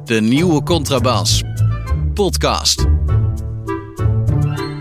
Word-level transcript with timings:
De 0.04 0.20
nieuwe 0.20 0.62
Contrabas. 0.62 1.42
Podcast. 2.14 2.86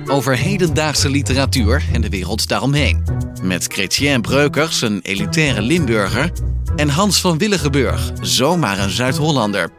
Over 0.08 0.38
hedendaagse 0.38 1.10
literatuur 1.10 1.84
en 1.94 2.02
de 2.02 2.10
wereld 2.10 2.48
daaromheen. 2.48 3.04
Met 3.44 3.66
Chrétien 3.68 4.22
Breukers, 4.22 4.82
een 4.82 5.00
elitaire 5.02 5.62
Limburger. 5.62 6.32
En 6.80 6.90
Hans 6.90 7.22
van 7.22 7.38
Willigenburg, 7.38 8.12
zomaar 8.22 8.80
een 8.80 8.90
Zuid-Hollander. 8.90 9.70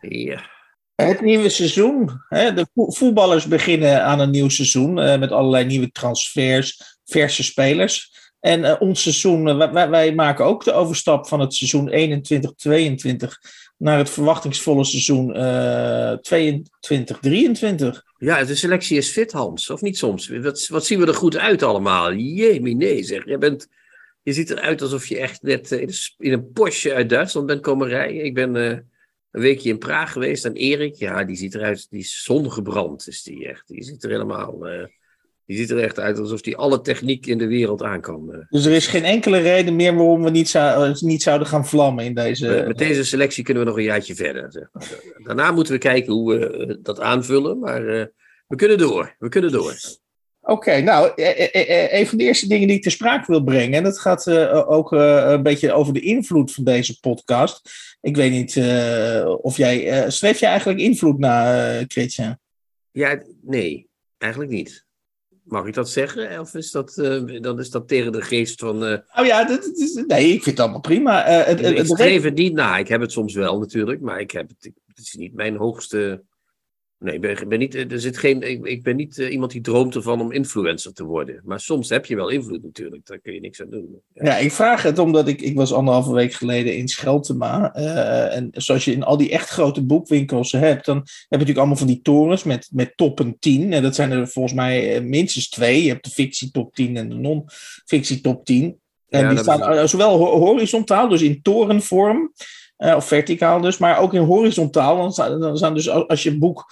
Ja. 0.00 0.42
Het 0.94 1.20
nieuwe 1.20 1.48
seizoen. 1.48 2.10
Hè? 2.28 2.52
De 2.54 2.66
vo- 2.74 2.90
voetballers 2.90 3.46
beginnen 3.46 4.04
aan 4.04 4.20
een 4.20 4.30
nieuw 4.30 4.48
seizoen 4.48 4.98
eh, 5.00 5.18
met 5.18 5.32
allerlei 5.32 5.64
nieuwe 5.64 5.90
transfers, 5.90 6.98
verse 7.04 7.42
spelers. 7.44 8.12
En 8.40 8.64
eh, 8.64 8.74
ons 8.78 9.02
seizoen, 9.02 9.48
eh, 9.48 9.88
wij- 9.90 10.14
maken 10.14 10.44
ook 10.44 10.64
de 10.64 10.72
overstap 10.72 11.28
van 11.28 11.40
het 11.40 11.54
seizoen 11.54 11.88
21-22 11.88 13.38
naar 13.76 13.98
het 13.98 14.10
verwachtingsvolle 14.10 14.84
seizoen 14.84 15.34
eh 15.34 16.12
22-23. 16.12 18.02
ja, 18.18 18.44
de 18.44 18.54
selectie 18.54 18.96
is 18.96 19.10
fit, 19.10 19.32
Hans. 19.32 19.70
Of 19.70 19.80
niet 19.80 19.98
soms? 19.98 20.28
Wat, 20.28 20.66
wat 20.66 20.86
zien 20.86 20.98
we 21.00 21.06
er 21.06 21.14
goed 21.14 21.36
uit 21.36 21.62
allemaal? 21.62 22.12
Jemie, 22.12 22.76
nee 22.76 23.02
zeg. 23.04 23.24
Je, 23.24 23.38
bent, 23.38 23.68
je 24.22 24.32
ziet 24.32 24.50
eruit 24.50 24.82
alsof 24.82 25.06
je 25.06 25.18
echt 25.18 25.42
net 25.42 25.72
eh, 25.72 25.86
in 26.18 26.32
een 26.32 26.50
Porsche 26.52 26.94
uit 26.94 27.08
Duitsland 27.08 27.46
bent 27.46 27.60
komen 27.60 27.88
rijden. 27.88 28.24
Ik 28.24 28.34
ben 28.34 28.56
eh, 28.56 28.70
een 29.30 29.40
weekje 29.40 29.68
in 29.68 29.78
Praag 29.78 30.12
geweest. 30.12 30.44
En 30.44 30.54
Erik, 30.54 30.94
ja, 30.94 31.24
die 31.24 31.36
ziet 31.36 31.54
eruit, 31.54 31.86
die 31.90 32.00
is 32.00 32.22
zongebrand 32.24 33.08
is 33.08 33.22
die 33.22 33.48
echt. 33.48 33.68
Die 33.68 33.82
ziet 33.84 34.04
er 34.04 34.10
helemaal... 34.10 34.66
eh, 34.66 34.84
die 35.46 35.56
ziet 35.56 35.70
er 35.70 35.78
echt 35.78 35.98
uit 35.98 36.18
alsof 36.18 36.44
hij 36.44 36.56
alle 36.56 36.80
techniek 36.80 37.26
in 37.26 37.38
de 37.38 37.46
wereld 37.46 37.82
aan 37.82 38.00
kan. 38.00 38.32
eh. 38.32 38.38
Dus 38.48 38.64
er 38.64 38.72
is 38.72 38.86
geen 38.86 39.04
enkele 39.04 39.38
reden 39.38 39.76
meer 39.76 39.94
waarom 39.94 40.22
we 40.22 40.30
niet, 40.30 40.48
zou- 40.48 40.96
niet 41.00 41.22
zouden 41.22 41.46
gaan 41.48 41.66
vlammen 41.66 42.04
in 42.04 42.14
deze. 42.14 42.64
Met, 42.66 42.78
deze 42.78 43.04
selectie 43.04 43.44
kunnen 43.44 43.62
we 43.62 43.68
nog 43.68 43.78
een 43.78 43.84
jaartje 43.84 44.14
verder. 44.14 44.52
Zeg 44.52 44.68
maar. 44.72 44.88
Daarna 45.22 45.52
moeten 45.52 45.72
we 45.72 45.78
kijken 45.78 46.12
hoe 46.12 46.32
we 46.38 46.78
dat 46.82 47.00
aanvullen. 47.00 47.58
Maar 47.58 47.84
we 48.46 48.56
kunnen 48.56 48.78
door. 48.78 49.14
We 49.18 49.28
kunnen 49.28 49.52
door. 49.52 49.76
Oké, 50.50 50.80
nou, 50.80 51.12
eh, 51.14 51.54
eh, 51.54 51.84
eh, 51.84 52.00
een 52.00 52.06
van 52.06 52.18
de 52.18 52.24
eerste 52.24 52.48
dingen 52.48 52.66
die 52.66 52.76
ik 52.76 52.82
ter 52.82 52.90
sprake 52.90 53.24
wil 53.26 53.42
brengen, 53.42 53.72
en 53.72 53.82
dat 53.82 53.98
gaat 53.98 54.26
eh, 54.26 54.70
ook 54.70 54.92
eh, 54.92 55.24
een 55.26 55.42
beetje 55.42 55.72
over 55.72 55.92
de 55.92 56.00
invloed 56.00 56.52
van 56.52 56.64
deze 56.64 57.00
podcast. 57.00 57.70
Ik 58.00 58.16
weet 58.16 58.30
niet 58.30 58.56
eh, 58.56 59.34
of 59.40 59.56
jij, 59.56 60.04
streef 60.10 60.40
jij 60.40 60.50
eigenlijk 60.50 60.80
invloed 60.80 61.18
na, 61.18 61.84
Christian? 61.88 62.38
Ja, 62.90 63.22
nee, 63.42 63.88
eigenlijk 64.18 64.52
niet. 64.52 64.84
Mag 65.42 65.66
ik 65.66 65.74
dat 65.74 65.90
zeggen? 65.90 66.40
Of 66.40 66.54
is 66.54 66.70
dat, 66.70 66.94
dan 67.40 67.58
is 67.60 67.70
dat 67.70 67.88
tegen 67.88 68.12
de 68.12 68.22
geest 68.22 68.60
van. 68.60 68.82
Oh 68.82 69.26
ja, 69.26 69.44
dat, 69.44 69.62
dat 69.62 69.76
is, 69.76 69.94
nee, 70.06 70.32
ik 70.32 70.42
vind 70.42 70.56
het 70.56 70.60
allemaal 70.60 70.80
prima. 70.80 71.24
Het, 71.24 71.60
ik 71.60 71.86
streef 71.86 72.22
het 72.22 72.34
niet 72.34 72.52
na. 72.52 72.76
Ik 72.76 72.88
heb 72.88 73.00
het 73.00 73.12
soms 73.12 73.34
wel 73.34 73.58
natuurlijk, 73.58 74.00
maar 74.00 74.20
ik 74.20 74.30
heb 74.30 74.48
het, 74.48 74.70
het 74.86 74.98
is 74.98 75.14
niet 75.14 75.34
mijn 75.34 75.56
hoogste. 75.56 76.22
Nee, 77.00 77.18
ik 77.20 77.48
ben, 77.48 77.58
niet, 77.58 77.74
er 77.74 78.00
zit 78.00 78.18
geen, 78.18 78.42
ik, 78.42 78.66
ik 78.66 78.82
ben 78.82 78.96
niet 78.96 79.18
eh, 79.18 79.32
iemand 79.32 79.50
die 79.52 79.60
droomt 79.60 79.94
ervan 79.94 80.20
om 80.20 80.32
influencer 80.32 80.92
te 80.92 81.04
worden. 81.04 81.40
Maar 81.44 81.60
soms 81.60 81.88
heb 81.88 82.06
je 82.06 82.16
wel 82.16 82.28
invloed 82.28 82.62
natuurlijk, 82.62 83.06
daar 83.06 83.18
kun 83.18 83.34
je 83.34 83.40
niks 83.40 83.60
aan 83.62 83.70
doen. 83.70 84.00
Ja. 84.14 84.24
Ja, 84.24 84.36
ik 84.36 84.52
vraag 84.52 84.82
het 84.82 84.98
omdat 84.98 85.28
ik, 85.28 85.40
ik 85.40 85.56
was 85.56 85.72
anderhalve 85.72 86.12
week 86.12 86.32
geleden 86.32 86.76
in 86.76 86.88
Scheltema. 86.88 87.74
eh, 87.74 88.36
en 88.36 88.48
zoals 88.52 88.84
je 88.84 88.92
in 88.92 89.02
al 89.02 89.16
die 89.16 89.30
echt 89.30 89.48
grote 89.48 89.84
boekwinkels 89.84 90.52
hebt, 90.52 90.84
dan 90.84 90.96
heb 90.96 91.06
je 91.06 91.26
natuurlijk 91.30 91.58
allemaal 91.58 91.76
van 91.76 91.86
die 91.86 92.00
torens 92.02 92.42
met, 92.44 92.68
met 92.72 92.92
toppen 92.96 93.36
10. 93.38 93.72
En 93.72 93.82
dat 93.82 93.94
zijn 93.94 94.10
er 94.10 94.28
volgens 94.28 94.54
mij 94.54 94.94
eh, 94.96 95.02
minstens 95.02 95.48
twee. 95.48 95.82
Je 95.82 95.88
hebt 95.88 96.04
de 96.04 96.10
fictie 96.10 96.50
top 96.50 96.74
10 96.74 96.96
en 96.96 97.08
de 97.08 97.14
non-fictie 97.14 98.20
top 98.20 98.44
10. 98.44 98.80
En 99.08 99.20
Ja, 99.20 99.28
die 99.28 99.38
staan 99.38 99.72
is- 99.72 99.78
eh, 99.78 99.86
zowel 99.86 100.16
ho- 100.18 100.38
horizontaal, 100.38 101.08
dus 101.08 101.22
in 101.22 101.42
torenvorm, 101.42 102.32
eh, 102.76 102.96
of 102.96 103.04
verticaal 103.06 103.60
dus, 103.60 103.78
maar 103.78 103.98
ook 103.98 104.14
in 104.14 104.20
horizontaal. 104.22 104.96
Dan 104.96 105.12
staan, 105.12 105.40
dan 105.40 105.56
staan 105.56 105.74
dus, 105.74 105.88
als 105.88 106.22
je 106.22 106.38
boek 106.38 106.64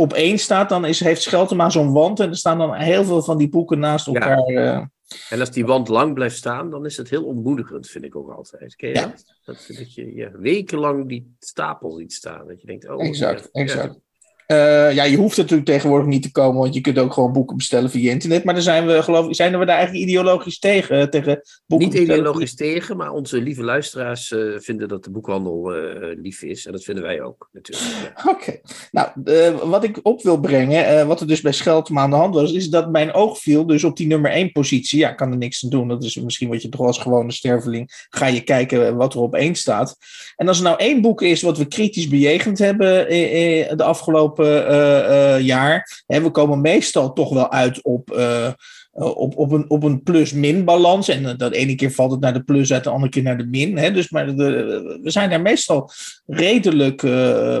op 0.00 0.12
één 0.12 0.38
staat, 0.38 0.68
dan 0.68 0.84
is, 0.84 1.00
heeft 1.00 1.22
Scheltema 1.22 1.70
zo'n 1.70 1.92
wand 1.92 2.20
en 2.20 2.28
er 2.28 2.36
staan 2.36 2.58
dan 2.58 2.74
heel 2.74 3.04
veel 3.04 3.22
van 3.22 3.38
die 3.38 3.48
boeken 3.48 3.78
naast 3.78 4.06
elkaar. 4.06 4.38
eh. 4.38 4.82
En 5.30 5.40
als 5.40 5.50
die 5.50 5.66
wand 5.66 5.88
lang 5.88 6.14
blijft 6.14 6.36
staan, 6.36 6.70
dan 6.70 6.84
is 6.86 6.96
het 6.96 7.10
heel 7.10 7.24
ontmoedigend, 7.24 7.88
vind 7.88 8.04
ik 8.04 8.16
ook 8.16 8.30
altijd. 8.30 8.76
Ken 8.76 8.88
je 8.88 8.94
Ja. 8.94 9.00
dat? 9.06 9.24
Dat, 9.44 9.64
dat 9.76 9.94
je 9.94 10.14
ja, 10.14 10.30
wekenlang 10.38 11.08
die 11.08 11.34
stapel 11.38 11.90
ziet 11.90 12.12
staan. 12.12 12.46
Dat 12.46 12.60
je 12.60 12.66
denkt, 12.66 12.88
oh. 12.88 13.04
Exact, 13.06 13.48
ja, 13.52 13.60
exact. 13.62 13.98
Eh, 14.46 14.92
ja, 14.94 15.04
je 15.04 15.16
hoeft 15.16 15.36
natuurlijk 15.36 15.68
tegenwoordig 15.68 16.06
niet 16.06 16.22
te 16.22 16.32
komen, 16.32 16.60
want 16.60 16.74
je 16.74 16.80
kunt 16.80 16.98
ook 16.98 17.12
gewoon 17.12 17.32
boeken 17.32 17.56
bestellen 17.56 17.90
via 17.90 18.10
internet. 18.10 18.44
Maar 18.44 18.54
dan 18.54 18.62
zijn 18.62 18.86
we, 18.86 19.02
geloof 19.02 19.28
ik, 19.28 19.34
zijn 19.34 19.58
we 19.58 19.64
daar 19.64 19.76
eigenlijk 19.76 20.06
ideologisch 20.08 20.58
tegen. 20.58 21.00
eh, 21.00 21.06
tegen 21.06 21.40
boeken 21.66 21.88
Niet 21.88 21.98
ideologisch 21.98 22.54
tegen, 22.54 22.96
maar 22.96 23.10
onze 23.10 23.40
lieve 23.40 23.62
luisteraars 23.64 24.34
vinden 24.56 24.88
dat 24.88 25.04
de 25.04 25.10
boekhandel 25.10 25.70
lief 26.14 26.42
is. 26.42 26.66
En 26.66 26.72
dat 26.72 26.84
vinden 26.84 27.04
wij 27.04 27.22
ook, 27.22 27.48
natuurlijk. 27.62 28.12
Oké. 28.34 28.60
Nou, 28.90 29.08
eh, 29.24 29.70
wat 29.70 29.84
ik 29.84 30.00
op 30.02 30.22
wil 30.22 30.40
brengen, 30.40 30.86
eh, 30.86 31.06
wat 31.06 31.20
er 31.20 31.26
dus 31.26 31.40
bij 31.40 31.52
Scheltema 31.52 32.00
aan 32.00 32.10
de 32.10 32.16
hand 32.16 32.34
was, 32.34 32.52
is 32.52 32.68
dat 32.68 32.90
mijn 32.90 33.12
oog 33.12 33.38
viel 33.38 33.66
dus 33.66 33.84
op 33.84 33.96
die 33.96 34.06
nummer 34.06 34.30
1 34.30 34.52
positie. 34.52 34.98
Ja, 34.98 35.10
ik 35.10 35.16
kan 35.16 35.30
er 35.30 35.36
niks 35.36 35.64
aan 35.64 35.70
doen. 35.70 35.88
Dat 35.88 36.04
is 36.04 36.14
misschien 36.14 36.48
wat 36.48 36.62
je 36.62 36.68
toch 36.68 36.86
als 36.86 36.98
gewone 36.98 37.32
sterveling, 37.32 38.06
ga 38.10 38.26
je 38.26 38.40
kijken 38.40 38.96
wat 38.96 39.14
er 39.14 39.20
op 39.20 39.34
één 39.34 39.54
staat. 39.54 39.96
En 40.36 40.48
als 40.48 40.58
er 40.58 40.64
nou 40.64 40.78
één 40.78 41.00
boek 41.00 41.22
is 41.22 41.42
wat 41.42 41.58
we 41.58 41.64
kritisch 41.64 42.08
bejegend 42.08 42.58
hebben 42.58 43.08
eh, 43.08 43.60
eh, 43.60 43.76
de 43.76 43.84
afgelopen 43.84 44.66
eh, 44.68 45.34
eh, 45.34 45.40
jaar. 45.44 46.02
Hè, 46.06 46.22
we 46.22 46.30
komen 46.30 46.60
meestal 46.60 47.12
toch 47.12 47.34
wel 47.34 47.50
uit 47.52 47.82
op, 47.82 48.10
eh, 48.10 48.46
eh, 48.46 48.52
op, 49.04 49.36
op 49.38 49.52
een, 49.52 49.70
op 49.70 49.82
een 49.82 50.02
plus-min 50.02 50.64
balans. 50.64 51.08
En 51.08 51.26
eh, 51.26 51.36
dat 51.36 51.52
ene 51.52 51.74
keer 51.74 51.90
valt 51.92 52.10
het 52.10 52.20
naar 52.20 52.32
de 52.32 52.42
plus 52.42 52.72
uit, 52.72 52.84
de 52.84 52.90
andere 52.90 53.10
keer 53.12 53.22
naar 53.22 53.38
de 53.38 53.46
min. 53.46 53.78
Hè, 53.78 53.90
dus, 53.92 54.10
maar 54.10 54.26
de, 54.36 54.98
we 55.02 55.10
zijn 55.10 55.30
daar 55.30 55.40
meestal 55.42 55.90
redelijk. 56.26 57.02
eh, 57.02 57.10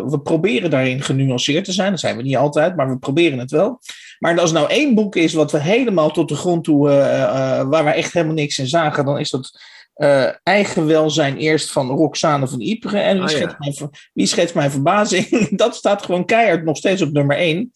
we 0.06 0.20
proberen 0.22 0.70
daarin 0.70 1.02
genuanceerd 1.02 1.64
te 1.64 1.72
zijn. 1.72 1.90
Dat 1.90 2.00
zijn 2.00 2.16
we 2.16 2.22
niet 2.22 2.36
altijd, 2.36 2.76
maar 2.76 2.88
we 2.88 2.98
proberen 2.98 3.38
het 3.38 3.50
wel. 3.50 3.80
Maar 4.18 4.40
als 4.40 4.50
er 4.50 4.56
nou 4.56 4.70
één 4.70 4.94
boek 4.94 5.16
is 5.16 5.32
wat 5.32 5.52
we 5.52 5.60
helemaal 5.60 6.10
tot 6.10 6.28
de 6.28 6.34
grond 6.36 6.64
toe. 6.64 6.90
eh, 6.90 7.22
eh, 7.22 7.68
waar 7.68 7.84
we 7.84 7.90
echt 7.90 8.12
helemaal 8.12 8.34
niks 8.34 8.58
in 8.58 8.66
zagen, 8.68 9.04
dan 9.04 9.18
is 9.18 9.30
dat 9.30 9.50
eh, 9.94 10.28
eigen 10.42 10.86
welzijn 10.86 11.36
eerst 11.36 11.70
van 11.72 11.88
Roxane 11.88 12.48
van 12.48 12.60
Ypres. 12.60 12.92
En 12.92 13.14
wie, 13.16 13.22
Ah, 13.24 13.30
ja. 13.30 13.36
schetst 13.36 13.58
mijn, 13.58 13.74
ver- 13.74 14.10
wie 14.12 14.26
schetst 14.26 14.54
mijn 14.54 14.70
verbazing? 14.70 15.48
dat 15.58 15.74
staat 15.76 16.02
gewoon 16.02 16.24
keihard 16.24 16.64
nog 16.64 16.76
steeds 16.76 17.02
op 17.02 17.12
nummer 17.12 17.36
1 17.36 17.72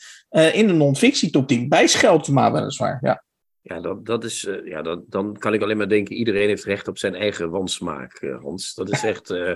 in 0.52 0.66
de 0.66 0.72
non-fictie 0.72 1.30
top 1.30 1.48
10. 1.48 1.68
Bij 1.68 1.86
Scheltema 1.86 2.52
weliswaar. 2.52 2.98
Ja. 3.02 3.23
Ja, 3.66 3.80
dat, 3.80 4.06
dat 4.06 4.24
is, 4.24 4.44
eh, 4.44 4.66
ja 4.66 4.82
dat, 4.82 5.10
dan 5.10 5.36
kan 5.38 5.54
ik 5.54 5.62
alleen 5.62 5.76
maar 5.76 5.88
denken, 5.88 6.16
iedereen 6.16 6.48
heeft 6.48 6.64
recht 6.64 6.88
op 6.88 6.98
zijn 6.98 7.14
eigen 7.14 7.50
wansmaak, 7.50 8.12
eh, 8.12 8.40
Hans. 8.40 8.74
Dat 8.74 8.90
is 8.90 9.04
echt, 9.12 9.30
eh, 9.30 9.54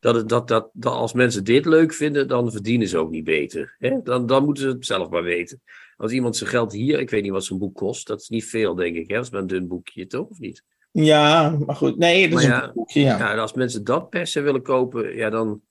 dat, 0.00 0.28
dat, 0.28 0.48
dat, 0.48 0.70
dat 0.72 0.92
als 0.92 1.12
mensen 1.12 1.44
dit 1.44 1.64
leuk 1.66 1.92
vinden, 1.92 2.28
dan 2.28 2.52
verdienen 2.52 2.88
ze 2.88 2.98
ook 2.98 3.10
niet 3.10 3.24
beter. 3.24 3.76
Hè? 3.78 4.02
Dan, 4.02 4.26
dan 4.26 4.44
moeten 4.44 4.62
ze 4.62 4.68
het 4.68 4.86
zelf 4.86 5.10
maar 5.10 5.22
weten. 5.22 5.62
Als 5.96 6.12
iemand 6.12 6.36
zijn 6.36 6.50
geld 6.50 6.72
hier, 6.72 7.00
ik 7.00 7.10
weet 7.10 7.22
niet 7.22 7.32
wat 7.32 7.44
zo'n 7.44 7.58
boek 7.58 7.74
kost, 7.74 8.06
dat 8.06 8.20
is 8.20 8.28
niet 8.28 8.44
veel, 8.44 8.74
denk 8.74 8.96
ik. 8.96 9.08
Hè? 9.08 9.14
Dat 9.14 9.24
is 9.24 9.30
maar 9.30 9.40
een 9.40 9.46
dun 9.46 9.68
boekje, 9.68 10.06
toch? 10.06 10.28
Of 10.28 10.38
niet? 10.38 10.64
ja, 10.90 11.58
maar 11.66 11.76
goed. 11.76 11.96
Nee, 11.96 12.28
dat 12.28 12.38
is 12.38 12.44
een 12.44 12.70
boekje. 12.74 13.00
Ja. 13.00 13.18
Ja, 13.18 13.36
als 13.36 13.52
mensen 13.52 13.84
dat 13.84 14.10
per 14.10 14.26
se 14.26 14.40
willen 14.40 14.62
kopen, 14.62 15.16
ja, 15.16 15.30
dan, 15.30 15.62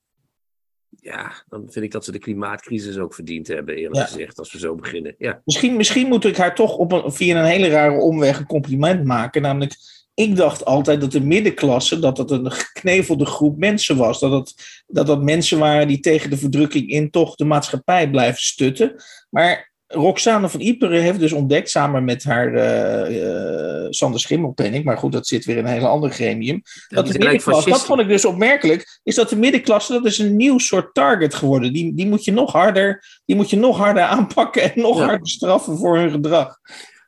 ja, 0.89 1.43
dan 1.49 1.67
vind 1.69 1.85
ik 1.85 1.91
dat 1.91 2.05
ze 2.05 2.11
de 2.11 2.19
klimaatcrisis 2.19 2.97
ook 2.97 3.13
verdiend 3.13 3.47
hebben, 3.47 3.75
eerlijk 3.75 3.95
Ja. 3.95 4.05
gezegd, 4.05 4.39
als 4.39 4.51
we 4.51 4.59
zo 4.59 4.75
beginnen. 4.75 5.15
Ja, 5.17 5.41
Misschien, 5.45 5.75
misschien 5.77 6.07
moet 6.07 6.25
ik 6.25 6.37
haar 6.37 6.55
toch 6.55 6.75
op 6.77 6.91
een, 6.91 7.11
via 7.11 7.39
een 7.39 7.45
hele 7.45 7.67
rare 7.67 7.99
omweg 8.01 8.39
een 8.39 8.45
compliment 8.45 9.03
maken. 9.05 9.41
Namelijk, 9.41 9.75
ik 10.13 10.35
dacht 10.35 10.65
altijd 10.65 11.01
dat 11.01 11.11
de 11.11 11.21
middenklasse 11.21 11.99
dat 11.99 12.15
dat 12.15 12.31
een 12.31 12.51
geknevelde 12.51 13.25
groep 13.25 13.57
mensen 13.57 13.97
was. 13.97 14.19
Dat 14.19 14.31
dat, 14.31 14.53
dat 14.87 15.07
dat 15.07 15.23
mensen 15.23 15.59
waren 15.59 15.87
die 15.87 15.99
tegen 15.99 16.29
de 16.29 16.37
verdrukking 16.37 16.89
in 16.89 17.09
toch 17.09 17.35
de 17.35 17.45
maatschappij 17.45 18.09
blijven 18.09 18.41
stutten. 18.41 18.95
Maar 19.29 19.71
Roxane 19.87 20.49
van 20.49 20.59
Iperen 20.59 21.01
heeft 21.01 21.19
dus 21.19 21.31
ontdekt, 21.31 21.69
samen 21.69 22.03
met 22.03 22.23
haar 22.23 22.53
uh, 22.53 23.87
Sander 23.89 24.19
Schimmelpenning, 24.19 24.83
maar 24.83 24.97
goed, 24.97 25.11
dat 25.11 25.27
zit 25.27 25.45
weer 25.45 25.57
in 25.57 25.65
een 25.65 25.71
hele 25.71 25.87
andere 25.87 26.13
gremium, 26.13 26.61
dat 26.87 27.07
de 27.07 27.19
middenklasse, 27.19 27.69
dat 27.69 27.85
vond 27.85 27.99
ik 27.99 28.07
dus 28.07 28.25
opmerkelijk, 28.25 28.99
is 29.03 29.15
dat 29.15 29.29
de 29.29 29.35
middenklasse, 29.35 29.93
dat 29.93 30.05
is 30.05 30.17
een 30.17 30.35
nieuw 30.35 30.57
soort 30.57 30.93
target 30.93 31.33
geworden. 31.33 31.73
Die, 31.73 31.95
die, 31.95 32.07
moet, 32.07 32.23
je 32.23 32.31
nog 32.31 32.51
harder, 32.51 33.19
die 33.25 33.35
moet 33.35 33.49
je 33.49 33.57
nog 33.57 33.77
harder 33.77 34.03
aanpakken 34.03 34.73
en 34.73 34.81
nog 34.81 34.99
harder 34.99 35.27
straffen 35.27 35.77
voor 35.77 35.97
hun 35.97 36.11
gedrag. 36.11 36.57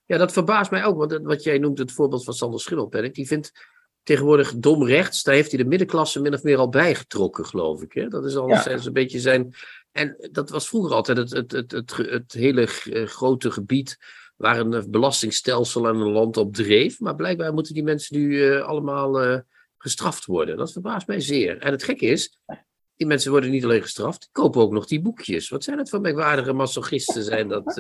Ja, 0.06 0.18
dat 0.18 0.34
verbaast 0.34 0.72
mij 0.72 0.84
ook, 0.84 0.98
want 0.98 1.20
wat 1.24 1.44
jij 1.44 1.58
noemt 1.58 1.78
het 1.78 1.92
voorbeeld 1.92 2.24
van 2.24 2.34
Sander 2.34 2.60
Schimmelpenning, 2.60 3.14
die 3.14 3.28
vindt 3.28 3.52
tegenwoordig 4.04 4.54
dom 4.56 4.86
rechts, 4.86 5.24
daar 5.24 5.36
heeft 5.36 5.52
hij 5.52 5.64
de 5.64 5.70
middenklasse 5.70 6.22
min 6.22 6.34
of 6.34 6.44
meer 6.44 6.58
al 6.58 6.70
bijgetrokken, 6.70 7.46
geloof 7.46 7.81
ik. 7.81 7.94
Hè? 7.94 8.08
Dat 8.08 8.26
is 8.26 8.36
al 8.36 8.50
ja. 8.50 8.68
een 8.68 8.94
beetje 8.94 9.20
zijn 9.20 9.54
en 10.00 10.30
dat 10.31 10.50
was 10.50 10.68
vroeger 10.68 10.94
altijd 10.94 11.18
het, 11.18 11.51
het, 11.51 11.72
het, 11.72 11.98
het, 11.98 12.34
hele 12.34 12.62
eh, 12.62 13.06
grote 13.06 13.51
gebied 13.51 13.98
waar 14.36 14.60
een 14.60 14.74
eh, 14.74 14.84
belastingstelsel 14.88 15.88
en 15.88 15.96
een 15.96 16.12
land 16.12 16.38
op 16.38 16.54
dreef. 16.54 17.00
Maar 17.00 17.16
blijkbaar 17.16 17.54
moeten 17.54 17.74
die 17.74 17.84
mensen 17.84 18.18
nu 18.18 18.28
uh, 18.30 18.62
allemaal 18.62 19.42
gestraft 19.78 20.25
worden. 20.25 20.57
Dat 20.57 20.72
verbaast 20.72 21.07
mij 21.07 21.19
zeer. 21.19 21.57
En 21.57 21.72
het 21.72 21.84
gekke 21.84 22.06
is, 22.06 22.40
die 22.96 23.07
mensen 23.07 23.31
worden 23.31 23.50
niet 23.50 23.63
alleen 23.63 23.81
gestraft, 23.81 24.19
die 24.19 24.30
kopen 24.31 24.62
ook 24.62 24.72
nog 24.72 24.86
die 24.86 25.01
boekjes. 25.01 25.50
Wat 25.50 25.63
zijn 25.63 25.78
het 25.78 25.90
voor 25.90 26.02
merkwaardige 26.02 26.54
masochisten 26.54 27.24
zijn 27.24 27.48
dat... 27.48 27.75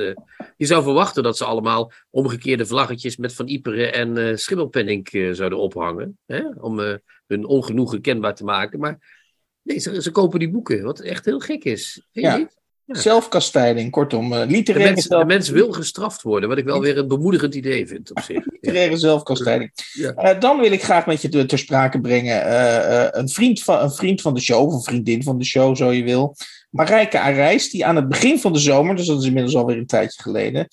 Je 0.57 0.65
zou 0.65 0.83
verwachten 0.83 1.23
dat 1.23 1.37
ze 1.37 1.45
allemaal 1.45 1.91
omgekeerde 2.09 2.65
vlaggetjes 2.65 3.17
met 3.17 3.33
Van 3.33 3.47
Iperen 3.47 3.93
en 3.93 4.39
Schimmelpenning 4.39 5.09
zouden 5.31 5.59
ophangen. 5.59 6.17
Hè? 6.25 6.43
Om 6.59 6.79
hun 7.27 7.45
ongenoegen 7.45 8.01
kenbaar 8.01 8.35
te 8.35 8.43
maken. 8.43 8.79
Maar 8.79 9.18
Nee, 9.61 9.79
ze, 9.79 10.01
ze, 10.01 10.11
kopen 10.11 10.39
die 10.39 10.49
boeken, 10.49 10.83
wat 10.83 10.99
echt 10.99 11.25
heel 11.25 11.39
gek 11.39 11.63
is. 11.63 12.07
Ja. 12.11 12.35
ja. 12.35 12.47
Zelfkastijding, 12.89 13.91
kortom. 13.91 14.33
Uh, 14.33 14.41
literaire 14.47 14.89
de, 14.89 14.93
mens, 14.93 15.07
de 15.07 15.25
mens 15.25 15.49
wil 15.49 15.71
gestraft 15.71 16.21
worden, 16.21 16.49
wat 16.49 16.57
ik 16.57 16.65
wel 16.65 16.79
weer 16.79 16.97
een 16.97 17.07
bemoedigend 17.07 17.55
idee 17.55 17.87
vind 17.87 18.09
op 18.09 18.19
zich. 18.19 18.45
literaire 18.61 18.97
zelfkastijding. 18.97 19.71
Ja. 19.93 20.33
Uh, 20.33 20.39
dan 20.39 20.59
wil 20.59 20.71
ik 20.71 20.83
graag 20.83 21.05
met 21.05 21.21
je 21.21 21.45
ter 21.45 21.57
sprake 21.57 22.01
brengen 22.01 22.45
uh, 22.45 23.07
een, 23.09 23.29
vriend 23.29 23.63
van, 23.63 23.81
een 23.81 23.91
vriend 23.91 24.21
van 24.21 24.33
de 24.33 24.41
show, 24.41 24.67
of 24.67 24.73
een 24.73 24.81
vriendin 24.81 25.23
van 25.23 25.37
de 25.37 25.45
show, 25.45 25.75
zo 25.75 25.91
je 25.91 26.03
wil. 26.03 26.35
Marijke 26.69 27.19
Arijs, 27.19 27.69
die 27.69 27.85
aan 27.85 27.95
het 27.95 28.07
begin 28.09 28.39
van 28.39 28.53
de 28.53 28.59
zomer, 28.59 28.95
dus 28.95 29.07
dat 29.07 29.19
is 29.19 29.27
inmiddels 29.27 29.55
alweer 29.55 29.77
een 29.77 29.85
tijdje 29.85 30.21
geleden, 30.21 30.67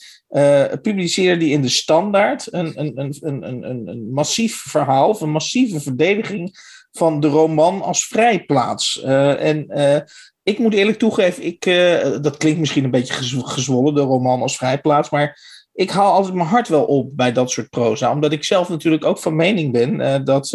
publiceerde 0.82 1.44
die 1.44 1.52
in 1.52 1.62
de 1.62 1.68
Standaard 1.68 2.52
een, 2.52 2.80
een, 2.80 3.00
een, 3.00 3.16
een, 3.20 3.70
een, 3.70 3.88
een 3.88 4.10
massief 4.12 4.56
verhaal, 4.56 5.08
of 5.08 5.20
een 5.20 5.30
massieve 5.30 5.80
verdediging 5.80 6.58
van 6.96 7.20
de 7.20 7.28
roman 7.28 7.82
als 7.82 8.06
vrijplaats. 8.06 9.02
Uh, 9.04 9.44
en 9.44 9.66
uh, 9.68 9.96
ik 10.42 10.58
moet 10.58 10.74
eerlijk 10.74 10.98
toegeven, 10.98 11.44
ik, 11.44 11.66
uh, 11.66 12.20
dat 12.20 12.36
klinkt 12.36 12.58
misschien 12.58 12.84
een 12.84 12.90
beetje 12.90 13.14
gezwollen, 13.44 13.94
de 13.94 14.00
roman 14.00 14.42
als 14.42 14.56
vrijplaats, 14.56 15.10
maar 15.10 15.38
ik 15.72 15.90
haal 15.90 16.12
altijd 16.12 16.34
mijn 16.34 16.48
hart 16.48 16.68
wel 16.68 16.84
op 16.84 17.16
bij 17.16 17.32
dat 17.32 17.50
soort 17.50 17.70
proza, 17.70 18.12
omdat 18.12 18.32
ik 18.32 18.44
zelf 18.44 18.68
natuurlijk 18.68 19.04
ook 19.04 19.18
van 19.18 19.36
mening 19.36 19.72
ben 19.72 20.24
dat, 20.24 20.50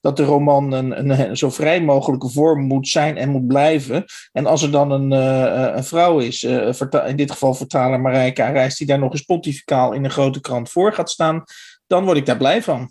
dat 0.00 0.16
de 0.16 0.24
roman 0.24 0.72
een, 0.72 1.10
een, 1.10 1.36
zo 1.36 1.50
vrij 1.50 1.82
mogelijke 1.82 2.30
vorm 2.30 2.60
moet 2.60 2.88
zijn 2.88 3.16
en 3.16 3.28
moet 3.28 3.46
blijven. 3.46 4.04
En 4.32 4.46
als 4.46 4.62
er 4.62 4.70
dan 4.70 4.90
een, 4.90 5.10
een 5.76 5.84
vrouw 5.84 6.18
is, 6.18 6.42
in 7.06 7.16
dit 7.16 7.30
geval 7.30 7.54
vertaler 7.54 8.00
Marijke 8.00 8.42
Arijs, 8.42 8.76
die 8.76 8.86
daar 8.86 8.98
nog 8.98 9.12
eens 9.12 9.22
pontificaal 9.22 9.92
in 9.92 10.04
een 10.04 10.10
grote 10.10 10.40
krant 10.40 10.70
voor 10.70 10.92
gaat 10.92 11.10
staan, 11.10 11.44
dan 11.86 12.04
word 12.04 12.16
ik 12.16 12.26
daar 12.26 12.36
blij 12.36 12.62
van. 12.62 12.90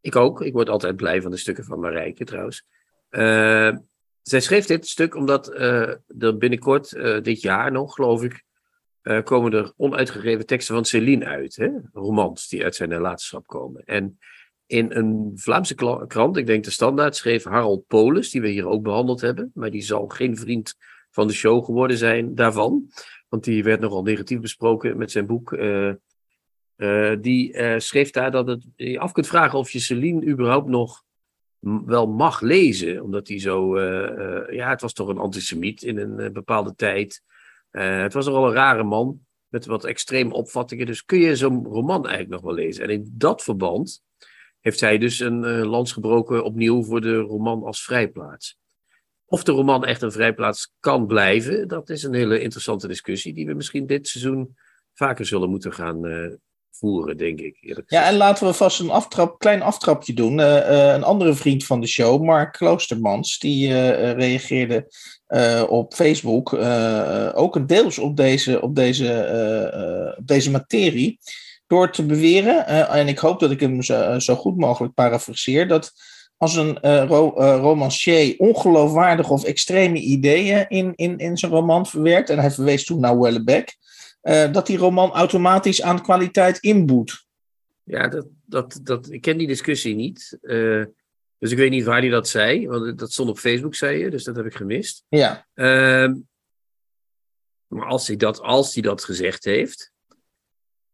Ik 0.00 0.16
ook. 0.16 0.40
Ik 0.40 0.52
word 0.52 0.68
altijd 0.68 0.96
blij 0.96 1.22
van 1.22 1.30
de 1.30 1.36
stukken 1.36 1.64
van 1.64 1.80
Marijke 1.80 2.24
trouwens. 2.24 2.64
Uh, 3.10 3.72
zij 4.22 4.40
schreef 4.40 4.66
dit 4.66 4.86
stuk 4.86 5.14
omdat 5.14 5.54
uh, 5.54 5.94
er 6.18 6.36
binnenkort, 6.38 6.92
uh, 6.92 7.20
dit 7.22 7.40
jaar 7.40 7.72
nog 7.72 7.94
geloof 7.94 8.22
ik, 8.22 8.44
komen 9.24 9.52
er 9.52 9.72
onuitgegeven 9.76 10.46
teksten 10.46 10.74
van 10.74 10.84
Céline 10.84 11.24
uit. 11.24 11.56
Hè? 11.56 11.68
Romans 11.92 12.48
die 12.48 12.64
uit 12.64 12.74
zijn 12.74 12.88
nalatenschap 12.88 13.46
komen. 13.46 13.84
En 13.84 14.18
in 14.66 14.92
een 14.92 15.32
Vlaamse 15.34 15.74
krant, 16.06 16.36
ik 16.36 16.46
denk 16.46 16.64
de 16.64 16.70
Standaard, 16.70 17.16
schreef 17.16 17.44
Harold 17.44 17.86
Polis, 17.86 18.30
die 18.30 18.40
we 18.40 18.48
hier 18.48 18.68
ook 18.68 18.82
behandeld 18.82 19.20
hebben. 19.20 19.50
Maar 19.54 19.70
die 19.70 19.82
zal 19.82 20.06
geen 20.06 20.36
vriend 20.36 20.74
van 21.10 21.26
de 21.26 21.32
show 21.32 21.64
geworden 21.64 21.96
zijn 21.96 22.34
daarvan. 22.34 22.90
Want 23.28 23.44
die 23.44 23.62
werd 23.64 23.80
nogal 23.80 24.02
negatief 24.02 24.40
besproken 24.40 24.96
met 24.96 25.10
zijn 25.10 25.26
boek 25.26 25.52
die 27.20 27.52
uh, 27.52 27.78
schreef 27.78 28.10
daar 28.10 28.30
dat 28.30 28.46
het, 28.46 28.66
je 28.76 28.98
af 28.98 29.12
kunt 29.12 29.26
vragen 29.26 29.58
of 29.58 29.70
je 29.70 29.78
Celine 29.78 30.26
überhaupt 30.26 30.68
nog 30.68 31.04
wel 31.84 32.06
mag 32.06 32.40
lezen. 32.40 33.02
Omdat 33.02 33.28
hij 33.28 33.40
zo, 33.40 33.80
ja, 34.50 34.68
het 34.68 34.80
was 34.80 34.92
toch 34.92 35.08
een 35.08 35.18
antisemiet 35.18 35.82
in 35.82 35.98
een 35.98 36.32
bepaalde 36.32 36.74
tijd. 36.74 37.22
het 37.70 38.12
was 38.12 38.26
nogal 38.26 38.46
een 38.46 38.52
rare 38.52 38.84
man 38.84 39.20
met 39.48 39.66
wat 39.66 39.84
extreme 39.84 40.32
opvattingen. 40.32 40.86
Dus 40.86 41.04
kun 41.04 41.18
je 41.18 41.36
zo'n 41.36 41.64
roman 41.64 42.06
eigenlijk 42.06 42.30
nog 42.30 42.40
wel 42.40 42.64
lezen? 42.64 42.84
En 42.84 42.90
in 42.90 43.10
dat 43.12 43.42
verband 43.42 44.02
heeft 44.60 44.80
hij 44.80 44.98
dus 44.98 45.20
een 45.20 45.66
lans 45.66 45.92
gebroken 45.92 46.44
opnieuw 46.44 46.82
voor 46.82 47.00
de 47.00 47.16
roman 47.16 47.62
als 47.62 47.84
vrijplaats. 47.84 48.58
Of 49.24 49.44
de 49.44 49.52
roman 49.52 49.84
echt 49.84 50.02
een 50.02 50.12
vrijplaats 50.12 50.72
kan 50.80 51.06
blijven, 51.06 51.68
dat 51.68 51.90
is 51.90 52.02
een 52.02 52.14
hele 52.14 52.40
interessante 52.40 52.88
discussie 52.88 53.34
die 53.34 53.46
we 53.46 53.54
misschien 53.54 53.86
dit 53.86 54.08
seizoen 54.08 54.56
vaker 54.92 55.26
zullen 55.26 55.50
moeten 55.50 55.72
gaan 55.72 56.00
voeren, 56.78 57.16
denk 57.16 57.40
ik. 57.40 57.82
Ja, 57.86 58.06
en 58.06 58.16
laten 58.16 58.46
we 58.46 58.52
vast 58.52 58.80
een 58.80 58.90
aftrap, 58.90 59.38
klein 59.38 59.62
aftrapje 59.62 60.12
doen. 60.12 60.38
Uh, 60.38 60.46
uh, 60.46 60.92
een 60.92 61.04
andere 61.04 61.34
vriend 61.34 61.64
van 61.64 61.80
de 61.80 61.86
show, 61.86 62.22
Mark 62.22 62.52
Kloostermans, 62.52 63.38
die 63.38 63.68
uh, 63.68 64.12
reageerde 64.12 64.86
op 65.68 65.94
Facebook 65.94 66.52
ook 67.34 67.56
een 67.56 67.66
deels 67.66 67.98
op 67.98 68.16
deze, 68.16 68.60
op 68.60 68.74
deze, 68.74 70.14
op 70.18 70.26
deze 70.26 70.50
materie. 70.50 71.18
Door 71.66 71.92
te 71.92 72.06
beweren, 72.06 72.66
en 72.88 73.08
ik 73.08 73.18
hoop 73.18 73.40
dat 73.40 73.50
ik 73.50 73.60
hem 73.60 73.82
zo, 73.82 74.18
zo 74.18 74.34
goed 74.34 74.56
mogelijk 74.56 74.94
parafraseer, 74.94 75.68
dat 75.68 75.92
als 76.36 76.56
een 76.56 76.78
ro 77.06 77.32
romancier 77.36 78.34
ongeloofwaardige 78.38 79.32
of 79.32 79.44
extreme 79.44 79.98
ideeën 79.98 80.64
in, 80.68 80.92
in, 80.94 81.18
in 81.18 81.36
zijn 81.36 81.52
roman 81.52 81.86
verwerkt, 81.86 82.30
en 82.30 82.38
hij 82.38 82.50
verwees 82.50 82.84
toen 82.84 83.00
naar 83.00 83.18
Wellebeck, 83.18 83.76
uh, 84.26 84.52
dat 84.52 84.66
die 84.66 84.78
roman 84.78 85.10
automatisch 85.10 85.82
aan 85.82 86.02
kwaliteit 86.02 86.58
inboet. 86.58 87.26
Ja, 87.82 88.08
dat, 88.08 88.26
dat, 88.44 88.80
dat, 88.82 89.10
ik 89.10 89.20
ken 89.20 89.38
die 89.38 89.46
discussie 89.46 89.94
niet. 89.94 90.38
Uh, 90.42 90.84
dus 91.38 91.50
ik 91.50 91.56
weet 91.56 91.70
niet 91.70 91.84
waar 91.84 92.00
hij 92.00 92.08
dat 92.08 92.28
zei. 92.28 92.68
Want 92.68 92.98
dat 92.98 93.12
stond 93.12 93.28
op 93.28 93.38
Facebook, 93.38 93.74
zei 93.74 93.98
je, 93.98 94.10
dus 94.10 94.24
dat 94.24 94.36
heb 94.36 94.46
ik 94.46 94.54
gemist. 94.54 95.04
Ja. 95.08 95.46
Uh, 95.54 96.12
maar 97.66 97.86
als 97.86 98.06
hij, 98.06 98.16
dat, 98.16 98.40
als 98.40 98.74
hij 98.74 98.82
dat 98.82 99.04
gezegd 99.04 99.44
heeft, 99.44 99.92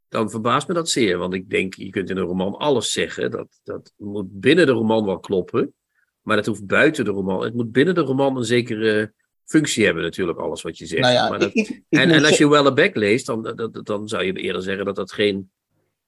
dan 0.09 0.31
verbaast 0.31 0.69
me 0.69 0.75
dat 0.75 0.89
zeer. 0.89 1.19
Want 1.19 1.35
ik 1.35 1.51
denk, 1.51 1.75
je 1.75 1.91
kunt 1.91 2.11
in 2.11 2.17
een 2.17 2.25
roman 2.25 2.57
alles 2.57 2.93
zeggen. 2.93 3.31
Dat, 3.31 3.61
dat 3.63 3.93
moet 3.97 4.41
binnen 4.41 4.67
de 4.67 4.73
roman 4.73 5.05
wel 5.05 5.21
kloppen. 5.21 5.75
Maar 6.23 6.37
dat 6.37 6.47
hoeft 6.47 6.67
buiten 6.67 7.05
de 7.05 7.11
roman. 7.11 7.43
Het 7.43 7.55
moet 7.55 7.73
binnen 7.73 7.95
de 7.95 8.01
roman 8.01 8.37
een 8.37 8.45
zekere 8.45 9.13
functie 9.53 9.85
hebben 9.85 10.03
natuurlijk, 10.03 10.39
alles 10.39 10.63
wat 10.63 10.79
je 10.79 10.87
zegt. 10.87 11.03
Nou 11.03 11.15
ja, 11.15 11.29
maar 11.29 11.39
dat, 11.39 11.53
en, 11.89 12.11
en, 12.11 12.25
als 12.25 12.39
je 12.39 12.49
Wellebeck 12.49 12.97
leest, 12.97 13.27
dan, 13.27 13.43
dan, 13.43 13.81
dan 13.83 14.09
zou 14.09 14.25
je 14.25 14.33
eerder 14.33 14.63
zeggen 14.63 14.85
dat 14.85 14.97
dat 14.97 15.13
geen 15.13 15.51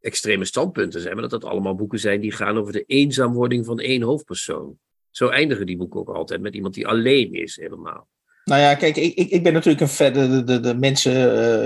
extreme 0.01 0.45
standpunten 0.45 1.01
zijn, 1.01 1.13
maar 1.13 1.29
dat 1.29 1.41
dat 1.41 1.51
allemaal 1.51 1.75
boeken 1.75 1.99
zijn 1.99 2.21
die 2.21 2.33
gaan 2.33 2.59
over 2.59 2.73
de 2.73 2.85
eenzaamwording 2.85 3.65
van 3.65 3.81
één 3.81 4.03
hoofdpersoon. 4.03 4.79
Zo 5.11 5.29
eindigen 5.29 5.67
die 5.67 5.77
boeken 5.77 6.01
ook 6.01 6.09
altijd 6.09 6.41
met 6.41 6.55
iemand 6.55 6.75
die 6.75 6.87
alleen 6.87 7.33
is, 7.33 7.57
helemaal. 7.57 8.09
Nou 8.45 8.61
ja, 8.61 8.75
kijk, 8.75 8.97
ik, 8.97 9.15
ik, 9.15 9.31
ik 9.31 9.43
ben 9.43 9.53
natuurlijk 9.53 9.81
een 9.81 9.89
vet. 9.89 10.15
De, 10.15 10.45
de, 10.45 10.61
de 10.61 10.75
mensen 10.75 11.15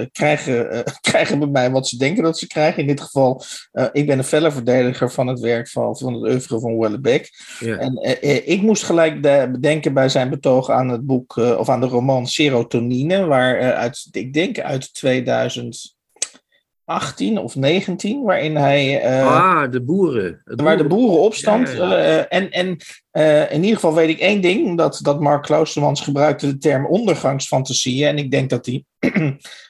uh, 0.00 0.06
krijgen, 0.12 0.75
uh, 0.75 0.80
krijgen 1.11 1.38
bij 1.38 1.49
mij 1.49 1.70
wat 1.70 1.88
ze 1.88 1.97
denken 1.97 2.23
dat 2.23 2.38
ze 2.38 2.47
krijgen. 2.47 2.80
In 2.80 2.88
dit 2.88 3.00
geval, 3.00 3.42
uh, 3.73 3.87
ik 3.92 4.06
ben 4.06 4.18
een 4.18 4.25
felle 4.25 4.50
verdediger 4.50 5.11
van 5.11 5.26
het 5.26 5.40
werk 5.40 5.68
van, 5.68 5.99
van 5.99 6.14
het 6.14 6.23
oeuvre 6.23 6.61
van 6.61 6.78
Wellebeck. 6.78 7.30
Ja. 7.61 7.76
En 7.76 7.99
ik 8.49 8.62
moest 8.62 8.82
gelijk 8.82 9.23
de, 9.23 9.49
bedenken 9.52 9.94
bij 9.94 10.08
zijn 10.08 10.30
betoog 10.30 10.70
aan 10.70 10.88
het 10.88 11.06
boek, 11.06 11.37
of 11.37 11.68
aan 11.68 11.80
de 11.80 11.87
roman 11.87 12.26
Serotonine, 12.26 13.25
waar 13.26 13.75
uit, 13.75 14.08
ik 14.11 14.32
denk 14.32 14.61
uit 14.61 14.94
2000. 14.94 15.97
18 16.88 17.38
of 17.38 17.57
19, 17.57 18.23
waarin 18.23 18.57
hij. 18.57 19.04
Uh, 19.21 19.26
ah, 19.26 19.71
de 19.71 19.83
boeren. 19.83 20.42
Waar 20.45 20.76
de 20.76 20.87
boerenopstand. 20.87 21.68
Ja, 21.68 21.75
ja, 21.75 21.99
ja. 21.99 22.18
Uh, 22.18 22.25
en 22.28 22.50
en 22.50 22.76
uh, 23.12 23.52
in 23.52 23.61
ieder 23.61 23.75
geval 23.75 23.95
weet 23.95 24.09
ik 24.09 24.18
één 24.18 24.40
ding: 24.40 24.76
dat, 24.76 24.99
dat 25.02 25.21
Mark 25.21 25.42
Kloostermans 25.42 26.00
gebruikte 26.00 26.47
de 26.47 26.59
term 26.59 26.87
ondergangsfantasieën. 26.87 28.09
En 28.09 28.18
ik 28.18 28.30
denk 28.30 28.50
dat 28.50 28.66
hij 28.66 28.85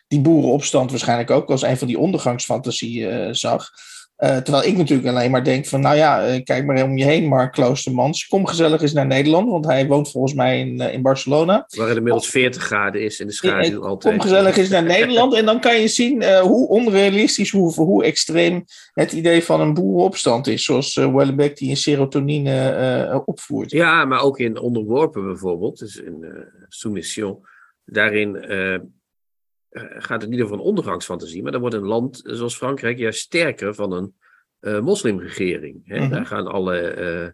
die 0.08 0.20
boerenopstand 0.26 0.90
waarschijnlijk 0.90 1.30
ook 1.30 1.50
als 1.50 1.62
een 1.62 1.78
van 1.78 1.86
die 1.86 1.98
ondergangsfantasieën 1.98 3.34
zag. 3.34 3.70
Uh, 4.18 4.36
terwijl 4.36 4.64
ik 4.64 4.76
natuurlijk 4.76 5.08
alleen 5.08 5.30
maar 5.30 5.44
denk 5.44 5.66
van, 5.66 5.80
nou 5.80 5.96
ja, 5.96 6.28
uh, 6.28 6.42
kijk 6.44 6.64
maar 6.64 6.82
om 6.82 6.96
je 6.96 7.04
heen, 7.04 7.26
Mark 7.26 7.52
Kloostermans. 7.52 8.26
Kom 8.26 8.46
gezellig 8.46 8.82
eens 8.82 8.92
naar 8.92 9.06
Nederland, 9.06 9.50
want 9.50 9.64
hij 9.64 9.86
woont 9.86 10.10
volgens 10.10 10.34
mij 10.34 10.60
in, 10.60 10.80
uh, 10.80 10.92
in 10.92 11.02
Barcelona. 11.02 11.66
Waar 11.68 11.88
het 11.88 11.96
inmiddels 11.96 12.28
40 12.28 12.62
graden 12.62 13.02
is 13.02 13.20
in 13.20 13.26
de 13.26 13.32
schaduw 13.32 13.84
altijd. 13.84 14.14
Kom 14.14 14.22
gezellig 14.22 14.56
eens 14.56 14.68
naar 14.68 14.82
Nederland 14.82 15.34
en 15.34 15.44
dan 15.44 15.60
kan 15.60 15.80
je 15.80 15.88
zien 15.88 16.40
hoe 16.40 16.68
onrealistisch, 16.68 17.50
hoe, 17.50 17.72
hoe 17.74 18.04
extreem 18.04 18.64
het 18.92 19.12
idee 19.12 19.44
van 19.44 19.60
een 19.60 19.74
boerenopstand 19.74 20.46
is. 20.46 20.64
Zoals 20.64 20.94
Wellebeck 20.94 21.56
die 21.56 21.68
in 21.68 21.76
serotonine 21.76 23.22
opvoert. 23.24 23.70
Ja, 23.70 24.04
maar 24.04 24.20
ook 24.20 24.38
in 24.38 24.58
Onderworpen 24.58 25.24
bijvoorbeeld, 25.24 25.78
dus 25.78 25.96
in 25.96 26.24
Soumission. 26.68 27.46
Daarin 27.90 28.36
eh, 28.36 28.78
gaat 29.98 30.20
het 30.20 30.30
niet 30.30 30.42
over 30.42 30.54
een 30.54 30.62
ondergangsfantasie, 30.62 31.42
maar 31.42 31.52
dan 31.52 31.60
wordt 31.60 31.76
een 31.76 31.86
land 31.86 32.20
zoals 32.24 32.56
Frankrijk 32.56 32.98
juist 32.98 33.20
sterker 33.20 33.74
van 33.74 33.92
een 33.92 34.14
eh, 34.60 34.80
moslimregering. 34.80 35.80
Hè? 35.84 35.98
Mhm. 36.00 36.10
Daar 36.10 36.26
gaan 36.26 36.46
alle 36.46 36.78
eh, 36.78 37.26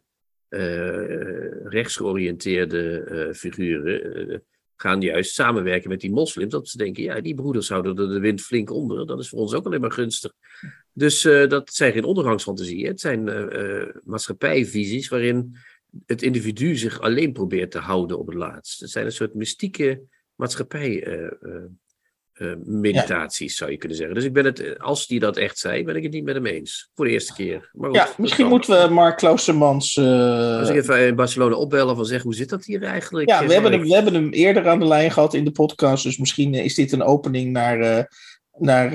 eh, 0.49 1.67
rechtsgeoriënteerde 1.67 3.01
eh, 3.01 3.33
figuren 3.33 4.29
eh, 4.29 4.39
gaan 4.77 5.01
juist 5.01 5.35
samenwerken 5.35 5.89
met 5.89 6.01
die 6.01 6.13
moslims. 6.13 6.53
Dat 6.53 6.69
ze 6.69 6.77
denken, 6.77 7.03
ja, 7.03 7.21
die 7.21 7.35
broeders 7.35 7.69
houden 7.69 7.97
er 7.97 8.09
de 8.09 8.19
wind 8.19 8.41
flink 8.41 8.71
onder. 8.71 9.07
Dat 9.07 9.19
is 9.19 9.29
voor 9.29 9.39
ons 9.39 9.55
ook 9.55 9.67
alleen 9.67 9.81
maar 9.81 9.93
gunstig. 9.93 10.33
Dus 10.93 11.25
eh, 11.25 11.49
dat 11.49 11.75
zijn 11.75 11.93
geen 11.93 12.05
ondergangsfantasieën. 12.05 12.87
Het 12.87 13.01
zijn 13.01 13.29
eh, 13.29 13.81
eh, 13.81 13.89
maatschappijvisies 14.05 15.09
waarin 15.09 15.57
het 16.07 16.23
individu 16.23 16.77
zich 16.77 17.01
alleen 17.01 17.33
probeert 17.33 17.71
te 17.71 17.79
houden 17.79 18.19
op 18.19 18.27
het 18.27 18.37
laatst. 18.37 18.81
Het 18.81 18.91
zijn 18.91 19.05
een 19.05 19.13
soort 19.13 19.35
mystieke 19.35 20.03
maatschappij. 20.35 21.03
Eh, 22.35 22.49
meditaties, 22.65 23.57
zou 23.57 23.71
je 23.71 23.77
kunnen 23.77 23.97
zeggen. 23.97 24.15
Dus 24.15 24.25
ik 24.25 24.33
ben 24.33 24.45
het, 24.45 24.61
eh, 24.61 24.77
als 24.81 25.07
die 25.07 25.21
dat 25.21 25.37
echt 25.37 25.59
zei, 25.59 25.85
ben 25.85 25.97
ik 25.97 26.03
het 26.03 26.13
niet 26.13 26.25
met 26.25 26.35
hem 26.35 26.47
eens. 26.47 26.91
Voor 26.95 27.05
de 27.05 27.11
eerste 27.11 27.33
keer. 27.35 27.71
Maar 27.73 27.89
goed, 27.89 27.99
Ja, 27.99 28.09
misschien 28.17 28.47
moeten 28.47 28.83
we 28.89 28.95
Mark 28.95 29.17
Kloostermans... 29.17 29.97
eh, 29.97 30.59
Als 30.59 30.69
ik 30.69 30.77
even 30.77 31.07
in 31.07 31.15
Barcelona 31.15 31.55
opbellen 31.55 31.97
van 31.97 32.05
zeg, 32.07 32.23
hoe 32.23 32.35
zit 32.35 32.49
dat 32.49 32.65
hier 32.65 32.83
eigenlijk? 32.83 33.29
Ja, 33.29 33.47
we 33.47 33.53
hebben, 33.53 33.73
hem, 33.73 33.83
we 33.83 33.95
hebben 33.95 34.15
hem 34.15 34.29
eerder 34.33 34.69
aan 34.69 34.79
de 34.79 34.87
lijn 34.87 35.11
gehad 35.11 35.35
in 35.35 35.45
de 35.45 35.51
podcast. 35.51 36.05
Dus 36.05 36.19
misschien 36.19 36.55
is 36.55 36.75
dit 36.75 36.93
een 36.93 37.03
opening 37.03 37.53
naar, 37.53 38.09
naar 38.59 38.95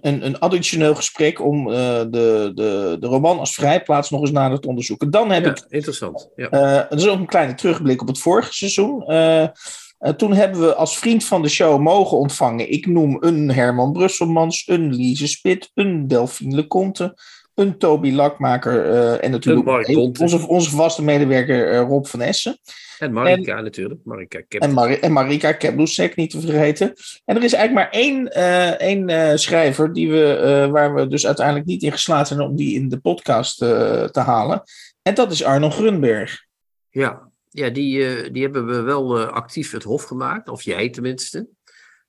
een, 0.00 0.26
een 0.26 0.38
additioneel 0.38 0.94
gesprek 0.94 1.40
om 1.44 1.64
de, 1.66 2.10
de, 2.54 2.96
de 3.00 3.06
roman 3.06 3.38
als 3.38 3.54
vrijplaats 3.54 4.10
nog 4.10 4.20
eens 4.20 4.30
nader 4.30 4.60
te 4.60 4.68
onderzoeken. 4.68 5.10
Dan 5.10 5.30
heb 5.30 5.44
Ja, 5.44 5.50
ik, 5.50 5.64
interessant. 5.68 6.28
Ja. 6.36 6.86
dat 6.88 6.98
is 7.00 7.08
ook 7.08 7.18
een 7.18 7.26
kleine 7.26 7.54
terugblik 7.54 8.00
op 8.00 8.08
het 8.08 8.18
vorige 8.18 8.52
seizoen. 8.54 9.04
Eh, 10.00 10.12
toen 10.12 10.32
hebben 10.32 10.60
we 10.60 10.74
als 10.74 10.98
vriend 10.98 11.24
van 11.24 11.42
de 11.42 11.48
show 11.48 11.80
mogen 11.80 12.18
ontvangen. 12.18 12.72
Ik 12.72 12.86
noem 12.86 13.16
een 13.20 13.50
Herman 13.50 13.92
Brusselmans, 13.92 14.62
een 14.66 14.94
Lise 14.94 15.26
Spit, 15.26 15.70
een 15.74 16.08
Delphine 16.08 16.54
Leconte, 16.54 17.18
een 17.54 17.78
Toby 17.78 18.12
Lakmaker 18.12 18.84
eh, 18.84 19.24
en 19.24 19.30
natuurlijk 19.30 19.88
Een 19.88 20.16
onze, 20.20 20.48
onze 20.48 20.70
vaste 20.70 21.02
medewerker 21.02 21.70
eh, 21.70 21.80
Rob 21.80 22.06
van 22.06 22.20
Essen. 22.20 22.58
En 22.98 23.12
Marika 23.12 23.60
natuurlijk. 23.60 24.00
Marika 24.04 24.40
Kep. 24.48 24.62
En, 24.62 24.72
Mar 24.72 24.98
en 24.98 25.12
Marika 25.12 25.52
Keblusek 25.52 26.16
niet 26.16 26.30
te 26.30 26.40
vergeten. 26.40 26.92
En 27.24 27.36
er 27.36 27.44
is 27.44 27.52
eigenlijk 27.52 27.72
maar 27.72 28.00
één, 28.00 28.32
één 28.78 29.38
schrijver 29.38 29.92
die 29.92 30.10
we, 30.10 30.68
waar 30.72 30.94
we 30.94 31.06
dus 31.06 31.26
uiteindelijk 31.26 31.66
niet 31.66 31.82
in 31.82 31.92
geslaagd 31.92 32.28
zijn 32.28 32.40
om 32.40 32.56
die 32.56 32.74
in 32.74 32.88
de 32.88 32.98
podcast 32.98 33.58
te 33.58 34.20
halen. 34.20 34.62
En 35.02 35.14
dat 35.14 35.32
is 35.32 35.44
Arno 35.44 35.70
Grunberg. 35.70 36.44
Ja, 36.90 37.29
ja 37.50 37.70
die, 37.70 38.06
eh, 38.06 38.32
die 38.32 38.42
hebben 38.42 38.66
we 38.66 38.80
wel 38.80 39.18
eh, 39.18 39.28
actief 39.28 39.70
het 39.70 39.82
hof 39.82 40.02
gemaakt. 40.02 40.48
Of 40.48 40.62
jij 40.62 40.90
tenminste. 40.90 41.48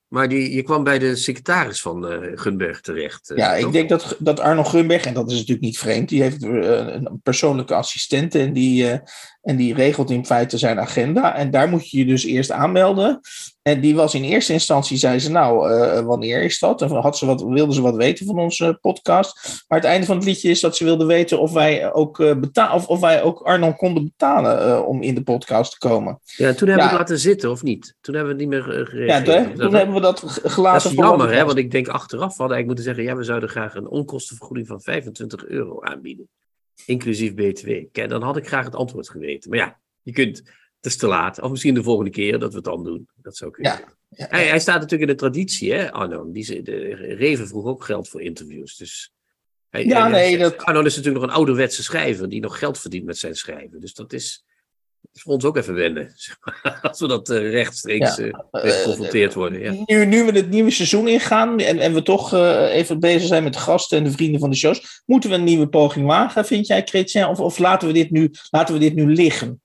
Maar 0.07 0.29
die, 0.29 0.55
je 0.55 0.63
kwam 0.63 0.83
bij 0.83 0.99
de 0.99 1.15
secretaris 1.15 1.81
van 1.81 2.07
eh, 2.07 2.31
Gunberg 2.35 2.81
terecht. 2.81 3.31
Ja, 3.35 3.53
ik 3.53 3.71
denk 3.71 3.89
dat, 3.89 4.15
dat 4.19 4.39
Arno 4.39 4.63
Grunberg, 4.63 5.05
en 5.05 5.13
dat 5.13 5.29
is 5.29 5.33
natuurlijk 5.33 5.65
niet 5.65 5.77
vreemd, 5.77 6.09
die 6.09 6.21
heeft 6.21 6.43
een 6.43 7.19
persoonlijke 7.23 7.73
assistente 7.73 8.39
en 8.39 8.53
die, 8.53 9.01
en 9.41 9.55
die 9.55 9.73
regelt 9.73 10.09
in 10.09 10.25
feite 10.25 10.57
zijn 10.57 10.79
agenda. 10.79 11.35
En 11.35 11.51
daar 11.51 11.69
moet 11.69 11.89
je 11.89 11.97
je 11.97 12.05
dus 12.05 12.23
eerst 12.23 12.51
aanmelden. 12.51 13.19
En 13.61 13.81
die 13.81 13.95
was 13.95 14.13
in 14.15 14.23
eerste 14.23 14.53
instantie, 14.53 14.97
zei 14.97 15.19
ze, 15.19 15.31
nou, 15.31 15.71
eh, 15.71 15.99
wanneer 15.99 16.43
is 16.43 16.59
dat? 16.59 16.81
En 16.81 16.89
had 16.91 17.17
ze 17.17 17.25
wat, 17.25 17.41
wilde 17.43 17.73
ze 17.73 17.81
wat 17.81 17.95
weten 17.95 18.25
van 18.25 18.39
onze 18.39 18.77
podcast. 18.81 19.63
Maar 19.67 19.79
het 19.79 19.87
einde 19.87 20.05
van 20.05 20.15
het 20.15 20.25
liedje 20.25 20.49
is 20.49 20.59
dat 20.59 20.75
ze 20.75 20.83
wilde 20.83 21.05
weten 21.05 21.39
of 21.39 21.51
wij 21.53 21.93
ook, 21.93 22.17
beta- 22.17 22.75
of, 22.75 22.87
of 22.87 22.99
wij 22.99 23.23
ook 23.23 23.41
Arno 23.41 23.73
konden 23.73 24.03
betalen 24.03 24.65
eh, 24.67 24.87
om 24.87 25.01
in 25.01 25.15
de 25.15 25.23
podcast 25.23 25.71
te 25.71 25.87
komen. 25.87 26.19
Ja, 26.23 26.47
en 26.47 26.55
toen 26.55 26.67
hebben 26.67 26.85
we 26.85 26.91
het 26.91 26.99
laten 26.99 27.19
zitten, 27.19 27.51
of 27.51 27.63
niet? 27.63 27.95
Toen 28.01 28.15
hebben 28.15 28.35
we 28.37 28.43
het 28.43 28.51
niet 28.51 28.59
meer 28.65 28.73
eh, 28.73 28.77
Ja, 29.07 29.19
gereageerd. 29.19 29.59
toen, 29.59 29.73
hebben 29.73 29.95
we 29.95 30.01
dat 30.01 30.19
ge- 30.19 30.49
gelaten 30.49 30.83
Dat 30.83 30.91
is 30.91 30.97
jammer, 31.07 31.33
hè? 31.33 31.45
Want 31.45 31.57
ik 31.57 31.71
denk 31.71 31.87
achteraf 31.87 32.37
hadden 32.37 32.55
eigenlijk 32.55 32.65
moeten 32.65 32.83
zeggen: 32.83 33.03
ja, 33.03 33.15
we 33.15 33.23
zouden 33.23 33.49
graag 33.49 33.75
een 33.75 33.87
onkostenvergoeding 33.89 34.67
van 34.67 34.81
25 34.81 35.45
euro 35.45 35.81
aanbieden. 35.81 36.27
Inclusief 36.85 37.33
BTW. 37.33 37.69
Kijk, 37.91 38.09
dan 38.09 38.21
had 38.23 38.37
ik 38.37 38.47
graag 38.47 38.65
het 38.65 38.75
antwoord 38.75 39.09
geweten. 39.09 39.49
Maar 39.49 39.59
ja, 39.59 39.79
je 40.01 40.11
kunt, 40.11 40.43
het 40.81 40.91
is 40.91 40.97
te 40.97 41.07
laat. 41.07 41.41
Of 41.41 41.49
misschien 41.51 41.73
de 41.73 41.83
volgende 41.83 42.11
keer 42.11 42.39
dat 42.39 42.49
we 42.49 42.55
het 42.55 42.65
dan 42.65 42.83
doen. 42.83 43.07
Dat 43.15 43.37
zou 43.37 43.51
kunnen. 43.51 43.71
Ja, 43.71 43.79
ja. 44.09 44.25
Hij, 44.29 44.47
hij 44.47 44.59
staat 44.59 44.79
natuurlijk 44.79 45.09
in 45.09 45.15
de 45.17 45.21
traditie, 45.21 45.73
hè, 45.73 45.91
Arno. 45.91 46.31
Die, 46.31 46.61
de, 46.61 46.93
Reven 47.17 47.47
vroeg 47.47 47.65
ook 47.65 47.83
geld 47.83 48.09
voor 48.09 48.21
interviews. 48.21 48.77
Dus 48.77 49.11
hij, 49.69 49.85
Ja, 49.85 50.01
hij- 50.01 50.11
nee, 50.11 50.37
dat- 50.37 50.57
Arno 50.57 50.81
is 50.81 50.95
natuurlijk 50.95 51.21
nog 51.23 51.31
een 51.31 51.37
ouderwetse 51.37 51.83
schrijver 51.83 52.29
die 52.29 52.41
nog 52.41 52.59
geld 52.59 52.79
verdient 52.79 53.05
met 53.05 53.17
zijn 53.17 53.35
schrijven. 53.35 53.79
Dus 53.79 53.93
dat 53.93 54.13
is, 54.13 54.43
dat 55.01 55.15
is 55.15 55.21
voor 55.21 55.33
ons 55.33 55.43
ook 55.45 55.57
even 55.57 55.73
wennen. 55.73 56.11
zeg 56.15 56.37
maar, 56.41 56.79
Als 56.81 56.99
we 56.99 57.07
dat 57.07 57.29
eh, 57.29 57.51
rechtstreeks 57.51 58.15
Ja. 58.17 58.23
eh, 58.25 58.63
mee 58.63 58.71
geconfronteerd 58.71 59.33
worden. 59.33 59.59
Ja. 59.61 59.83
Nu, 59.85 60.05
nu 60.05 60.23
we 60.23 60.31
het 60.31 60.49
nieuwe 60.49 60.71
seizoen 60.71 61.07
ingaan 61.07 61.59
en, 61.59 61.79
en 61.79 61.93
we 61.93 62.03
toch 62.03 62.33
eh, 62.33 62.73
even 62.75 62.99
bezig 62.99 63.27
zijn 63.27 63.43
met 63.43 63.53
de 63.53 63.59
gasten 63.59 63.97
en 63.97 64.03
de 64.03 64.11
vrienden 64.11 64.39
van 64.39 64.49
de 64.49 64.55
shows, 64.55 65.01
moeten 65.05 65.29
we 65.29 65.35
een 65.35 65.43
nieuwe 65.43 65.67
poging 65.67 66.05
wagen, 66.05 66.45
vind 66.45 66.67
jij, 66.67 66.81
Chrétien? 66.85 67.25
Of, 67.27 67.39
of 67.39 67.57
laten, 67.57 67.87
we 67.87 67.93
dit 67.93 68.11
nu, 68.11 68.31
laten 68.49 68.73
we 68.73 68.79
dit 68.79 68.93
nu 68.95 69.13
liggen? 69.13 69.60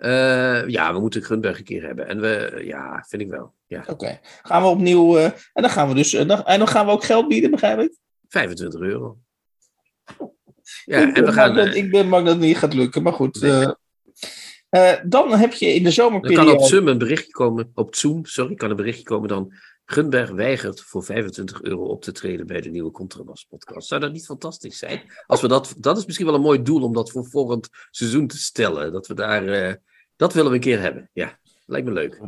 Eh, 0.00 0.68
ja, 0.68 0.92
we 0.92 1.00
moeten 1.00 1.22
Grunberg 1.22 1.58
een 1.58 1.64
keer 1.64 1.82
hebben. 1.82 2.06
En 2.08 2.20
we, 2.20 2.62
ja, 2.64 3.04
vind 3.08 3.22
ik 3.22 3.28
wel. 3.28 3.54
Ja, 3.66 3.84
Oké, 3.86 4.18
gaan 4.42 4.62
we 4.62 4.68
opnieuw. 4.68 5.16
eh, 5.18 5.24
en 5.24 5.62
dan 5.62 5.70
gaan 5.70 5.88
we 5.88 5.94
dus. 5.94 6.12
eh, 6.14 6.28
dan, 6.28 6.44
en 6.44 6.58
dan 6.58 6.68
gaan 6.68 6.86
we 6.86 6.92
ook 6.92 7.04
geld 7.04 7.28
bieden, 7.28 7.50
begrijp 7.50 7.78
ik? 7.80 7.96
25 8.28 8.80
euro. 8.80 9.18
Ja, 10.84 10.98
ik, 10.98 11.16
en 11.16 11.24
we 11.24 11.32
gaan. 11.32 11.54
dat, 11.54 11.66
eh, 11.66 11.74
ik 11.74 11.90
ben 11.90 12.08
bang 12.08 12.24
dat 12.26 12.34
het 12.34 12.44
niet 12.44 12.56
gaat 12.56 12.74
lukken, 12.74 13.02
maar 13.02 13.12
goed. 13.12 13.42
Eh, 13.42 13.70
eh, 14.68 14.98
dan 15.06 15.32
heb 15.32 15.52
je 15.52 15.66
in 15.66 15.82
de 15.82 15.88
Er 15.88 15.94
kan 15.94 16.04
zomerperiode. 16.04 16.52
op 16.52 16.62
Zoom 16.62 16.88
een 16.88 16.98
berichtje 16.98 17.32
komen, 17.32 17.70
op 17.74 17.94
Zoom, 17.94 18.24
sorry, 18.24 18.54
kan 18.54 18.70
een 18.70 18.76
berichtje 18.76 19.04
komen 19.04 19.28
dan. 19.28 19.52
Gunberg 19.84 20.30
weigert 20.30 20.80
voor 20.80 21.04
25 21.04 21.62
euro 21.62 21.84
op 21.84 22.02
te 22.02 22.12
treden 22.12 22.46
bij 22.46 22.60
de 22.60 22.70
nieuwe 22.70 22.90
Contrabas 22.90 23.44
podcast. 23.48 23.88
Zou 23.88 24.00
dat 24.00 24.12
niet 24.12 24.24
fantastisch 24.26 24.78
zijn? 24.78 25.02
Als 25.26 25.40
we 25.40 25.48
dat, 25.48 25.74
dat 25.78 25.96
is 25.98 26.06
misschien 26.06 26.26
wel 26.26 26.34
een 26.34 26.40
mooi 26.40 26.62
doel 26.62 26.82
om 26.82 26.92
dat 26.92 27.10
voor 27.10 27.26
volgend 27.26 27.68
seizoen 27.90 28.26
te 28.26 28.38
stellen. 28.38 28.92
Dat 28.92 29.06
we 29.06 29.14
daar, 29.14 29.46
eh, 29.46 29.74
dat 30.20 30.32
willen 30.34 30.50
we 30.50 30.56
een 30.56 30.62
keer 30.62 30.80
hebben. 30.80 31.10
Ja, 31.12 31.38
lijkt 31.66 31.86
me 31.86 31.92
leuk. 31.92 32.20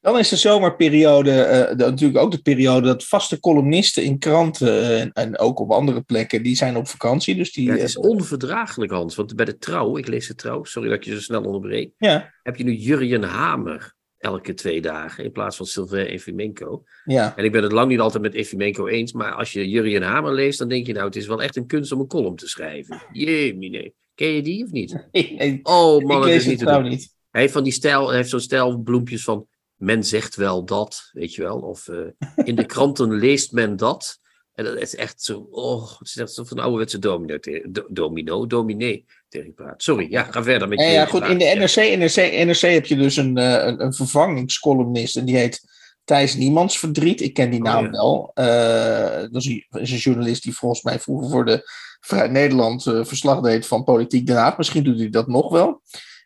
Dan 0.00 0.18
is 0.18 0.28
de 0.28 0.36
zomerperiode 0.36 1.30
eh, 1.42 1.68
de- 1.76 1.84
natuurlijk 1.84 2.18
ook 2.24 2.30
de 2.30 2.42
periode 2.42 2.86
dat 2.86 3.04
vaste 3.04 3.40
columnisten 3.40 4.02
in 4.02 4.18
kranten 4.18 4.68
eh, 4.68 5.00
en, 5.00 5.12
en 5.12 5.38
ook 5.38 5.58
op 5.60 5.70
andere 5.70 6.00
plekken, 6.02 6.42
die 6.42 6.56
zijn 6.56 6.76
op 6.76 6.88
vakantie. 6.88 7.34
Dus 7.34 7.52
die, 7.52 7.64
Ja, 7.66 7.72
het 7.72 7.82
is 7.82 7.96
eh, 7.96 8.02
onverdraaglijk, 8.02 8.92
Hans. 8.92 9.14
Want 9.14 9.36
bij 9.36 9.44
de 9.44 9.58
trouw, 9.58 9.96
ik 9.96 10.06
lees 10.08 10.26
de 10.26 10.34
trouw, 10.34 10.64
sorry 10.64 10.88
dat 10.88 10.98
ik 10.98 11.04
je 11.04 11.12
zo 11.14 11.20
snel 11.20 11.42
onderbreek. 11.42 11.90
ja, 11.98 12.32
Heb 12.42 12.56
je 12.56 12.64
nu 12.64 12.72
Jurjen 12.74 13.22
Hamer 13.22 13.94
elke 14.18 14.54
twee 14.54 14.80
dagen 14.80 15.24
in 15.24 15.32
plaats 15.32 15.56
van 15.56 15.66
Sylvain 15.66 16.06
Efimenko. 16.06 16.82
ja. 17.04 17.36
En 17.36 17.44
ik 17.44 17.52
ben 17.52 17.62
het 17.62 17.72
lang 17.72 17.88
niet 17.88 18.00
altijd 18.00 18.22
met 18.22 18.34
Efimenko 18.34 18.86
eens, 18.86 19.12
maar 19.12 19.32
als 19.32 19.52
je 19.52 19.68
Jurjen 19.68 20.02
Hamer 20.02 20.32
leest, 20.34 20.58
dan 20.58 20.68
denk 20.68 20.86
je 20.86 20.92
nou, 20.92 21.04
het 21.06 21.16
is 21.16 21.26
wel 21.26 21.42
echt 21.42 21.56
een 21.56 21.66
kunst 21.66 21.92
om 21.92 22.00
een 22.00 22.06
column 22.06 22.36
te 22.36 22.48
schrijven. 22.48 23.02
Jee, 23.12 23.56
mine. 23.56 23.92
Ken 24.14 24.28
je 24.28 24.42
die 24.42 24.64
of 24.64 24.70
niet? 24.70 25.06
Nee, 25.12 25.34
nee, 25.38 25.60
Oh 25.62 26.00
ik 26.00 26.06
man, 26.06 26.16
het 26.16 26.24
lees 26.26 26.36
is 26.36 26.40
het 26.42 26.50
niet 26.50 26.58
te 26.58 26.64
nou 26.64 26.88
niet. 26.88 27.12
Hij 27.34 27.42
heeft 27.42 27.54
van 27.54 27.62
die 27.64 27.72
stijl, 27.72 28.06
hij 28.08 28.16
heeft 28.16 28.28
zo'n 28.30 28.40
stijl 28.40 28.78
bloempjes 28.78 29.24
van 29.24 29.46
men 29.74 30.04
zegt 30.04 30.36
wel 30.36 30.64
dat, 30.64 31.10
weet 31.12 31.34
je 31.34 31.42
wel. 31.42 31.58
Of 31.58 31.88
eh, 31.88 31.98
in 32.44 32.54
de 32.56 32.66
kranten 32.66 33.12
leest 33.24 33.52
men 33.52 33.76
dat. 33.76 34.18
En 34.54 34.64
dat 34.64 34.76
is 34.76 34.96
echt 34.96 35.22
zo, 35.22 35.48
oh, 35.50 35.98
het 35.98 36.08
is 36.08 36.16
echt 36.16 36.32
zo 36.32 36.44
van 36.44 36.56
een 36.56 36.62
ouderwetse 36.62 36.98
domino, 36.98 37.38
do- 37.70 37.86
domino, 37.90 38.46
dominee 38.46 39.04
tegen 39.28 39.54
praat. 39.54 39.82
Sorry, 39.82 40.06
ja, 40.10 40.22
ga 40.22 40.42
verder 40.42 40.68
met 40.68 40.78
je 40.80 40.84
Ja, 40.84 40.90
ja, 40.92 41.06
goed. 41.06 41.22
In 41.22 41.38
de. 41.38 41.44
NRC, 41.44 41.98
NRC, 41.98 42.44
NRC 42.46 42.60
heb 42.72 42.86
je 42.86 42.96
dus 42.96 43.16
een, 43.16 43.36
eh, 43.36 43.66
een, 43.66 43.82
een 43.84 43.94
vervangingscolumnist 43.94 45.16
en 45.16 45.24
die 45.24 45.36
heet 45.36 45.62
Thijs 46.04 46.34
Niemands 46.34 46.78
Verdriet. 46.78 47.20
Ik 47.20 47.34
ken 47.34 47.50
die 47.50 47.60
Oh, 47.60 47.66
naam 47.66 47.84
ja. 47.84 47.90
wel. 47.90 48.30
Eh, 48.34 49.20
dat 49.20 49.34
is 49.42 49.46
een, 49.46 49.66
is 49.80 49.90
een 49.90 49.96
journalist 49.98 50.42
die 50.42 50.56
volgens 50.56 50.82
mij 50.82 50.98
vroeger 51.00 51.30
voor 51.30 51.44
de 51.44 51.62
Vrij 52.00 52.28
Nederland 52.28 52.82
verslag 52.82 53.40
deed 53.40 53.66
van 53.66 53.84
Politiek 53.84 54.26
Den 54.26 54.36
Haag. 54.36 54.56
Misschien 54.56 54.84
doet 54.84 54.98
hij 54.98 55.10
dat 55.10 55.26
nog 55.28 55.50
wel. 55.50 55.82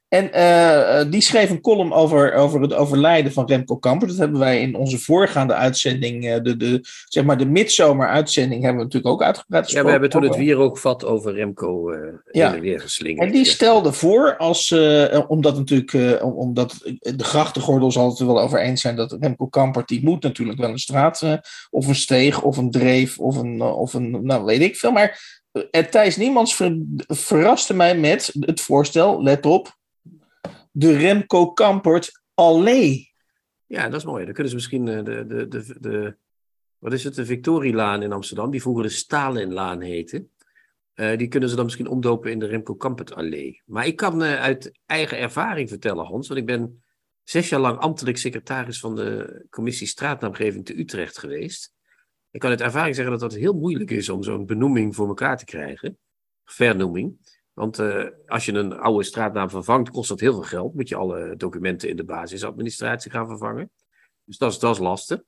En 0.08 0.32
eh, 0.32 1.00
eh, 1.00 1.10
die 1.10 1.20
schreef 1.20 1.50
een 1.50 1.60
column 1.60 1.92
over, 1.92 2.34
over 2.34 2.60
het 2.60 2.74
overlijden 2.74 3.32
van 3.32 3.46
Remco 3.46 3.76
Kamper. 3.76 4.08
Dat 4.08 4.16
hebben 4.16 4.38
wij 4.38 4.60
in 4.60 4.74
onze 4.74 4.98
voorgaande 4.98 5.54
uitzending, 5.54 6.26
eh, 6.28 6.42
de, 6.42 6.56
de, 6.56 6.80
zeg 7.08 7.24
maar 7.24 7.38
de 7.38 7.46
midzomer-uitzending, 7.46 8.62
hebben 8.62 8.78
we 8.78 8.84
natuurlijk 8.84 9.14
ook 9.14 9.22
uitgebreid 9.22 9.70
Ja, 9.70 9.84
we 9.84 9.90
hebben 9.90 10.10
toen 10.10 10.22
het 10.22 10.36
wierookvat 10.36 11.04
over 11.04 11.34
Remco 11.34 11.92
Ja. 12.32 12.54
en 12.54 12.60
weer 12.60 12.80
geslingerd. 12.80 13.26
En 13.26 13.32
die 13.32 13.44
stelde 13.44 13.92
voor, 13.92 14.36
als, 14.36 14.74
omdat 15.26 15.56
natuurlijk, 15.56 16.22
om- 16.22 16.32
omdat 16.32 16.74
de 16.98 17.24
grachtengordel 17.24 17.92
zal 17.92 18.08
het 18.08 18.18
er 18.18 18.26
wel 18.26 18.40
over 18.40 18.60
eens 18.60 18.80
zijn 18.80 18.96
dat 18.96 19.16
Remco 19.20 19.46
Kampert, 19.46 19.88
die 19.88 20.04
moet 20.04 20.22
natuurlijk 20.22 20.58
wel 20.58 20.70
een 20.70 20.78
straat, 20.78 21.38
of 21.70 21.86
een 21.86 21.94
steeg, 21.94 22.42
of 22.42 22.56
een 22.56 22.70
dreef, 22.70 23.18
of 23.18 23.36
een, 23.36 23.62
of 23.62 23.94
een 23.94 24.18
nou 24.26 24.44
weet 24.44 24.60
ik 24.60 24.76
veel. 24.76 24.90
Maar 24.92 25.38
Thijs 25.90 26.16
Niemands 26.16 26.54
ver- 26.54 26.78
verraste 27.06 27.74
mij 27.74 27.96
met 27.96 28.32
het 28.40 28.60
voorstel, 28.60 29.22
let 29.22 29.46
op, 29.46 29.76
de 30.78 30.96
Remco 30.96 31.52
Kampert 31.52 32.22
Allee. 32.34 33.12
Ja, 33.66 33.88
dat 33.88 34.00
is 34.00 34.04
mooi. 34.06 34.24
Dan 34.24 34.32
kunnen 34.34 34.50
ze 34.50 34.56
misschien 34.56 34.88
eh, 34.88 35.04
de, 35.04 35.26
de, 35.26 35.48
de, 35.48 35.76
de, 35.80 36.16
wat 36.78 36.92
is 36.92 37.04
het, 37.04 37.14
de 37.14 37.24
Victorielaan 37.24 38.02
in 38.02 38.12
Amsterdam, 38.12 38.50
die 38.50 38.60
vroeger 38.62 38.82
de 38.82 38.88
Stalinlaan 38.88 39.80
heette. 39.80 40.26
eh, 40.94 41.18
die 41.18 41.28
kunnen 41.28 41.48
ze 41.48 41.54
dan 41.54 41.64
misschien 41.64 41.88
omdopen 41.88 42.30
in 42.30 42.38
de 42.38 42.46
Remco 42.46 42.74
Kampert 42.74 43.14
Allee. 43.14 43.62
Maar 43.66 43.86
ik 43.86 43.96
kan 43.96 44.22
eh, 44.22 44.40
uit 44.40 44.78
eigen 44.86 45.18
ervaring 45.18 45.68
vertellen, 45.68 46.06
Hans, 46.06 46.28
want 46.28 46.40
ik 46.40 46.46
ben 46.46 46.82
zes 47.22 47.48
jaar 47.48 47.60
lang 47.60 47.78
ambtelijk 47.78 48.16
secretaris 48.16 48.80
van 48.80 48.94
de 48.96 49.44
commissie 49.50 49.86
straatnaamgeving 49.86 50.64
te 50.64 50.78
Utrecht 50.78 51.18
geweest. 51.18 51.72
Ik 52.30 52.40
kan 52.40 52.50
uit 52.50 52.60
ervaring 52.60 52.94
zeggen 52.94 53.18
dat 53.18 53.30
dat 53.30 53.40
heel 53.40 53.54
moeilijk 53.54 53.90
is 53.90 54.08
om 54.08 54.22
zo'n 54.22 54.46
benoeming 54.46 54.94
voor 54.94 55.08
elkaar 55.08 55.38
te 55.38 55.44
krijgen. 55.44 55.98
Vernoeming. 56.44 57.37
Want 57.58 57.78
uh, 57.78 58.04
als 58.26 58.44
je 58.44 58.52
een 58.52 58.78
oude 58.78 59.04
straatnaam 59.04 59.50
vervangt, 59.50 59.90
kost 59.90 60.08
dat 60.08 60.20
heel 60.20 60.32
veel 60.32 60.42
geld. 60.42 60.74
Moet 60.74 60.88
je 60.88 60.96
alle 60.96 61.36
documenten 61.36 61.88
in 61.88 61.96
de 61.96 62.04
basisadministratie 62.04 63.10
gaan 63.10 63.26
vervangen. 63.26 63.70
Dus 64.24 64.38
dat 64.38 64.52
is, 64.52 64.58
dat 64.58 64.74
is 64.74 64.80
lastig. 64.80 65.22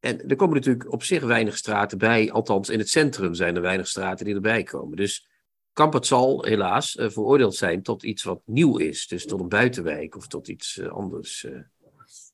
En 0.00 0.28
er 0.28 0.36
komen 0.36 0.54
natuurlijk 0.54 0.92
op 0.92 1.02
zich 1.02 1.22
weinig 1.22 1.56
straten 1.56 1.98
bij. 1.98 2.32
Althans, 2.32 2.68
in 2.68 2.78
het 2.78 2.88
centrum 2.88 3.34
zijn 3.34 3.56
er 3.56 3.62
weinig 3.62 3.86
straten 3.86 4.24
die 4.24 4.34
erbij 4.34 4.62
komen. 4.62 4.96
Dus 4.96 5.28
Kampert 5.72 6.06
zal 6.06 6.44
helaas 6.44 6.96
uh, 6.96 7.10
veroordeeld 7.10 7.54
zijn 7.54 7.82
tot 7.82 8.02
iets 8.02 8.22
wat 8.22 8.40
nieuw 8.44 8.76
is. 8.76 9.06
Dus 9.06 9.26
tot 9.26 9.40
een 9.40 9.48
buitenwijk 9.48 10.16
of 10.16 10.26
tot 10.26 10.48
iets 10.48 10.76
uh, 10.76 10.88
anders. 10.88 11.46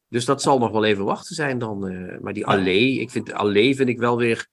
Dus 0.09 0.25
dat 0.25 0.43
zal 0.43 0.59
nog 0.59 0.71
wel 0.71 0.85
even 0.85 1.05
wachten 1.05 1.35
zijn 1.35 1.59
dan. 1.59 1.79
maar 2.23 2.33
die 2.33 2.47
allee, 2.47 3.01
ik 3.01 3.11
vind 3.11 3.33
allee 3.33 3.77
vind 3.77 3.89
ik 3.89 3.99
wel 3.99 4.17
weer 4.17 4.49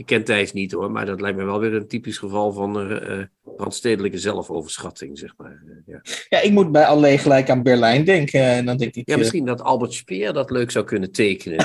ik 0.00 0.06
ken 0.06 0.24
Thijs 0.24 0.52
niet 0.52 0.72
hoor, 0.72 0.90
maar 0.90 1.06
dat 1.06 1.20
lijkt 1.20 1.38
me 1.38 1.44
wel 1.44 1.58
weer 1.58 1.74
een 1.74 1.88
typisch 1.88 2.18
geval 2.18 2.52
van 2.52 2.92
uh, 2.92 3.24
randstedelijke 3.56 4.18
zelfoverschatting, 4.18 5.18
zeg 5.18 5.34
maar. 5.36 5.62
Uh, 5.66 5.74
ja. 5.86 6.00
ja, 6.28 6.40
ik 6.40 6.50
moet 6.52 6.72
bij 6.72 6.86
alleen 6.86 7.18
gelijk 7.18 7.50
aan 7.50 7.62
Berlijn 7.62 8.04
denken. 8.04 8.40
En 8.40 8.66
dan 8.66 8.76
denk 8.76 8.94
ik, 8.94 9.08
ja, 9.08 9.16
misschien 9.16 9.44
dat 9.44 9.62
Albert 9.62 9.92
Speer 9.92 10.32
dat 10.32 10.50
leuk 10.50 10.70
zou 10.70 10.84
kunnen 10.84 11.12
tekenen. 11.12 11.58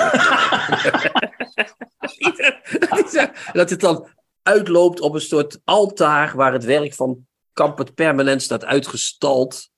dat 3.54 3.70
het 3.70 3.80
dan 3.80 4.08
uitloopt 4.44 5.00
op 5.00 5.14
een 5.14 5.22
soort 5.22 5.60
altaar 5.64 6.36
waar 6.36 6.54
het 6.54 6.64
werk 6.64 6.94
van 6.94 7.26
Kampert 7.54 7.94
permanent 7.94 8.42
staat 8.42 8.66
uitgestald. 8.66 9.70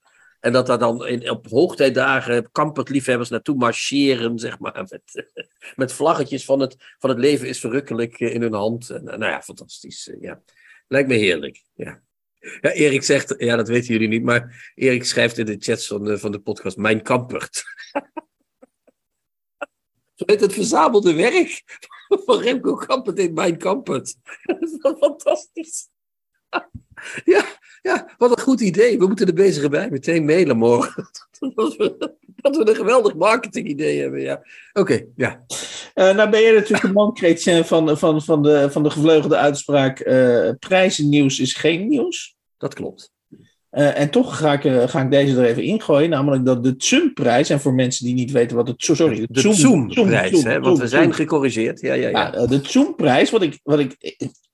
En 0.48 0.54
dat 0.54 0.68
daar 0.68 0.80
dan 0.80 1.08
in, 1.08 1.30
op 1.30 1.48
hoogtijdagen 1.48 2.52
kampertliefhebbers 2.52 3.30
naartoe 3.30 3.56
marcheren, 3.56 4.40
zeg 4.40 4.60
maar. 4.60 4.86
Met, 4.90 5.28
met 5.76 5.94
vlaggetjes 5.94 6.46
van 6.46 6.60
het, 6.60 6.76
van 6.98 7.10
het 7.10 7.20
leven 7.20 7.48
is 7.48 7.60
verrukkelijk 7.60 8.20
eh, 8.20 8.34
in 8.34 8.42
hun 8.42 8.54
hand. 8.54 8.90
En, 8.90 9.04
nou 9.04 9.26
ja, 9.26 9.42
fantastisch. 9.42 10.10
Eh, 10.10 10.22
ja. 10.22 10.42
Lijkt 10.88 11.08
me 11.08 11.16
heerlijk. 11.16 11.64
Ja. 11.74 12.02
Ja, 12.62 12.72
Erik 12.72 13.04
zegt, 13.04 13.36
ja, 13.38 13.56
dat 13.56 13.68
weten 13.68 13.94
jullie 13.94 14.08
niet, 14.08 14.24
maar 14.24 14.72
Erik 14.76 15.06
schrijft 15.06 15.38
in 15.38 15.46
de 15.46 15.58
chats 15.60 15.88
van 15.88 16.04
de, 16.04 16.18
van 16.18 16.32
de 16.32 16.40
podcast: 16.40 16.78
Mijn 16.78 17.02
kampert. 17.02 17.64
Zo 20.16 20.24
heet 20.26 20.42
het 20.42 20.54
verzamelde 20.54 21.14
werk 21.14 21.64
van 22.26 22.40
Remco 22.40 22.76
Kampert 22.76 23.20
in 23.20 23.34
Mijn 23.34 23.58
Kampert. 23.58 24.16
Dat 24.44 24.62
is 24.62 24.78
fantastisch. 25.00 25.90
Ja, 27.34 27.46
ja, 27.82 28.10
wat 28.18 28.32
een 28.32 28.44
goed 28.44 28.62
idee. 28.62 28.98
We 28.98 29.08
moeten 29.08 29.26
de 29.26 29.34
bezige 29.34 29.70
bij 29.70 29.90
meteen 29.90 30.26
mailen 30.26 30.58
morgen. 30.58 31.10
dat, 31.56 31.76
we, 31.76 32.14
dat 32.36 32.58
we 32.58 32.70
een 32.70 32.76
geweldig 32.76 33.16
marketingidee 33.16 34.02
hebben. 34.02 34.22
Ja. 34.22 34.42
Oké, 34.74 35.06
ja. 35.16 35.46
Uh, 35.96 36.16
nou 36.16 36.30
ben 36.30 36.42
je 36.42 36.54
natuurlijk 36.54 36.88
de 36.88 36.94
man, 36.94 37.18
Chrétien, 37.18 37.66
van, 37.66 37.98
van, 37.98 38.22
van, 38.22 38.44
de, 38.44 38.72
van 38.72 38.84
de 38.84 38.90
gevleugelde 38.90 39.38
uitspraak: 39.38 40.06
uh, 40.06 40.50
prijzennieuws 40.60 41.40
is 41.40 41.54
geen 41.54 41.88
nieuws. 41.88 42.36
Dat 42.58 42.74
klopt. 42.74 43.12
Uh, 43.72 44.00
en 44.00 44.10
toch 44.10 44.38
ga 44.38 44.54
ik, 44.54 44.64
uh, 44.64 44.88
ga 44.88 45.02
ik 45.02 45.12
deze 45.12 45.38
er 45.38 45.46
even 45.46 45.64
ingooien, 45.64 46.10
namelijk 46.10 46.46
dat 46.46 46.64
de 46.64 46.74
Zoom-prijs, 46.78 47.50
en 47.50 47.60
voor 47.60 47.74
mensen 47.74 48.06
die 48.06 48.14
niet 48.14 48.32
weten 48.32 48.58
wat 48.58 48.68
het 48.68 48.84
sorry, 48.84 49.28
de 49.30 49.54
Zoom-prijs, 49.54 50.40
Zoom, 50.40 50.62
want 50.62 50.80
we 50.80 50.88
zijn 50.88 51.14
gecorrigeerd. 51.14 51.82
Ja, 51.82 51.94
ja, 51.94 52.10
ja. 52.10 52.32
ja 52.34 52.46
de 52.46 52.60
Zoom-prijs, 52.64 53.30
wat 53.30 53.42
ik, 53.42 53.60
wat 53.64 53.80
ik 53.80 53.96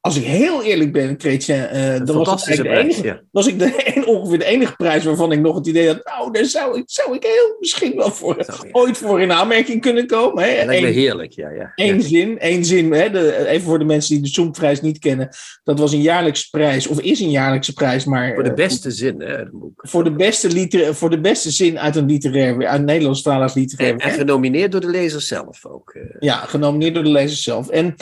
als 0.05 0.17
ik 0.17 0.23
heel 0.23 0.63
eerlijk 0.63 0.91
ben, 0.91 1.15
Chrétien, 1.17 1.55
uh, 1.55 2.05
dan 2.05 2.23
was, 2.23 2.47
ik 2.47 2.63
de 2.63 2.69
enige, 2.69 3.03
ja. 3.03 3.21
was 3.31 3.47
ik 3.47 3.59
de, 3.59 4.03
ongeveer 4.05 4.39
de 4.39 4.45
enige 4.45 4.75
prijs 4.75 5.03
waarvan 5.03 5.31
ik 5.31 5.39
nog 5.39 5.55
het 5.55 5.67
idee 5.67 5.87
had, 5.87 6.01
nou, 6.03 6.31
daar 6.31 6.45
zou 6.45 6.77
ik, 6.77 6.83
zou 6.85 7.15
ik 7.15 7.23
heel 7.23 7.55
misschien 7.59 7.95
wel 7.95 8.11
voor, 8.11 8.35
ja. 8.37 8.69
ooit 8.71 8.97
voor 8.97 9.21
in 9.21 9.31
aanmerking 9.31 9.81
kunnen 9.81 10.07
komen. 10.07 10.43
Hè? 10.43 10.65
Me 10.65 10.73
heerlijk, 10.73 11.31
ja. 11.31 11.49
ja. 11.49 11.71
Eén 11.75 12.01
zin, 12.01 12.39
één 12.39 12.65
zin. 12.65 12.93
Hè? 12.93 13.09
De, 13.09 13.47
even 13.47 13.65
voor 13.65 13.79
de 13.79 13.85
mensen 13.85 14.13
die 14.13 14.23
de 14.23 14.29
Zoom-prijs 14.29 14.81
niet 14.81 14.99
kennen. 14.99 15.29
Dat 15.63 15.79
was 15.79 15.93
een 15.93 16.01
jaarlijkse 16.01 16.49
prijs, 16.49 16.87
of 16.87 16.99
is 16.99 17.19
een 17.19 17.31
jaarlijkse 17.31 17.73
prijs, 17.73 18.05
maar... 18.05 18.33
Voor 18.33 18.43
de 18.43 18.53
beste 18.53 18.87
uh, 18.87 18.93
zin, 18.93 19.21
hè, 19.21 19.49
boek. 19.51 19.83
Voor 19.87 20.03
de 20.03 20.13
beste, 20.13 20.49
liter, 20.49 20.95
voor 20.95 21.09
de 21.09 21.19
beste 21.19 21.51
zin 21.51 21.79
uit 21.79 21.95
een 21.95 22.05
literair, 22.05 22.67
uit 22.67 22.83
Nederlandstalig 22.83 23.53
literair 23.53 23.93
En, 23.93 23.97
en 23.97 24.11
genomineerd 24.11 24.71
door 24.71 24.81
de 24.81 24.89
lezer 24.89 25.21
zelf 25.21 25.65
ook. 25.65 25.93
Uh. 25.93 26.03
Ja, 26.19 26.35
genomineerd 26.35 26.93
door 26.93 27.03
de 27.03 27.11
lezer 27.11 27.37
zelf. 27.37 27.69
En... 27.69 27.95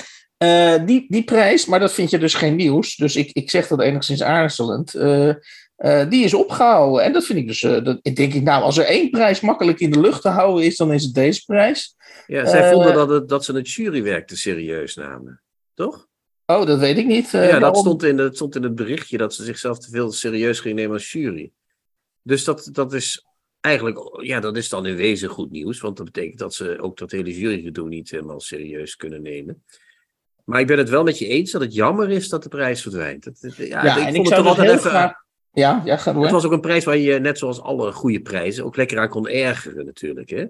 Uh, 0.44 0.86
die, 0.86 1.06
die 1.10 1.24
prijs, 1.24 1.66
maar 1.66 1.80
dat 1.80 1.94
vind 1.94 2.10
je 2.10 2.18
dus 2.18 2.34
geen 2.34 2.56
nieuws. 2.56 2.96
Dus 2.96 3.16
ik, 3.16 3.30
ik 3.32 3.50
zeg 3.50 3.68
dat 3.68 3.82
enigszins 3.82 4.24
aarzelend. 4.24 4.96
Uh, 4.96 5.34
uh, 5.78 6.10
die 6.10 6.24
is 6.24 6.34
opgehouden. 6.34 7.04
En 7.04 7.14
dat 7.14 7.26
vind 7.26 7.40
ik 7.40 7.48
dus. 7.48 7.60
dat, 7.60 8.00
ik 8.02 8.16
denk 8.16 8.34
ik, 8.34 8.44
nou, 8.44 8.64
als 8.64 8.78
er 8.78 8.86
één 8.86 9.10
prijs 9.10 9.40
makkelijk 9.40 9.80
in 9.80 9.92
de 9.92 10.00
lucht 10.00 10.22
te 10.22 10.30
houden 10.30 10.66
is, 10.66 10.78
dan 10.78 10.94
is 10.94 11.04
het 11.04 11.14
deze 11.14 11.46
prijs. 11.46 11.96
Ja, 12.28 12.46
zij 12.46 12.72
vonden 12.72 12.94
dat, 12.94 13.10
het, 13.10 13.30
dat 13.30 13.46
ze 13.46 13.54
het 13.54 13.72
jurywerk 13.72 14.28
te 14.28 14.38
serieus 14.38 14.96
namen. 14.96 15.42
Toch? 15.74 16.08
Oh, 16.46 16.66
dat 16.66 16.80
weet 16.80 16.98
ik 16.98 17.06
niet. 17.06 17.30
ja, 17.32 17.60
dat 17.60 17.78
stond, 17.78 18.04
in, 18.04 18.18
dat 18.18 18.36
stond 18.36 18.56
in 18.56 18.64
het 18.64 18.76
berichtje 18.76 19.18
dat 19.18 19.34
ze 19.34 19.44
zichzelf 19.44 19.80
te 19.80 19.90
veel 19.90 20.12
serieus 20.12 20.60
gingen 20.60 20.78
nemen 20.78 20.94
als 20.94 21.12
jury. 21.12 21.52
Dus 22.22 22.44
dat, 22.44 22.70
dat 22.72 22.94
is 22.94 23.26
eigenlijk, 23.60 24.22
ja, 24.22 24.40
dat 24.40 24.58
is 24.58 24.70
dan 24.70 24.86
in 24.86 24.96
wezen 24.96 25.30
goed 25.30 25.52
nieuws. 25.52 25.80
Want 25.80 25.98
dat 25.98 26.06
betekent 26.06 26.40
dat 26.40 26.54
ze 26.54 26.78
ook 26.82 26.98
dat 26.98 27.12
hele 27.12 27.38
jurygedoe 27.38 27.88
niet 27.88 28.12
helemaal 28.12 28.40
serieus 28.40 28.96
kunnen 28.96 29.22
nemen. 29.22 29.64
Maar 30.52 30.60
ik 30.60 30.68
ben 30.68 30.78
het 30.78 30.90
wel 30.90 31.04
met 31.04 31.20
je 31.20 31.28
eens 31.28 31.52
dat 31.52 31.62
het 31.62 31.74
jammer 31.74 32.10
is 32.10 32.30
dat 32.30 32.44
de 32.44 32.50
prijs 32.50 32.82
verdwijnt. 32.82 33.26
Het, 33.26 33.54
ja, 33.58 33.86
ja, 33.86 33.98
ik 33.98 34.06
en 34.06 34.14
vond 34.14 34.16
ik 34.16 34.16
het 34.16 34.26
toch 34.26 34.38
dus 34.38 34.48
altijd 34.48 34.68
heel 34.68 34.78
even. 34.78 34.90
graag... 34.90 35.14
Ja, 35.54 35.82
ja, 35.86 35.98
ga 35.98 36.14
door. 36.14 36.24
Het 36.24 36.32
was 36.32 36.46
ook 36.46 36.52
een 36.52 36.62
prijs 36.62 36.84
waar 36.84 36.98
je, 36.98 37.20
net 37.20 37.38
zoals 37.38 37.62
alle 37.62 37.92
goede 37.92 38.22
prijzen, 38.22 38.66
ook 38.66 38.76
lekker 38.76 39.00
aan 39.00 39.10
kon 39.10 39.28
ergeren, 39.28 39.86
natuurlijk. 39.86 40.30
Hè? 40.30 40.46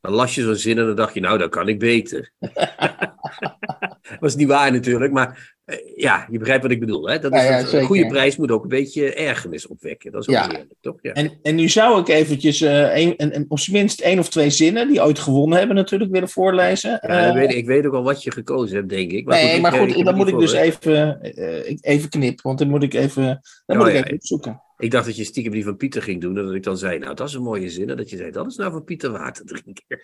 Dan 0.00 0.12
las 0.12 0.34
je 0.34 0.42
zo'n 0.42 0.54
zin 0.54 0.78
en 0.78 0.86
dan 0.86 0.96
dacht 0.96 1.14
je, 1.14 1.20
nou, 1.20 1.38
dat 1.38 1.50
kan 1.50 1.68
ik 1.68 1.78
beter. 1.78 2.32
dat 4.10 4.16
was 4.20 4.36
niet 4.36 4.48
waar 4.48 4.72
natuurlijk, 4.72 5.12
maar 5.12 5.52
uh, 5.66 5.76
ja, 5.96 6.26
je 6.30 6.38
begrijpt 6.38 6.62
wat 6.62 6.72
ik 6.72 6.80
bedoel. 6.80 7.08
Hè? 7.08 7.18
Dat 7.18 7.32
is 7.34 7.42
Ja, 7.42 7.58
ja, 7.58 7.72
een 7.72 7.84
goede 7.84 8.06
prijs 8.06 8.36
moet 8.36 8.50
ook 8.50 8.62
een 8.62 8.68
beetje 8.68 9.14
ergernis 9.14 9.66
opwekken. 9.66 10.12
Dat 10.12 10.20
is 10.20 10.28
ook 10.28 10.34
Ja. 10.34 10.50
eerlijk, 10.50 10.72
toch? 10.80 10.96
Ja. 11.02 11.12
En, 11.12 11.38
en 11.42 11.54
nu 11.54 11.68
zou 11.68 12.00
ik 12.00 12.08
eventjes 12.08 12.60
eh, 12.60 12.96
een, 12.96 13.14
een, 13.16 13.34
een- 13.36 13.44
op 13.48 13.58
zijn 13.58 13.76
minst 13.76 14.00
één 14.00 14.18
of 14.18 14.28
twee 14.28 14.50
zinnen, 14.50 14.88
die 14.88 15.02
ooit 15.02 15.18
gewonnen 15.18 15.58
hebben, 15.58 15.76
natuurlijk 15.76 16.10
willen 16.10 16.28
voorlezen. 16.28 16.90
Ja, 16.90 16.98
Eh, 17.28 17.34
weet 17.34 17.50
ik, 17.50 17.56
ik 17.56 17.66
weet 17.66 17.86
ook 17.86 17.94
al 17.94 18.02
wat 18.02 18.22
je 18.22 18.30
gekozen 18.30 18.76
hebt, 18.76 18.88
denk 18.88 19.10
ik. 19.12 19.26
nee, 19.26 19.60
maar 19.60 19.74
ik, 19.74 19.80
goed, 19.80 19.94
eh, 19.96 20.04
dan 20.04 20.16
moet 20.16 20.28
ik 20.28 20.38
dus 20.38 20.52
even, 20.52 21.20
eh, 21.22 21.68
ik- 21.70 21.78
even 21.84 22.08
knippen, 22.08 22.42
want 22.46 22.58
dan 22.58 22.68
moet 22.68 22.82
ik 22.82 22.94
even, 22.94 23.24
dan 23.66 23.76
Oh, 23.76 23.82
moet 23.82 23.86
ik 23.92 23.94
ja, 23.98 24.02
even 24.04 24.14
opzoeken. 24.16 24.62
Ik 24.78 24.90
dacht 24.90 25.06
dat 25.06 25.16
je 25.16 25.24
stiekem 25.24 25.52
die 25.52 25.64
van 25.64 25.76
Pieter 25.76 26.02
ging 26.02 26.20
doen. 26.20 26.38
En 26.38 26.44
dat 26.44 26.54
ik 26.54 26.62
dan 26.62 26.78
zei, 26.78 26.98
nou, 26.98 27.14
dat 27.14 27.28
is 27.28 27.34
een 27.34 27.42
mooie 27.42 27.70
zin. 27.70 27.90
En 27.90 27.96
dat 27.96 28.10
je 28.10 28.16
zei, 28.16 28.30
dat 28.30 28.46
is 28.46 28.56
nou 28.56 28.70
van 28.72 28.84
Pieter 28.84 29.10
water 29.10 29.44
drinken. 29.46 29.84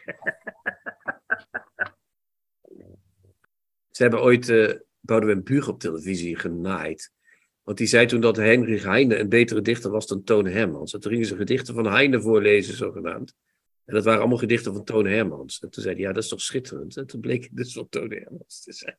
Ze 4.01 4.07
hebben 4.07 4.25
ooit 4.25 4.49
uh, 4.49 4.73
Boudewijn 5.01 5.43
Buug 5.43 5.69
op 5.69 5.81
televisie 5.81 6.37
genaaid. 6.37 7.13
Want 7.63 7.79
die 7.79 7.87
zei 7.87 8.07
toen 8.07 8.21
dat 8.21 8.37
Heinrich 8.37 8.85
Heine 8.85 9.19
een 9.19 9.29
betere 9.29 9.61
dichter 9.61 9.91
was 9.91 10.07
dan 10.07 10.25
Toon 10.25 10.47
Hermans. 10.47 10.93
En 10.93 11.01
toen 11.01 11.11
gingen 11.13 11.27
ze 11.27 11.37
gedichten 11.37 11.75
van 11.75 11.87
Heine 11.87 12.21
voorlezen, 12.21 12.77
zogenaamd. 12.77 13.35
En 13.85 13.95
dat 13.95 14.05
waren 14.05 14.21
allemaal 14.21 14.39
gedichten 14.39 14.75
van 14.75 14.85
Toon 14.85 15.07
Hermans. 15.07 15.61
En 15.61 15.71
toen 15.71 15.83
zei 15.83 15.95
hij, 15.95 16.05
ja, 16.05 16.13
dat 16.13 16.23
is 16.23 16.29
toch 16.29 16.41
schitterend. 16.41 16.97
En 16.97 17.07
toen 17.07 17.21
bleek 17.21 17.43
het 17.43 17.57
dus 17.57 17.73
van 17.73 17.89
Toon 17.89 18.11
Hermans 18.11 18.63
te 18.63 18.73
zijn. 18.73 18.99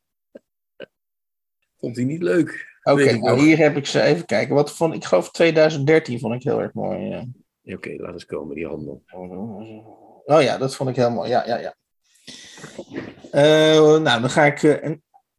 Vond 1.79 1.95
hij 1.95 2.05
niet 2.05 2.23
leuk. 2.23 2.79
Oké, 2.83 3.17
nou 3.17 3.39
hier 3.39 3.57
heb 3.57 3.77
ik 3.77 3.85
ze 3.85 4.01
even 4.01 4.25
kijken. 4.25 4.55
Wat 4.55 4.75
vond 4.75 4.93
ik, 4.93 5.03
geloof 5.03 5.31
2013 5.31 6.19
vond 6.19 6.33
ik 6.33 6.43
heel 6.43 6.61
erg 6.61 6.73
mooi. 6.73 6.99
ja. 6.99 7.25
Ja, 7.61 7.75
Oké, 7.75 7.95
laat 7.97 8.13
eens 8.13 8.25
komen, 8.25 8.55
die 8.55 8.67
handel. 8.67 9.03
Oh 10.25 10.41
ja, 10.41 10.57
dat 10.57 10.75
vond 10.75 10.89
ik 10.89 10.95
heel 10.95 11.11
mooi. 11.11 11.29
Ja, 11.29 11.45
ja, 11.45 11.57
ja. 11.57 11.75
Eh, 13.31 13.97
nou, 13.97 14.21
dan 14.21 14.29
ga 14.29 14.45
ik 14.45 14.63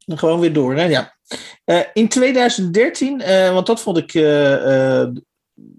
eh, 0.06 0.18
gewoon 0.18 0.40
weer 0.40 0.52
door. 0.52 0.76
Hè? 0.76 0.84
Ja. 0.84 1.16
Eh, 1.64 1.80
in 1.92 2.08
2013, 2.08 3.20
eh, 3.20 3.52
want 3.52 3.66
dat 3.66 3.80
vond 3.80 3.96
ik, 3.96 4.10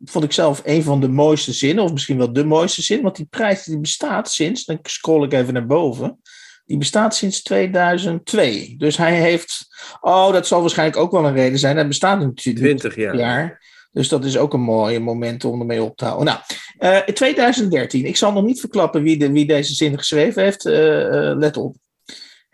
vond 0.05 0.25
ik 0.25 0.31
zelf 0.31 0.61
een 0.63 0.83
van 0.83 1.01
de 1.01 1.07
mooiste 1.07 1.53
zinnen, 1.53 1.83
of 1.83 1.91
misschien 1.91 2.17
wel 2.17 2.33
de 2.33 2.45
mooiste 2.45 2.81
zin, 2.81 3.01
want 3.01 3.15
die 3.15 3.27
prijs 3.29 3.63
die 3.63 3.79
bestaat 3.79 4.31
sinds, 4.31 4.65
dan 4.65 4.79
scroll 4.81 5.23
ik 5.23 5.33
even 5.33 5.53
naar 5.53 5.65
boven, 5.65 6.19
die 6.65 6.77
bestaat 6.77 7.15
sinds 7.15 7.41
2002. 7.41 8.75
Dus 8.77 8.97
hij 8.97 9.19
heeft, 9.19 9.67
oh, 10.01 10.31
dat 10.31 10.47
zal 10.47 10.61
waarschijnlijk 10.61 10.99
ook 10.99 11.11
wel 11.11 11.25
een 11.25 11.33
reden 11.33 11.59
zijn. 11.59 11.75
Hij 11.75 11.87
bestaat 11.87 12.19
natuurlijk 12.19 12.65
20 12.65 12.95
jaar. 12.95 13.15
jaar. 13.15 13.61
Dus 13.91 14.07
dat 14.07 14.25
is 14.25 14.37
ook 14.37 14.53
een 14.53 14.61
mooi 14.61 14.99
moment 14.99 15.45
om 15.45 15.59
ermee 15.59 15.83
op 15.83 15.97
te 15.97 16.05
houden. 16.05 16.25
Nou, 16.79 17.03
in 17.05 17.13
2013. 17.13 18.05
Ik 18.05 18.17
zal 18.17 18.31
nog 18.31 18.43
niet 18.43 18.59
verklappen 18.59 19.03
wie, 19.03 19.17
de, 19.17 19.31
wie 19.31 19.45
deze 19.45 19.73
zin 19.73 19.97
geschreven 19.97 20.43
heeft. 20.43 20.63
let 20.63 21.57
op. 21.57 21.75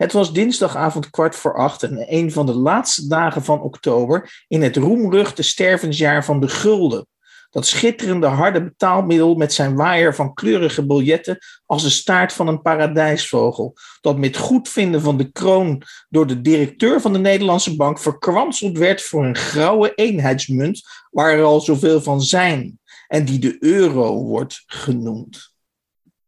Het 0.00 0.12
was 0.12 0.32
dinsdagavond 0.32 1.10
kwart 1.10 1.36
voor 1.36 1.54
acht 1.54 1.82
en 1.82 2.14
een 2.14 2.32
van 2.32 2.46
de 2.46 2.54
laatste 2.54 3.08
dagen 3.08 3.44
van 3.44 3.60
oktober 3.60 4.44
in 4.48 4.62
het 4.62 4.76
roemruchte 4.76 5.42
stervensjaar 5.42 6.24
van 6.24 6.40
de 6.40 6.48
gulden. 6.48 7.06
Dat 7.50 7.66
schitterende 7.66 8.26
harde 8.26 8.64
betaalmiddel 8.64 9.34
met 9.34 9.52
zijn 9.52 9.76
waaier 9.76 10.14
van 10.14 10.34
kleurige 10.34 10.86
biljetten 10.86 11.38
als 11.66 11.82
de 11.82 11.90
staart 11.90 12.32
van 12.32 12.48
een 12.48 12.62
paradijsvogel. 12.62 13.74
Dat 14.00 14.18
met 14.18 14.36
goedvinden 14.36 15.00
van 15.00 15.16
de 15.16 15.32
kroon 15.32 15.82
door 16.08 16.26
de 16.26 16.40
directeur 16.40 17.00
van 17.00 17.12
de 17.12 17.18
Nederlandse 17.18 17.76
bank 17.76 17.98
verkwanseld 17.98 18.78
werd 18.78 19.02
voor 19.02 19.24
een 19.24 19.36
grauwe 19.36 19.94
eenheidsmunt 19.94 20.82
waar 21.10 21.32
er 21.32 21.44
al 21.44 21.60
zoveel 21.60 22.00
van 22.00 22.20
zijn 22.20 22.78
en 23.06 23.24
die 23.24 23.38
de 23.38 23.56
euro 23.58 24.22
wordt 24.22 24.62
genoemd. 24.66 25.54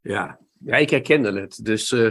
Ja, 0.01 0.39
ja 0.59 0.77
ik 0.77 0.91
herkende 0.91 1.41
het. 1.41 1.59
Dus 1.63 1.91
uh, 1.91 2.11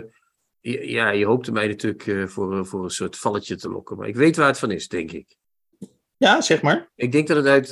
ja, 0.62 1.10
je 1.10 1.26
hoopte 1.26 1.52
mij 1.52 1.68
natuurlijk 1.68 2.06
uh, 2.06 2.28
voor, 2.28 2.66
voor 2.66 2.84
een 2.84 2.90
soort 2.90 3.18
valletje 3.18 3.56
te 3.56 3.70
lokken. 3.70 3.98
Maar 3.98 4.08
ik 4.08 4.16
weet 4.16 4.36
waar 4.36 4.48
het 4.48 4.60
van 4.60 4.72
is, 4.72 4.88
denk 4.88 5.12
ik. 5.12 5.36
Ja, 6.18 6.42
zeg 6.42 6.62
maar. 6.62 6.92
Ik 6.96 7.12
denk 7.12 7.28
dat 7.28 7.38
het 7.38 7.46
uit 7.46 7.70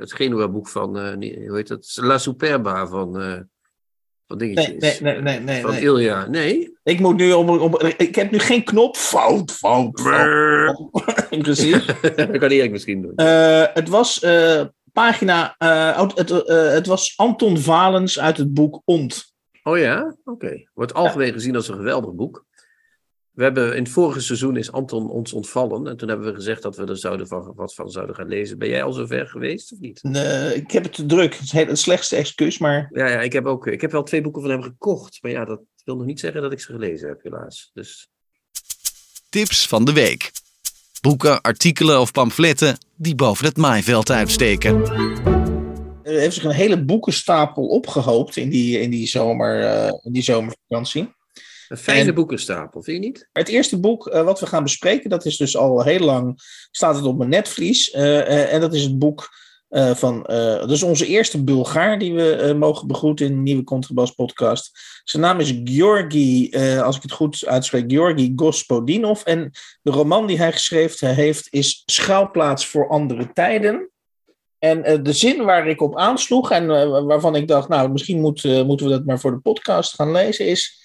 het 0.00 0.12
Genua-boek 0.12 0.68
van, 0.68 0.98
hoe 0.98 1.56
heet 1.56 1.68
dat? 1.68 1.96
La 2.00 2.18
Superba 2.18 2.86
van, 2.86 3.12
van 4.26 4.38
dingetjes. 4.38 5.00
Nee, 5.00 5.12
nee, 5.12 5.22
nee. 5.22 5.40
nee, 5.40 5.60
van 5.60 5.70
nee. 5.70 5.80
Ilja. 5.80 6.26
Nee? 6.26 6.78
Ik 6.82 7.00
moet 7.00 7.16
nu 7.16 7.32
om, 7.32 7.48
om, 7.48 7.78
Ik 7.96 8.14
heb 8.14 8.30
nu 8.30 8.38
geen 8.38 8.64
knop. 8.64 8.96
Fout, 8.96 9.52
fout, 9.52 10.00
fout. 10.00 10.90
Precies. 11.42 11.86
dat 12.16 12.38
kan 12.38 12.50
Erik 12.50 12.70
misschien 12.70 13.02
doen. 13.02 13.12
het 13.74 13.88
was 13.88 14.26
pagina. 14.92 15.54
het, 16.14 16.28
het 16.48 16.86
was 16.86 17.12
Anton 17.16 17.58
Valens 17.58 18.20
uit 18.20 18.36
het 18.36 18.54
boek 18.54 18.82
Ont. 18.84 19.29
Oh 19.62 19.78
ja? 19.78 20.16
Oké. 20.24 20.68
Wordt 20.74 20.94
algemeen 20.94 21.26
ja. 21.26 21.32
gezien 21.32 21.56
als 21.56 21.68
een 21.68 21.76
geweldig 21.76 22.14
boek. 22.14 22.46
We 23.30 23.42
hebben 23.42 23.76
in 23.76 23.82
het 23.82 23.92
vorige 23.92 24.20
seizoen 24.20 24.56
is 24.56 24.72
Anton 24.72 25.10
ons 25.10 25.32
ontvallen. 25.32 25.86
En 25.86 25.96
toen 25.96 26.08
hebben 26.08 26.26
we 26.26 26.34
gezegd 26.34 26.62
dat 26.62 26.76
we 26.76 26.86
er 26.86 26.96
zouden 26.96 27.26
van, 27.26 27.52
wat 27.56 27.74
van 27.74 27.90
zouden 27.90 28.14
gaan 28.14 28.28
lezen. 28.28 28.58
Ben 28.58 28.68
jij 28.68 28.82
al 28.82 28.92
zover 28.92 29.26
geweest 29.26 29.72
of 29.72 29.78
niet? 29.78 30.02
Nee, 30.02 30.54
ik 30.54 30.70
heb 30.70 30.82
het 30.82 30.92
te 30.92 31.06
druk. 31.06 31.34
Het 31.34 31.42
is 31.42 31.52
het 31.52 31.78
slechtste 31.78 32.16
excuus, 32.16 32.58
maar... 32.58 32.90
Ja, 32.92 33.08
ja 33.08 33.20
ik, 33.20 33.32
heb 33.32 33.46
ook, 33.46 33.66
ik 33.66 33.80
heb 33.80 33.92
wel 33.92 34.02
twee 34.02 34.20
boeken 34.20 34.42
van 34.42 34.50
hem 34.50 34.62
gekocht. 34.62 35.18
Maar 35.20 35.30
ja, 35.30 35.44
dat 35.44 35.60
wil 35.84 35.96
nog 35.96 36.06
niet 36.06 36.20
zeggen 36.20 36.42
dat 36.42 36.52
ik 36.52 36.60
ze 36.60 36.72
gelezen 36.72 37.08
heb, 37.08 37.22
helaas. 37.22 37.70
Dus... 37.74 38.08
Tips 39.28 39.68
van 39.68 39.84
de 39.84 39.92
week. 39.92 40.30
Boeken, 41.00 41.40
artikelen 41.40 42.00
of 42.00 42.12
pamfletten 42.12 42.78
die 42.96 43.14
boven 43.14 43.46
het 43.46 43.56
maaiveld 43.56 44.10
uitsteken. 44.10 45.39
Er 46.02 46.18
heeft 46.18 46.34
zich 46.34 46.44
een 46.44 46.50
hele 46.50 46.84
boekenstapel 46.84 47.66
opgehoopt 47.66 48.36
in 48.36 48.48
die, 48.48 48.80
in 48.80 48.90
die, 48.90 49.06
zomer, 49.06 49.60
uh, 49.60 49.92
in 50.02 50.12
die 50.12 50.22
zomervakantie. 50.22 51.12
Een 51.68 51.76
fijne 51.76 52.12
en 52.12 52.26
dus 52.26 52.44
vind 52.70 52.86
je 52.86 52.98
niet? 52.98 53.28
Het 53.32 53.48
eerste 53.48 53.80
boek 53.80 54.06
uh, 54.06 54.22
wat 54.22 54.40
we 54.40 54.46
gaan 54.46 54.62
bespreken, 54.62 55.10
dat 55.10 55.24
is 55.24 55.36
dus 55.36 55.56
al 55.56 55.82
heel 55.82 56.00
lang, 56.00 56.40
staat 56.70 56.96
het 56.96 57.04
op 57.04 57.18
mijn 57.18 57.30
netvlies. 57.30 57.94
Uh, 57.94 58.52
en 58.52 58.60
dat 58.60 58.74
is 58.74 58.82
het 58.82 58.98
boek 58.98 59.28
van, 59.94 60.22
dat 60.60 60.70
is 60.70 60.82
onze 60.82 61.06
eerste 61.06 61.44
Bulgaar 61.44 61.98
die 61.98 62.14
we 62.14 62.54
mogen 62.58 62.86
begroeten 62.86 63.26
in 63.26 63.34
de 63.34 63.40
nieuwe 63.40 63.64
Contrabas 63.64 64.10
podcast. 64.10 64.70
Zijn 65.04 65.22
naam 65.22 65.40
is 65.40 65.60
Georgi, 65.64 66.50
als 66.82 66.96
ik 66.96 67.02
het 67.02 67.12
goed 67.12 67.46
uitspreek, 67.46 67.92
Georgi 67.92 68.32
Gospodinov. 68.36 69.22
En 69.22 69.50
de 69.82 69.90
roman 69.90 70.26
die 70.26 70.38
hij 70.38 70.52
geschreven 70.52 71.14
heeft 71.14 71.46
is 71.50 71.82
Schouwplaats 71.86 72.66
voor 72.66 72.88
andere 72.88 73.32
tijden. 73.32 73.89
En 74.60 74.90
uh, 74.90 74.98
de 75.02 75.12
zin 75.12 75.44
waar 75.44 75.68
ik 75.68 75.80
op 75.80 75.98
aansloeg 75.98 76.50
en 76.50 76.64
uh, 76.64 77.04
waarvan 77.04 77.36
ik 77.36 77.48
dacht, 77.48 77.68
nou, 77.68 77.90
misschien 77.90 78.20
moet, 78.20 78.44
uh, 78.44 78.62
moeten 78.62 78.86
we 78.86 78.92
dat 78.92 79.04
maar 79.04 79.20
voor 79.20 79.30
de 79.30 79.40
podcast 79.40 79.94
gaan 79.94 80.12
lezen, 80.12 80.46
is 80.46 80.78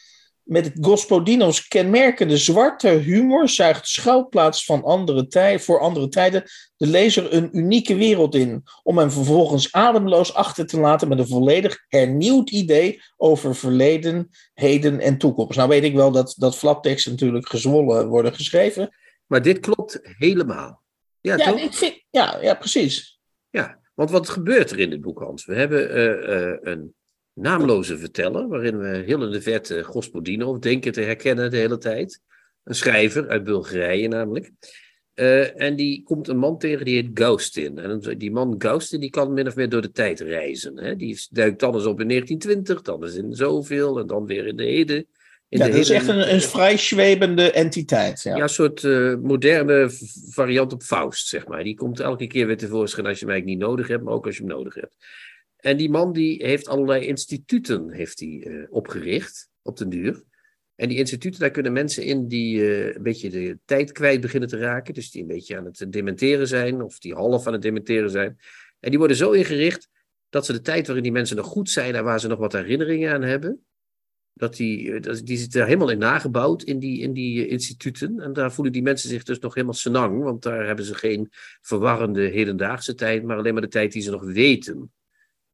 met 0.46 0.72
Gospodino's 0.80 1.68
kenmerkende 1.68 2.38
zwarte 2.38 2.88
humor 2.88 3.50
zuigt 3.50 3.88
schuilplaats 3.88 4.66
van 4.66 4.84
andere 4.84 5.28
tij 5.28 5.60
voor 5.60 5.80
andere 5.80 6.08
tijden 6.08 6.44
de 6.78 6.88
lezer 6.88 7.34
een 7.34 7.58
unieke 7.58 7.96
wereld 7.96 8.36
in, 8.36 8.64
om 8.84 8.98
hem 8.98 9.12
vervolgens 9.12 9.72
ademloos 9.72 10.34
achter 10.34 10.66
te 10.66 10.80
laten 10.80 11.08
met 11.08 11.20
een 11.20 11.28
volledig 11.28 11.86
hernieuwd 11.88 12.50
idee 12.50 13.02
over 13.18 13.56
verleden, 13.56 14.30
heden 14.54 15.00
en 15.00 15.18
toekomst. 15.18 15.58
Nou 15.58 15.70
weet 15.70 15.84
ik 15.84 15.96
wel 15.96 16.12
dat, 16.12 16.36
dat 16.38 16.58
flapteksten 16.58 17.12
natuurlijk 17.12 17.50
gezwollen 17.50 18.08
worden 18.08 18.34
geschreven. 18.34 18.96
Maar 19.26 19.42
dit 19.42 19.60
klopt 19.60 20.00
helemaal. 20.02 20.84
Ja, 21.22 21.38
ja, 21.38 21.52
toch? 21.52 21.60
Ik 21.60 21.74
vind, 21.74 22.04
ja, 22.10 22.38
ja, 22.42 22.54
precies. 22.54 23.15
Ja, 23.56 23.80
want 23.94 24.12
wat 24.12 24.30
gebeurt 24.30 24.72
er 24.72 24.80
in 24.80 24.90
dit 24.90 25.02
boek, 25.02 25.20
Hans? 25.20 25.46
We 25.46 25.56
hebben 25.56 25.98
uh, 25.98 26.50
uh, 26.50 26.58
een 26.62 26.94
naamloze 27.34 27.98
verteller, 27.98 28.48
waarin 28.48 28.78
we 28.78 28.88
heel 28.88 29.24
in 29.24 29.32
de 29.32 29.42
verte 29.42 29.84
Gospodinov 29.84 30.60
denken 30.60 30.92
te 30.92 31.02
herkennen 31.02 31.52
de 31.52 31.58
hele 31.58 31.78
tijd. 31.78 32.22
Een 32.64 32.76
schrijver 32.76 33.28
uit 33.28 33.44
Bulgarije 33.44 34.08
namelijk. 34.08 34.52
Uh, 35.16 35.62
en 35.62 35.76
die 35.76 36.04
komt 36.04 36.28
een 36.28 36.38
man 36.38 36.58
tegen 36.58 36.86
die 36.86 36.96
heet 36.96 37.20
Gaustin. 37.20 37.78
En 37.78 38.18
die 38.18 38.32
man 38.32 38.56
Gaustin 38.58 39.00
die 39.00 39.10
kan 39.10 39.34
min 39.34 39.48
of 39.48 39.56
meer 39.56 39.70
door 39.70 39.82
de 39.82 39.92
tijd 39.92 40.20
reizen. 40.20 40.78
Hè? 40.78 40.96
Die 40.96 41.28
duikt 41.30 41.60
dan 41.60 41.74
eens 41.74 41.86
op 41.86 42.00
in 42.00 42.08
1920, 42.08 42.82
dan 42.82 43.04
eens 43.04 43.16
in 43.16 43.34
zoveel 43.34 44.00
en 44.00 44.08
dan 44.08 44.26
weer 44.26 44.48
in 44.48 44.56
de 44.56 44.64
heden. 44.64 45.08
Ja, 45.58 45.68
dat 45.68 45.76
is 45.76 45.90
echt 45.90 46.08
een, 46.08 46.34
een 46.34 46.42
vrij 46.42 46.78
zwebende 46.78 47.52
entiteit. 47.52 48.22
Ja. 48.22 48.36
Ja, 48.36 48.44
een 48.44 48.50
soort 48.50 48.84
eh, 48.84 49.16
moderne 49.16 49.90
variant 50.30 50.74
op 50.74 50.84
Faust, 50.84 51.28
zeg 51.28 51.48
maar. 51.48 51.64
Die 51.64 51.76
komt 51.76 52.00
elke 52.00 52.28
keer 52.28 52.48
weer 52.48 52.58
tevoorschijn 52.58 53.06
als 53.06 53.20
je 53.20 53.26
hem 53.26 53.34
eigenlijk 53.34 53.60
niet 53.60 53.70
nodig 53.70 53.88
hebt, 53.88 54.04
maar 54.04 54.14
ook 54.14 54.26
als 54.26 54.38
je 54.38 54.44
hem 54.44 54.52
nodig 54.52 54.74
hebt. 54.74 54.96
En 55.56 55.78
die 55.78 55.90
man 55.90 56.14
die 56.14 56.46
heeft 56.46 56.68
allerlei 56.68 57.06
instituten 57.06 57.92
heeft 57.92 58.20
hij, 58.20 58.44
eh, 58.48 58.54
opgericht, 58.70 59.50
op 59.62 59.78
den 59.78 59.90
duur. 59.90 60.24
En 60.76 60.88
die 60.88 60.98
instituten, 60.98 61.40
daar 61.40 61.52
kunnen 61.52 61.74
mensen 61.74 62.04
in 62.04 62.28
die 62.28 62.62
eh, 62.62 62.96
een 62.96 63.04
beetje 63.04 63.30
de 63.30 63.58
tijd 63.66 63.92
kwijt 63.92 64.22
beginnen 64.22 64.50
te 64.50 64.58
raken. 64.58 64.94
Dus 64.94 65.12
die 65.12 65.22
een 65.22 65.28
beetje 65.28 65.58
aan 65.58 65.66
het 65.66 65.86
dementeren 65.90 66.48
zijn, 66.48 66.82
of 66.82 67.00
die 67.00 67.14
half 67.14 67.48
aan 67.48 67.54
het 67.54 67.62
dementeren 67.62 68.10
zijn. 68.10 68.40
En 68.80 68.90
die 68.90 69.00
worden 69.00 69.18
zo 69.18 69.32
ingericht 69.32 69.90
dat 70.30 70.46
ze 70.46 70.52
de 70.52 70.62
tijd 70.62 70.86
waarin 70.86 71.04
die 71.04 71.12
mensen 71.12 71.36
nog 71.36 71.46
goed 71.46 71.70
zijn 71.70 71.96
en 71.96 72.04
waar 72.04 72.20
ze 72.20 72.28
nog 72.28 72.40
wat 72.40 72.54
herinneringen 72.54 73.14
aan 73.14 73.22
hebben, 73.22 73.66
dat 74.38 74.56
die, 74.56 74.94
eh, 74.94 75.02
dat- 75.02 75.26
die 75.26 75.38
zit 75.38 75.56
er 75.56 75.66
helemaal 75.66 75.90
in 75.90 75.98
nagebouwd 75.98 76.64
in 76.64 76.80
die, 76.80 77.02
in 77.02 77.14
die 77.14 77.46
eh, 77.46 77.52
instituten. 77.52 78.20
En 78.20 78.34
daar 78.34 78.52
voelen 78.52 78.74
die 78.74 78.82
mensen 78.82 79.10
zich 79.10 79.24
dus 79.24 79.40
nog 79.40 79.54
helemaal 79.54 79.76
senang, 79.76 80.24
want 80.24 80.44
daar 80.44 80.66
hebben 80.66 80.86
ze 80.86 80.96
geen 80.96 81.32
verwarrende 81.62 82.22
hedendaagse 82.22 82.96
tijd, 82.96 83.24
maar 83.24 83.38
alleen 83.38 83.54
maar 83.54 83.62
de 83.62 83.68
tijd 83.68 83.92
die 83.92 84.02
ze 84.02 84.12
nog 84.12 84.24
weten. 84.24 84.92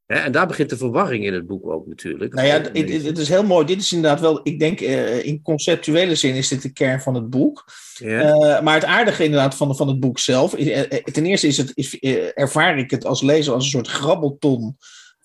En 0.05 0.31
daar 0.31 0.47
begint 0.47 0.69
de 0.69 0.77
verwarring 0.77 1.25
in 1.25 1.33
het 1.33 1.45
boek 1.47 1.69
ook 1.69 1.87
natuurlijk. 1.87 2.33
Nou 2.33 2.47
ja, 2.47 2.61
het, 2.61 3.17
is 3.17 3.29
heel 3.29 3.43
mooi. 3.43 3.65
Dit 3.65 3.79
is 3.81 3.91
inderdaad 3.91 4.19
wel, 4.19 4.39
ik 4.43 4.59
denk 4.59 4.81
eh, 4.81 5.25
in 5.25 5.41
conceptuele 5.41 6.15
zin 6.15 6.35
is 6.35 6.47
dit 6.47 6.61
de 6.61 6.73
kern 6.73 7.01
van 7.01 7.15
het 7.15 7.29
boek. 7.29 7.65
ja. 7.97 8.61
Maar 8.61 8.73
het 8.73 8.85
aardige 8.85 9.23
inderdaad 9.23 9.55
van, 9.55 9.75
van 9.75 9.87
het 9.87 9.99
boek 9.99 10.19
zelf. 10.19 10.55
Is, 10.55 10.87
ten 11.11 11.25
eerste 11.25 11.47
is 11.47 11.57
het, 11.57 11.71
is, 11.73 11.99
ervaar 12.33 12.77
ik 12.77 12.91
het 12.91 13.05
als 13.05 13.21
lezer 13.21 13.53
als 13.53 13.63
een 13.63 13.69
soort 13.69 13.87
grabbelton 13.87 14.77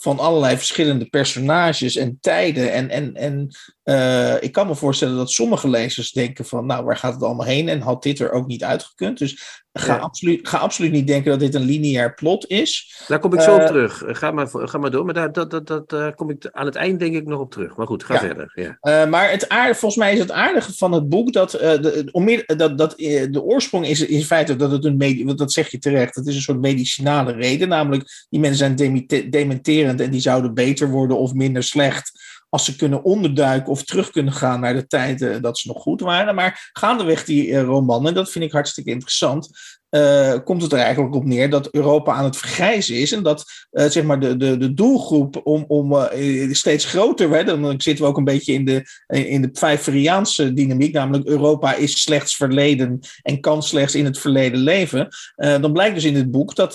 van 0.07 0.19
allerlei 0.19 0.57
verschillende 0.57 1.05
personages 1.05 1.97
en 1.97 2.19
tijden. 2.21 2.73
En, 2.73 2.91
en, 2.91 3.15
en 3.15 3.51
eh, 3.87 4.35
ik 4.43 4.53
kan 4.53 4.67
me 4.67 4.75
voorstellen 4.75 5.17
dat 5.17 5.31
sommige 5.31 5.69
lezers 5.69 6.13
denken 6.13 6.45
van, 6.45 6.67
nou, 6.67 6.85
waar 6.85 6.97
gaat 6.97 7.15
het 7.15 7.23
allemaal 7.23 7.47
heen? 7.47 7.69
En 7.69 7.81
had 7.81 8.03
dit 8.03 8.19
er 8.19 8.31
ook 8.33 8.47
niet 8.47 8.65
uitgekund? 8.65 9.19
Dus 9.19 9.63
ga, 9.73 9.95
Ja. 9.95 10.01
absoluut, 10.01 10.49
ga 10.49 10.59
absoluut 10.59 10.93
niet 10.93 11.07
denken 11.07 11.31
dat 11.31 11.41
dit 11.41 11.55
een 11.55 11.63
lineair 11.65 12.15
plot 12.15 12.47
is. 12.47 13.03
Daar 13.09 13.19
kom 13.19 13.35
ik 13.35 13.41
zo 13.41 13.55
op 13.55 13.61
Eh, 13.61 13.67
terug. 13.67 14.03
Eh, 14.03 14.15
Ga 14.15 14.31
maar, 14.31 14.49
ga 14.53 14.79
maar 14.79 14.91
door. 14.91 15.05
Maar 15.05 15.15
daar, 15.15 15.33
dat, 15.33 15.51
dat, 15.51 15.67
dat, 15.67 15.89
daar 15.89 16.15
kom 16.15 16.31
ik 16.31 16.49
aan 16.53 16.67
het 16.67 16.75
eind 16.75 16.99
denk 17.01 17.15
ik 17.15 17.27
nog 17.27 17.41
op 17.41 17.51
terug. 17.51 17.77
Maar 17.77 17.87
goed, 17.87 18.05
ga 18.05 18.15
Ja. 18.15 18.21
verder. 18.21 18.79
Ja. 18.81 19.07
Maar 19.07 19.31
het 19.31 19.49
aardige, 19.49 19.79
volgens 19.81 20.01
mij 20.01 20.13
is 20.13 20.19
het 20.19 20.31
aardige 20.31 20.73
van 20.77 20.93
het 20.93 21.09
boek 21.09 21.33
dat, 21.33 21.51
de, 21.51 22.09
om 22.13 22.29
dat, 22.57 22.79
dat 22.79 22.95
de 23.31 23.43
oorsprong 23.43 23.87
is 23.87 24.01
in 24.07 24.25
feite 24.25 24.57
dat 24.57 24.71
het 24.71 24.85
een 24.85 24.97
medi- 24.97 25.25
want 25.25 25.39
dat 25.39 25.53
zeg 25.53 25.71
je 25.71 25.79
terecht, 25.79 26.15
het 26.15 26.27
is 26.27 26.35
een 26.35 26.41
soort 26.43 26.61
medicinale 26.61 27.33
reden, 27.33 27.69
namelijk 27.69 28.27
die 28.29 28.41
mensen 28.41 28.77
zijn 28.77 29.07
dementerend 29.31 30.01
en 30.01 30.11
die 30.11 30.21
zouden 30.21 30.55
beter 30.55 30.91
worden 30.91 31.19
of 31.19 31.33
minder 31.33 31.63
slecht 31.63 32.35
als 32.57 32.65
ze 32.65 32.77
kunnen 32.77 33.05
onderduiken 33.05 33.73
of 33.73 33.85
terug 33.85 34.11
kunnen 34.11 34.33
gaan 34.33 34.61
naar 34.61 34.75
de 34.75 34.87
tijden 34.87 35.43
dat 35.43 35.59
ze 35.59 35.69
nog 35.69 35.83
goed 35.83 36.01
waren. 36.01 36.35
Maar 36.35 36.71
gaandeweg 36.73 37.25
die 37.25 37.53
eh, 37.53 37.63
roman, 37.63 38.07
en 38.07 38.15
dat 38.15 38.31
vind 38.31 38.45
ik 38.45 38.53
hartstikke 38.53 38.91
interessant, 38.91 39.51
eh, 39.97 40.35
komt 40.45 40.63
het 40.63 40.73
er 40.73 40.79
eigenlijk 40.79 41.15
op 41.15 41.25
neer 41.25 41.51
dat 41.51 41.69
Europa 41.71 42.13
aan 42.13 42.25
het 42.25 42.37
vergrijzen 42.37 42.97
is 42.97 43.13
en 43.13 43.23
dat 43.23 43.45
eh, 43.71 43.87
zeg 43.87 44.05
maar 44.05 44.21
de, 44.21 44.37
de, 44.37 44.57
de 44.57 44.75
doelgroep 44.75 45.41
om, 45.45 45.65
om 45.69 45.95
eh, 45.95 46.53
steeds 46.53 46.85
groter 46.85 47.29
werd. 47.29 47.49
En 47.49 47.63
dan 47.63 47.81
zitten 47.81 48.05
we 48.05 48.11
ook 48.11 48.17
een 48.17 48.25
beetje 48.25 48.53
in 48.53 48.65
de, 48.65 48.87
in 49.07 49.43
de 49.43 49.49
Pfeifferiaanse 49.49 50.53
dynamiek, 50.53 50.93
namelijk 50.93 51.27
Europa 51.27 51.75
is 51.75 52.01
slechts 52.01 52.37
verleden 52.37 52.99
en 53.23 53.41
kan 53.41 53.63
slechts 53.63 53.95
in 53.95 54.05
het 54.05 54.19
verleden 54.19 54.61
leven. 54.61 55.09
Dan 55.37 55.73
blijkt 55.73 55.95
dus 55.95 56.05
in 56.05 56.17
het 56.17 56.31
boek 56.31 56.55
dat 56.55 56.73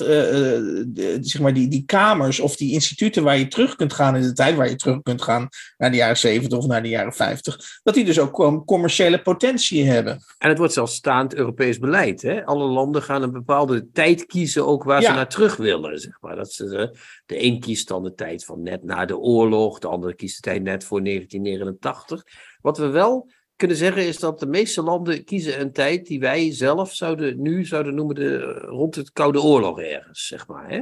zeg 1.22 1.40
maar 1.40 1.54
die, 1.54 1.68
die 1.68 1.84
kamers 1.86 2.40
of 2.40 2.56
die 2.56 2.74
instituten 2.74 3.24
waar 3.24 3.38
je 3.38 3.48
terug 3.48 3.76
kunt 3.76 3.94
gaan 3.94 4.16
in 4.16 4.22
de 4.22 4.34
tijd, 4.34 4.56
waar 4.56 4.70
je 4.70 4.76
terug 4.76 5.02
kunt 5.02 5.22
gaan 5.22 5.48
naar 5.78 5.92
de 5.92 5.98
jaren 5.98 6.18
70 6.18 6.58
of 6.58 6.68
naar 6.68 6.84
de 6.84 6.90
jaren 6.90 7.14
50, 7.14 7.80
dat 7.84 7.94
die 7.94 8.06
dus 8.06 8.20
ook 8.20 8.32
com- 8.32 8.66
commerciële 8.66 9.22
potentie 9.22 9.86
hebben. 9.86 10.24
En 10.38 10.50
het 10.50 10.58
wordt 10.58 10.74
zelfs 10.74 10.96
staand 10.96 11.36
Europees 11.36 11.80
beleid. 11.80 12.22
Hè? 12.22 12.46
Alle 12.46 12.66
landen 12.66 13.02
gaan 13.02 13.11
een 13.15 13.32
bepaalde 13.32 13.89
tijd 13.91 14.26
kiezen, 14.26 14.67
ook 14.67 14.84
waar 14.84 15.02
ze 15.02 15.12
naar 15.12 15.30
terug 15.30 15.56
willen. 15.56 16.00
Zeg 16.00 16.17
maar. 16.21 16.36
dat 16.36 16.52
ze, 16.52 16.78
eh, 16.78 17.00
de 17.26 17.43
een 17.43 17.60
kiest 17.60 17.88
dan 17.88 18.04
de 18.04 18.13
tijd 18.13 18.45
van 18.45 18.62
net 18.62 18.84
na 18.84 19.06
de 19.06 19.17
oorlog, 19.17 19.80
de 19.80 19.88
andere 19.88 20.15
kiest 20.15 20.36
de 20.36 20.41
tijd 20.41 20.63
net 20.63 20.84
voor 20.84 21.02
1989. 21.02 22.24
Wat 22.62 22.78
we 22.78 22.88
wel 22.88 23.32
kunnen 23.56 23.78
zeggen 23.78 24.08
is 24.08 24.19
dat 24.19 24.39
de 24.39 24.45
meeste 24.45 24.82
landen 24.82 25.24
kiezen 25.24 25.60
een 25.62 25.71
tijd 25.71 26.06
die 26.06 26.19
wij 26.19 26.54
zelf 26.54 26.93
zouden, 26.93 27.41
nu 27.41 27.65
zouden 27.65 27.95
noemen 27.95 28.15
de, 28.15 28.38
eh, 28.38 28.69
rond 28.69 28.95
het 28.95 29.12
Koude 29.12 29.41
Oorlog 29.41 29.80
ergens. 29.80 30.28
Zeg 30.28 30.47
maar, 30.47 30.69
hè? 30.69 30.82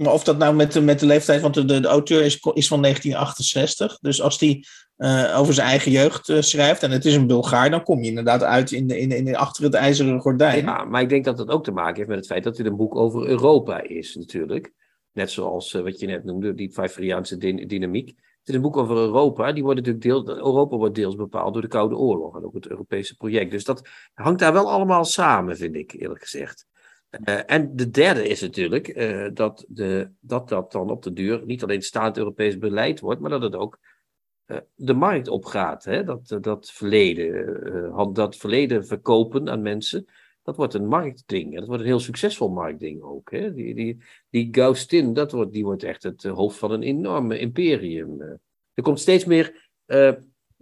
Maar 0.00 0.12
of 0.12 0.24
dat 0.24 0.38
nou 0.38 0.54
met 0.54 0.72
de, 0.72 0.80
met 0.80 1.00
de 1.00 1.06
leeftijd, 1.06 1.40
want 1.40 1.54
de, 1.54 1.64
de, 1.64 1.88
auteur 1.88 2.24
is, 2.24 2.34
is 2.34 2.68
van 2.68 2.82
1968. 2.82 3.98
Dus 3.98 4.22
als 4.22 4.38
die 4.38 4.66
eh, 4.96 5.38
over 5.38 5.54
zijn 5.54 5.68
eigen 5.68 5.90
jeugd 5.90 6.28
eh, 6.28 6.40
schrijft, 6.40 6.82
en 6.82 6.90
het 6.90 7.04
is 7.04 7.14
een 7.14 7.26
Bulgaar, 7.26 7.70
dan 7.70 7.82
kom 7.82 8.02
je 8.02 8.08
inderdaad 8.08 8.42
uit 8.42 8.72
in 8.72 8.86
de, 8.86 8.98
in, 8.98 9.10
in 9.10 9.36
achter 9.36 9.64
het 9.64 9.74
ijzeren 9.74 10.20
gordijn. 10.20 10.64
Ja, 10.64 10.84
maar 10.84 11.02
ik 11.02 11.08
denk 11.08 11.24
dat 11.24 11.36
dat 11.36 11.48
ook 11.48 11.64
te 11.64 11.70
maken 11.70 11.96
heeft 11.96 12.08
met 12.08 12.18
het 12.18 12.26
feit 12.26 12.44
dat 12.44 12.56
dit 12.56 12.66
een 12.66 12.76
boek 12.76 12.94
over 12.96 13.26
Europa 13.26 13.82
is, 13.82 14.14
natuurlijk. 14.14 14.72
Net 15.12 15.30
zoals 15.30 15.74
eh, 15.74 15.82
wat 15.82 16.00
je 16.00 16.06
net 16.06 16.24
noemde, 16.24 16.54
die 16.54 16.68
Pfeifferiaanse 16.68 17.36
dy- 17.36 17.66
dynamiek. 17.66 18.08
Het 18.08 18.48
is 18.48 18.54
een 18.54 18.60
boek 18.60 18.76
over 18.76 18.96
Europa. 18.96 19.52
Die 19.52 19.62
wordt 19.62 19.78
natuurlijk 19.78 20.04
deel, 20.04 20.36
Europa 20.36 20.76
wordt 20.76 20.94
deels 20.94 21.16
bepaald 21.16 21.52
door 21.52 21.62
de 21.62 21.68
Koude 21.68 21.96
Oorlog 21.96 22.36
en 22.36 22.44
ook 22.44 22.54
het 22.54 22.68
Europese 22.68 23.16
project. 23.16 23.50
Dus 23.50 23.64
dat 23.64 23.88
hangt 24.14 24.40
daar 24.40 24.52
wel 24.52 24.70
allemaal 24.70 25.04
samen, 25.04 25.56
vind 25.56 25.74
ik 25.74 25.92
eerlijk 25.92 26.20
gezegd. 26.20 26.66
Uh, 27.10 27.40
en 27.46 27.76
de 27.76 27.90
derde 27.90 28.28
is 28.28 28.40
natuurlijk 28.40 28.96
uh, 28.96 29.28
dat, 29.34 29.64
de, 29.68 30.10
dat 30.20 30.48
dat 30.48 30.72
dan 30.72 30.90
op 30.90 31.02
de 31.02 31.12
duur 31.12 31.42
niet 31.44 31.62
alleen 31.62 31.82
staand 31.82 32.16
Europees 32.16 32.58
beleid 32.58 33.00
wordt, 33.00 33.20
maar 33.20 33.30
dat 33.30 33.42
het 33.42 33.54
ook 33.54 33.78
uh, 34.46 34.58
de 34.74 34.94
markt 34.94 35.28
opgaat. 35.28 35.84
Dat, 35.84 36.38
dat, 36.40 36.70
verleden, 36.70 38.12
dat 38.12 38.36
verleden 38.36 38.86
verkopen 38.86 39.50
aan 39.50 39.62
mensen, 39.62 40.06
dat 40.42 40.56
wordt 40.56 40.74
een 40.74 40.86
marktding. 40.86 41.54
Dat 41.54 41.66
wordt 41.66 41.82
een 41.82 41.88
heel 41.88 42.00
succesvol 42.00 42.48
marktding 42.48 43.02
ook. 43.02 43.30
Hè? 43.30 43.54
Die, 43.54 43.74
die, 43.74 44.02
die 44.30 44.48
Gaustin, 44.50 45.12
dat 45.12 45.32
wordt, 45.32 45.52
die 45.52 45.64
wordt 45.64 45.82
echt 45.82 46.02
het 46.02 46.22
hoofd 46.22 46.58
van 46.58 46.70
een 46.70 46.82
enorme 46.82 47.38
imperium. 47.38 48.20
Er 48.74 48.82
komt 48.82 49.00
steeds 49.00 49.24
meer 49.24 49.70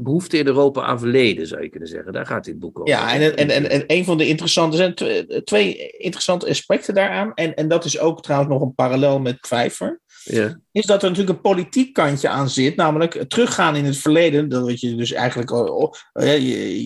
behoefte 0.01 0.39
in 0.39 0.47
Europa 0.47 0.83
aan 0.83 0.99
verleden, 0.99 1.47
zou 1.47 1.63
je 1.63 1.69
kunnen 1.69 1.89
zeggen. 1.89 2.13
Daar 2.13 2.27
gaat 2.27 2.45
dit 2.45 2.59
boek 2.59 2.81
over. 2.81 2.93
Ja, 2.93 3.15
en, 3.15 3.37
en, 3.37 3.51
en, 3.51 3.71
en 3.71 3.85
een 3.87 4.05
van 4.05 4.19
de 4.19 4.29
interessante, 4.29 4.83
er 4.83 4.95
zijn 4.99 5.45
twee 5.45 5.91
interessante 5.99 6.49
aspecten 6.49 6.95
daaraan. 6.95 7.35
En, 7.35 7.55
en 7.55 7.69
dat 7.69 7.85
is 7.85 7.99
ook 7.99 8.23
trouwens 8.23 8.53
nog 8.53 8.63
een 8.63 8.75
parallel 8.75 9.21
met 9.21 9.41
Pfeiffer. 9.41 10.01
Ja. 10.25 10.61
Is 10.73 10.87
dat 10.87 11.03
er 11.03 11.09
natuurlijk 11.09 11.37
een 11.37 11.51
politiek 11.51 11.93
kantje 11.93 12.29
aan 12.29 12.49
zit, 12.49 12.77
namelijk 12.77 13.25
teruggaan 13.29 13.77
in 13.77 13.85
het 13.85 13.97
verleden. 13.97 14.49
Dat 14.49 14.63
wat 14.63 14.81
je 14.81 14.95
dus 14.95 15.13
eigenlijk 15.13 15.51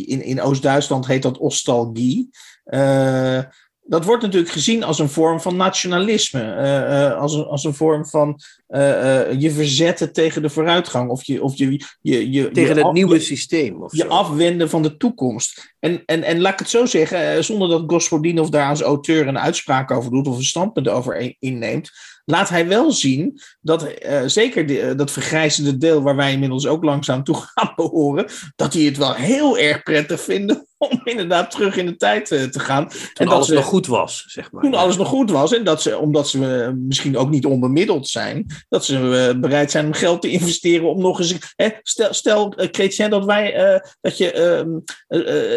in, 0.07 0.23
in 0.23 0.41
Oost-Duitsland 0.41 1.07
heet 1.07 1.23
dat 1.23 1.39
ostalgie. 1.39 2.29
Uh, 2.65 3.39
dat 3.85 4.05
wordt 4.05 4.23
natuurlijk 4.23 4.53
gezien 4.53 4.85
als 4.85 4.99
een 4.99 5.09
vorm 5.09 5.41
van 5.41 5.57
nationalisme, 5.57 6.41
uh, 6.41 7.11
uh, 7.11 7.21
als, 7.21 7.35
een, 7.35 7.45
als 7.45 7.65
een 7.65 7.75
vorm 7.75 8.07
van 8.07 8.41
uh, 8.69 9.41
je 9.41 9.51
verzetten 9.51 10.13
tegen 10.13 10.43
de 10.43 10.51
vooruitgang 10.51 11.11
of 11.11 11.25
je, 11.25 11.43
of 11.43 11.57
je, 11.57 11.71
je, 12.01 12.31
je 12.31 12.51
tegen 12.51 12.69
je 12.71 12.77
het 12.77 12.85
af, 12.85 12.93
nieuwe 12.93 13.21
systeem. 13.21 13.83
Of 13.83 13.93
je 13.93 14.03
zo. 14.03 14.09
afwenden 14.09 14.71
van 14.71 14.83
de 14.83 14.97
toekomst. 14.97 15.75
En, 15.79 16.03
en, 16.07 16.23
en 16.23 16.41
laat 16.41 16.53
ik 16.53 16.59
het 16.59 16.69
zo 16.69 16.87
zeggen, 16.87 17.45
zonder 17.45 17.69
dat 17.69 17.87
Gospodinov 17.87 18.49
daar 18.49 18.69
als 18.69 18.81
auteur 18.81 19.27
een 19.29 19.39
uitspraak 19.39 19.91
over 19.91 20.11
doet 20.11 20.27
of 20.27 20.37
een 20.37 20.43
standpunt 20.43 20.89
over 20.89 21.37
inneemt, 21.39 21.91
laat 22.25 22.49
hij 22.49 22.69
wel 22.69 22.93
zien 22.93 23.41
dat 23.61 23.89
uh, 24.07 24.23
zeker 24.27 24.67
de, 24.67 24.95
dat 24.95 25.11
vergrijzende 25.11 25.77
deel 25.77 26.03
waar 26.03 26.17
wij 26.17 26.33
inmiddels 26.33 26.67
ook 26.67 26.85
langzaam 26.85 27.25
toe 27.25 27.35
gaan 27.55 27.73
behoren, 27.77 28.27
dat 28.57 28.73
die 28.73 28.89
het 28.89 28.97
wel 28.97 29.15
heel 29.15 29.59
erg 29.59 29.83
prettig 29.83 30.21
vinden 30.21 30.67
om 30.89 31.01
inderdaad 31.05 31.51
terug 31.51 31.77
in 31.77 31.87
de 31.87 31.97
tijd 31.97 32.31
uh, 32.31 32.43
te 32.43 32.61
gaan. 32.61 32.89
Toen 32.89 32.99
en 33.15 33.25
dat 33.25 33.35
alles 33.35 33.47
ze, 33.47 33.55
nog 33.55 33.65
goed 33.65 33.87
was, 33.87 34.25
zeg 34.27 34.53
maar. 34.53 34.63
Toen 34.63 34.75
alles 34.75 34.97
nog 34.97 35.09
goed 35.09 35.31
was 35.31 35.55
en 35.55 35.65
dat 35.65 35.83
ze, 35.83 35.99
omdat 35.99 36.29
ze 36.29 36.39
uh, 36.39 36.69
misschien 36.75 37.17
ook 37.17 37.31
niet 37.31 37.47
onbemiddeld 37.47 38.09
zijn, 38.09 38.47
dat 38.69 38.85
ze 38.85 39.37
bereid 39.41 39.71
zijn 39.71 39.87
om 39.87 39.93
geld 39.93 40.23
te 40.23 40.31
investeren 40.31 40.89
om 40.89 41.01
nog 41.01 41.19
eens. 41.19 41.53
Hè, 41.57 41.69
stel, 41.83 42.15
stel 42.15 42.55
Chrétien, 42.57 43.11
dat 43.11 43.25
wij, 43.25 43.81
dat 44.01 44.19
je, 44.19 44.33
ehm, 44.33 44.77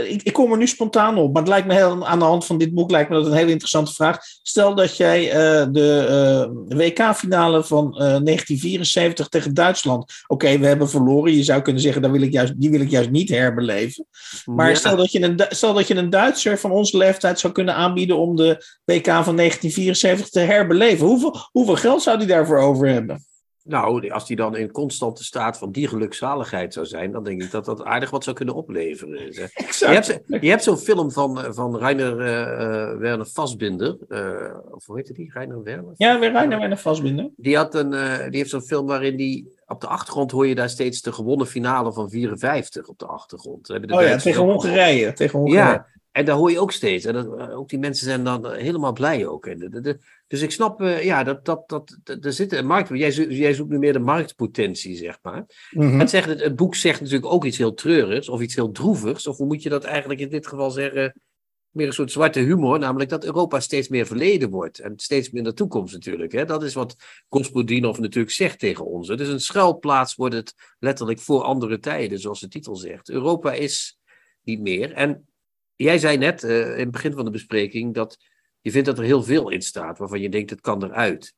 ik, 0.07 0.23
ik, 0.23 0.33
kom 0.33 0.51
er 0.51 0.57
nu 0.57 0.67
spontaan 0.67 1.17
op, 1.17 1.33
maar 1.33 1.41
het 1.41 1.51
lijkt 1.51 1.67
me 1.67 1.73
heel, 1.73 2.07
aan 2.07 2.19
de 2.19 2.25
hand 2.25 2.45
van 2.45 2.57
dit 2.57 2.73
boek 2.73 2.91
lijkt 2.91 3.09
me 3.09 3.15
dat 3.15 3.25
een 3.25 3.33
hele 3.33 3.51
interessante 3.51 3.93
vraag. 3.93 4.17
Stel 4.43 4.75
dat 4.75 4.97
jij 4.97 5.29
de 5.71 6.65
WK-finale 6.67 7.63
van 7.63 7.85
uh, 7.85 7.97
1974 7.97 9.27
tegen 9.27 9.53
Duitsland. 9.53 10.03
Oké, 10.27 10.45
okay, 10.45 10.59
we 10.59 10.67
hebben 10.67 10.89
verloren. 10.89 11.35
Je 11.35 11.43
zou 11.43 11.61
kunnen 11.61 11.81
zeggen, 11.81 12.01
dat 12.01 12.11
wil 12.11 12.21
ik 12.21 12.31
juist, 12.31 12.53
die 12.61 12.69
wil 12.69 12.81
ik 12.81 12.89
juist 12.89 13.09
niet 13.09 13.29
herbeleven. 13.29 14.07
Maar 14.45 14.69
ja. 14.69 14.75
stel, 14.75 14.95
dat 14.95 15.11
stel 15.49 15.73
dat 15.73 15.87
je 15.87 15.95
een 15.95 16.09
Duitser 16.09 16.59
van 16.59 16.71
onze 16.71 16.97
leeftijd 16.97 17.39
zou 17.39 17.53
kunnen 17.53 17.75
aanbieden 17.75 18.17
om 18.17 18.35
de 18.35 18.49
WK 18.85 19.05
van 19.05 19.35
1974 19.35 20.29
te 20.29 20.39
herbeleven. 20.39 21.07
Hoeveel, 21.07 21.35
hoeveel 21.51 21.75
geld 21.75 22.01
zou 22.01 22.17
die 22.17 22.27
daarvoor 22.27 22.59
over 22.59 22.87
hebben? 22.87 23.25
Nou, 23.67 24.09
als 24.09 24.27
die 24.27 24.35
dan 24.35 24.55
in 24.55 24.71
constante 24.71 25.23
staat 25.23 25.57
van 25.57 25.71
die 25.71 25.87
gelukzaligheid 25.87 26.73
zou 26.73 26.85
zijn, 26.85 27.11
dan 27.11 27.23
denk 27.23 27.41
ik 27.41 27.51
dat 27.51 27.65
dat 27.65 27.83
aardig 27.83 28.09
wat 28.09 28.23
zou 28.23 28.35
kunnen 28.35 28.55
opleveren. 28.55 29.19
Exact. 29.53 30.05
Je 30.05 30.13
hebt, 30.13 30.43
je 30.43 30.49
hebt 30.49 30.63
zo'n 30.63 30.77
film 30.77 31.11
van, 31.11 31.53
van 31.53 31.77
Rainer 31.77 32.11
uh, 32.11 32.99
Werner 32.99 33.25
Vastbinder. 33.25 33.97
Uh, 34.09 34.57
of 34.69 34.85
hoe 34.85 34.95
heette 34.95 35.13
die? 35.13 35.31
Rainer 35.33 35.63
Werner? 35.63 35.93
Ja, 35.97 36.19
weer 36.19 36.31
Rainer 36.31 36.59
Werner 36.59 36.77
Vastbinder. 36.77 37.29
Die, 37.35 37.55
had 37.55 37.75
een, 37.75 37.93
uh, 37.93 38.17
die 38.17 38.37
heeft 38.37 38.49
zo'n 38.49 38.61
film 38.61 38.87
waarin 38.87 39.15
die. 39.15 39.53
Op 39.67 39.81
de 39.81 39.87
achtergrond 39.87 40.31
hoor 40.31 40.47
je 40.47 40.55
daar 40.55 40.69
steeds 40.69 41.01
de 41.01 41.11
gewonnen 41.11 41.47
finale 41.47 41.93
van 41.93 42.09
54 42.09 42.87
op 42.87 42.99
de 42.99 43.05
achtergrond. 43.05 43.67
De 43.67 43.81
oh 43.87 44.01
ja, 44.01 44.17
tegen 44.17 44.43
Hongarije. 44.43 45.13
Tegen 45.13 45.39
Hongarije. 45.39 45.65
Ja, 45.65 45.87
en 46.11 46.25
daar 46.25 46.35
hoor 46.35 46.51
je 46.51 46.59
ook 46.59 46.71
steeds. 46.71 47.05
En 47.05 47.13
dat, 47.13 47.51
ook 47.51 47.69
die 47.69 47.79
mensen 47.79 48.05
zijn 48.05 48.23
dan 48.23 48.51
helemaal 48.53 48.93
blij 48.93 49.27
ook. 49.27 49.45
En 49.45 49.59
de, 49.59 49.69
de, 49.69 49.81
de, 49.81 49.99
dus 50.27 50.41
ik 50.41 50.51
snap, 50.51 50.81
uh, 50.81 51.03
ja, 51.03 51.23
dat, 51.23 51.45
dat, 51.45 51.69
dat, 51.69 51.97
er 52.21 52.33
zit 52.33 52.53
een 52.53 52.65
markt. 52.65 52.89
Jij, 52.89 53.11
zo, 53.11 53.23
jij 53.23 53.53
zoekt 53.53 53.69
nu 53.69 53.77
meer 53.77 53.93
de 53.93 53.99
marktpotentie, 53.99 54.95
zeg 54.95 55.19
maar. 55.21 55.45
Mhm. 55.71 55.99
Het, 55.99 56.09
zegt, 56.09 56.27
het, 56.27 56.41
het, 56.41 56.55
boek 56.55 56.75
zegt 56.75 57.01
natuurlijk 57.01 57.33
ook 57.33 57.45
iets 57.45 57.57
heel 57.57 57.73
treurigs 57.73 58.29
of 58.29 58.41
iets 58.41 58.55
heel 58.55 58.71
droevigs. 58.71 59.27
Of 59.27 59.37
hoe 59.37 59.47
moet 59.47 59.63
je 59.63 59.69
dat 59.69 59.83
eigenlijk 59.83 60.19
in 60.19 60.29
dit 60.29 60.47
geval 60.47 60.71
zeggen? 60.71 61.21
Meer 61.69 61.87
een 61.87 61.93
soort 61.93 62.11
zwarte 62.11 62.39
humor, 62.39 62.79
namelijk 62.79 63.09
dat 63.09 63.25
Europa 63.25 63.59
steeds 63.59 63.87
meer 63.87 64.05
verleden 64.05 64.49
wordt. 64.49 64.79
En 64.79 64.93
steeds 64.95 65.31
minder 65.31 65.53
toekomst 65.53 65.93
natuurlijk. 65.93 66.31
Hè? 66.31 66.45
Dat 66.45 66.63
is 66.63 66.73
wat 66.73 66.95
Gospodinov 67.29 67.97
natuurlijk 67.97 68.33
zegt 68.33 68.59
tegen 68.59 68.85
ons. 68.85 69.07
Het 69.07 69.19
is 69.19 69.29
een 69.29 69.39
schuilplaats, 69.39 70.15
wordt 70.15 70.35
het 70.35 70.53
letterlijk 70.79 71.19
voor 71.19 71.41
andere 71.41 71.79
tijden, 71.79 72.19
zoals 72.19 72.39
de 72.39 72.47
titel 72.47 72.75
zegt. 72.75 73.09
Europa 73.09 73.53
is 73.53 73.99
niet 74.41 74.61
meer. 74.61 74.91
En 74.91 75.27
jij 75.75 75.97
zei 75.97 76.17
net 76.17 76.43
uh, 76.43 76.71
in 76.71 76.79
het 76.79 76.91
begin 76.91 77.13
van 77.13 77.25
de 77.25 77.31
bespreking 77.31 77.93
dat 77.93 78.17
je 78.65 78.71
vindt 78.71 78.87
dat 78.87 78.97
er 78.97 79.03
heel 79.03 79.23
veel 79.23 79.49
in 79.49 79.61
staat 79.61 79.97
waarvan 79.97 80.21
je 80.21 80.29
denkt 80.29 80.49
het 80.49 80.61
kan 80.61 80.83
eruit. 80.83 81.35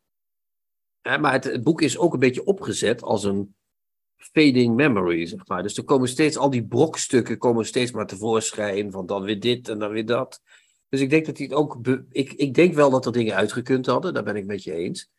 Maar 1.02 1.34
het, 1.34 1.64
boek 1.64 1.82
is 1.82 1.98
ook 1.98 2.14
een 2.14 2.20
beetje 2.20 2.46
opgezet 2.46 3.02
als 3.02 3.24
een 3.24 3.56
fading 4.16 4.76
memory, 4.76 5.26
zeg 5.26 5.48
maar. 5.48 5.64
Dus 5.64 5.78
er 5.78 5.84
komen 5.84 6.08
steeds, 6.08 6.38
al 6.38 6.50
die 6.50 6.66
brokstukken 6.66 7.38
komen 7.38 7.66
steeds 7.66 7.92
maar 7.92 8.08
tevoorschijn 8.08 8.92
van 8.92 9.06
dan 9.06 9.22
weer 9.22 9.40
dit 9.40 9.70
en 9.70 9.80
dan 9.80 9.92
weer 9.92 10.06
dat. 10.06 10.42
Dus 10.90 11.02
ik 11.02 11.10
denk 11.10 11.26
dat 11.26 11.38
hij 11.38 11.46
het 11.46 11.56
ook, 11.56 11.78
ik, 12.10 12.34
ik 12.34 12.54
denk 12.54 12.74
wel 12.74 12.90
dat 12.90 13.06
er 13.06 13.12
dingen 13.12 13.36
uitgekund 13.36 13.86
hadden, 13.86 14.14
daar 14.14 14.24
ben 14.24 14.36
ik 14.36 14.46
met 14.46 14.64
je 14.64 14.74
eens. 14.74 15.10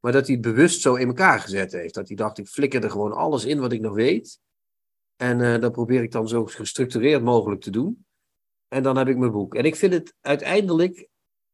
Maar 0.00 0.12
dat 0.12 0.26
hij 0.26 0.34
het 0.34 0.44
bewust 0.44 0.80
zo 0.80 0.94
in 0.94 1.06
elkaar 1.06 1.40
gezet 1.40 1.72
heeft. 1.72 1.94
Dat 1.94 2.08
hij 2.08 2.16
dacht, 2.16 2.38
ik 2.38 2.48
flikker 2.48 2.84
er 2.84 2.90
gewoon 2.90 3.12
alles 3.12 3.44
in 3.44 3.60
wat 3.60 3.72
ik 3.72 3.80
nog 3.80 3.94
weet. 3.94 4.40
En 5.16 5.38
uh, 5.38 5.60
dat 5.60 5.72
probeer 5.72 6.02
ik 6.02 6.12
dan 6.12 6.28
zo 6.28 6.44
gestructureerd 6.44 7.22
mogelijk 7.22 7.60
te 7.60 7.70
doen. 7.70 8.06
En 8.68 8.82
dan 8.82 8.96
heb 8.96 9.08
ik 9.08 9.16
mijn 9.16 9.32
boek. 9.32 9.54
En 9.54 9.64
ik 9.64 9.76
vind 9.76 9.92
het 9.92 10.14
uiteindelijk, 10.20 11.10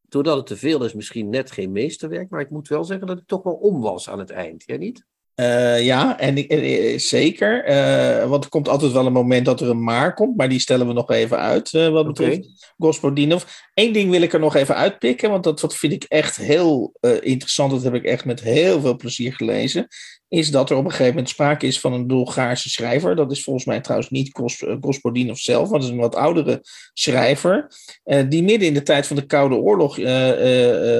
doordat 0.08 0.36
het 0.36 0.46
te 0.46 0.56
veel 0.56 0.84
is, 0.84 0.92
misschien 0.94 1.28
net 1.28 1.50
geen 1.50 1.72
meesterwerk. 1.72 2.30
Maar 2.30 2.40
ik 2.40 2.50
moet 2.50 2.68
wel 2.68 2.84
zeggen 2.84 3.06
dat 3.06 3.18
ik 3.18 3.26
toch 3.26 3.42
wel 3.42 3.54
om 3.54 3.80
was 3.80 4.08
aan 4.08 4.18
het 4.18 4.30
eind. 4.30 4.62
Jij 4.66 4.76
niet? 4.76 5.06
Uh, 5.40 5.84
ja, 5.84 6.18
en, 6.18 6.36
ik, 6.36 6.50
en 6.50 7.00
zeker. 7.00 7.68
Uh, 7.68 8.28
want 8.28 8.44
er 8.44 8.50
komt 8.50 8.68
altijd 8.68 8.92
wel 8.92 9.06
een 9.06 9.12
moment 9.12 9.46
dat 9.46 9.60
er 9.60 9.68
een 9.68 9.84
maar 9.84 10.14
komt. 10.14 10.36
Maar 10.36 10.48
die 10.48 10.60
stellen 10.60 10.86
we 10.86 10.92
nog 10.92 11.10
even 11.10 11.38
uit, 11.38 11.72
uh, 11.72 11.88
wat 11.88 12.06
betreft 12.06 12.38
okay. 12.38 12.50
Gospodinov. 12.76 13.44
Eén 13.74 13.92
ding 13.92 14.10
wil 14.10 14.22
ik 14.22 14.32
er 14.32 14.40
nog 14.40 14.54
even 14.54 14.76
uitpikken. 14.76 15.30
Want 15.30 15.44
dat, 15.44 15.60
dat 15.60 15.76
vind 15.76 15.92
ik 15.92 16.04
echt 16.04 16.36
heel 16.36 16.92
interessant. 17.20 17.70
Dat 17.70 17.82
heb 17.82 17.94
ik 17.94 18.04
echt 18.04 18.24
met 18.24 18.40
heel 18.40 18.80
veel 18.80 18.96
plezier 18.96 19.32
gelezen 19.32 19.86
is 20.28 20.50
dat 20.50 20.70
er 20.70 20.76
op 20.76 20.84
een 20.84 20.90
gegeven 20.90 21.12
moment 21.12 21.28
sprake 21.28 21.66
is 21.66 21.80
van 21.80 21.92
een 21.92 22.06
Bulgaarse 22.06 22.68
schrijver. 22.68 23.16
Dat 23.16 23.30
is 23.30 23.44
volgens 23.44 23.64
mij 23.64 23.80
trouwens 23.80 24.10
niet 24.10 24.40
Gospodinov 24.80 25.38
zelf, 25.38 25.70
maar 25.70 25.78
dat 25.78 25.88
is 25.88 25.94
een 25.94 26.00
wat 26.00 26.14
oudere 26.14 26.60
schrijver. 26.92 27.72
Uh, 28.04 28.22
die 28.28 28.42
midden 28.42 28.68
in 28.68 28.74
de 28.74 28.82
tijd 28.82 29.06
van 29.06 29.16
de 29.16 29.26
Koude 29.26 29.54
Oorlog, 29.54 29.98
uh, 29.98 30.06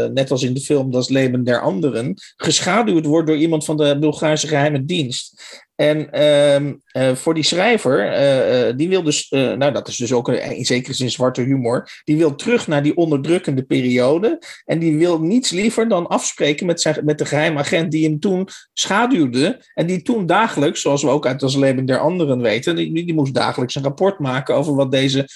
net 0.06 0.30
als 0.30 0.42
in 0.42 0.54
de 0.54 0.60
film 0.60 0.90
Das 0.90 1.08
Leben 1.08 1.44
der 1.44 1.60
Anderen, 1.60 2.14
geschaduwd 2.36 3.06
wordt 3.06 3.26
door 3.26 3.36
iemand 3.36 3.64
van 3.64 3.76
de 3.76 3.98
Bulgaarse 3.98 4.46
geheime 4.46 4.84
dienst. 4.84 5.42
En 5.80 6.08
uh, 6.12 6.60
uh, 7.08 7.14
voor 7.14 7.34
die 7.34 7.42
schrijver, 7.42 8.20
uh, 8.68 8.76
die 8.76 8.88
wil 8.88 9.02
dus, 9.02 9.26
nou 9.30 9.72
dat 9.72 9.88
is 9.88 9.96
dus 9.96 10.12
ook 10.12 10.28
een, 10.28 10.56
in 10.56 10.64
zekere 10.64 10.94
zin 10.94 11.10
zwarte 11.10 11.42
humor, 11.42 11.88
die 12.04 12.16
wil 12.16 12.34
terug 12.34 12.66
naar 12.66 12.82
die 12.82 12.96
onderdrukkende 12.96 13.62
periode. 13.62 14.38
En 14.64 14.78
die 14.78 14.96
wil 14.96 15.20
niets 15.20 15.50
liever 15.50 15.88
dan 15.88 16.06
afspreken 16.06 16.66
met, 16.66 16.80
zijn, 16.80 17.04
met 17.04 17.18
de 17.18 17.26
geheime 17.26 17.58
agent 17.58 17.90
die 17.90 18.04
hem 18.04 18.20
toen 18.20 18.48
schaduwde. 18.72 19.64
En 19.74 19.86
die 19.86 20.02
toen 20.02 20.26
dagelijks, 20.26 20.80
zoals 20.80 21.02
we 21.02 21.08
ook 21.08 21.26
uit 21.26 21.40
het 21.40 21.56
leven 21.56 21.86
der 21.86 21.98
anderen 21.98 22.40
weten, 22.40 22.76
die, 22.76 22.92
die 22.92 23.14
moest 23.14 23.34
dagelijks 23.34 23.74
een 23.74 23.82
rapport 23.82 24.18
maken 24.18 24.54
over 24.54 24.74
wat 24.74 24.92
deze 24.92 25.28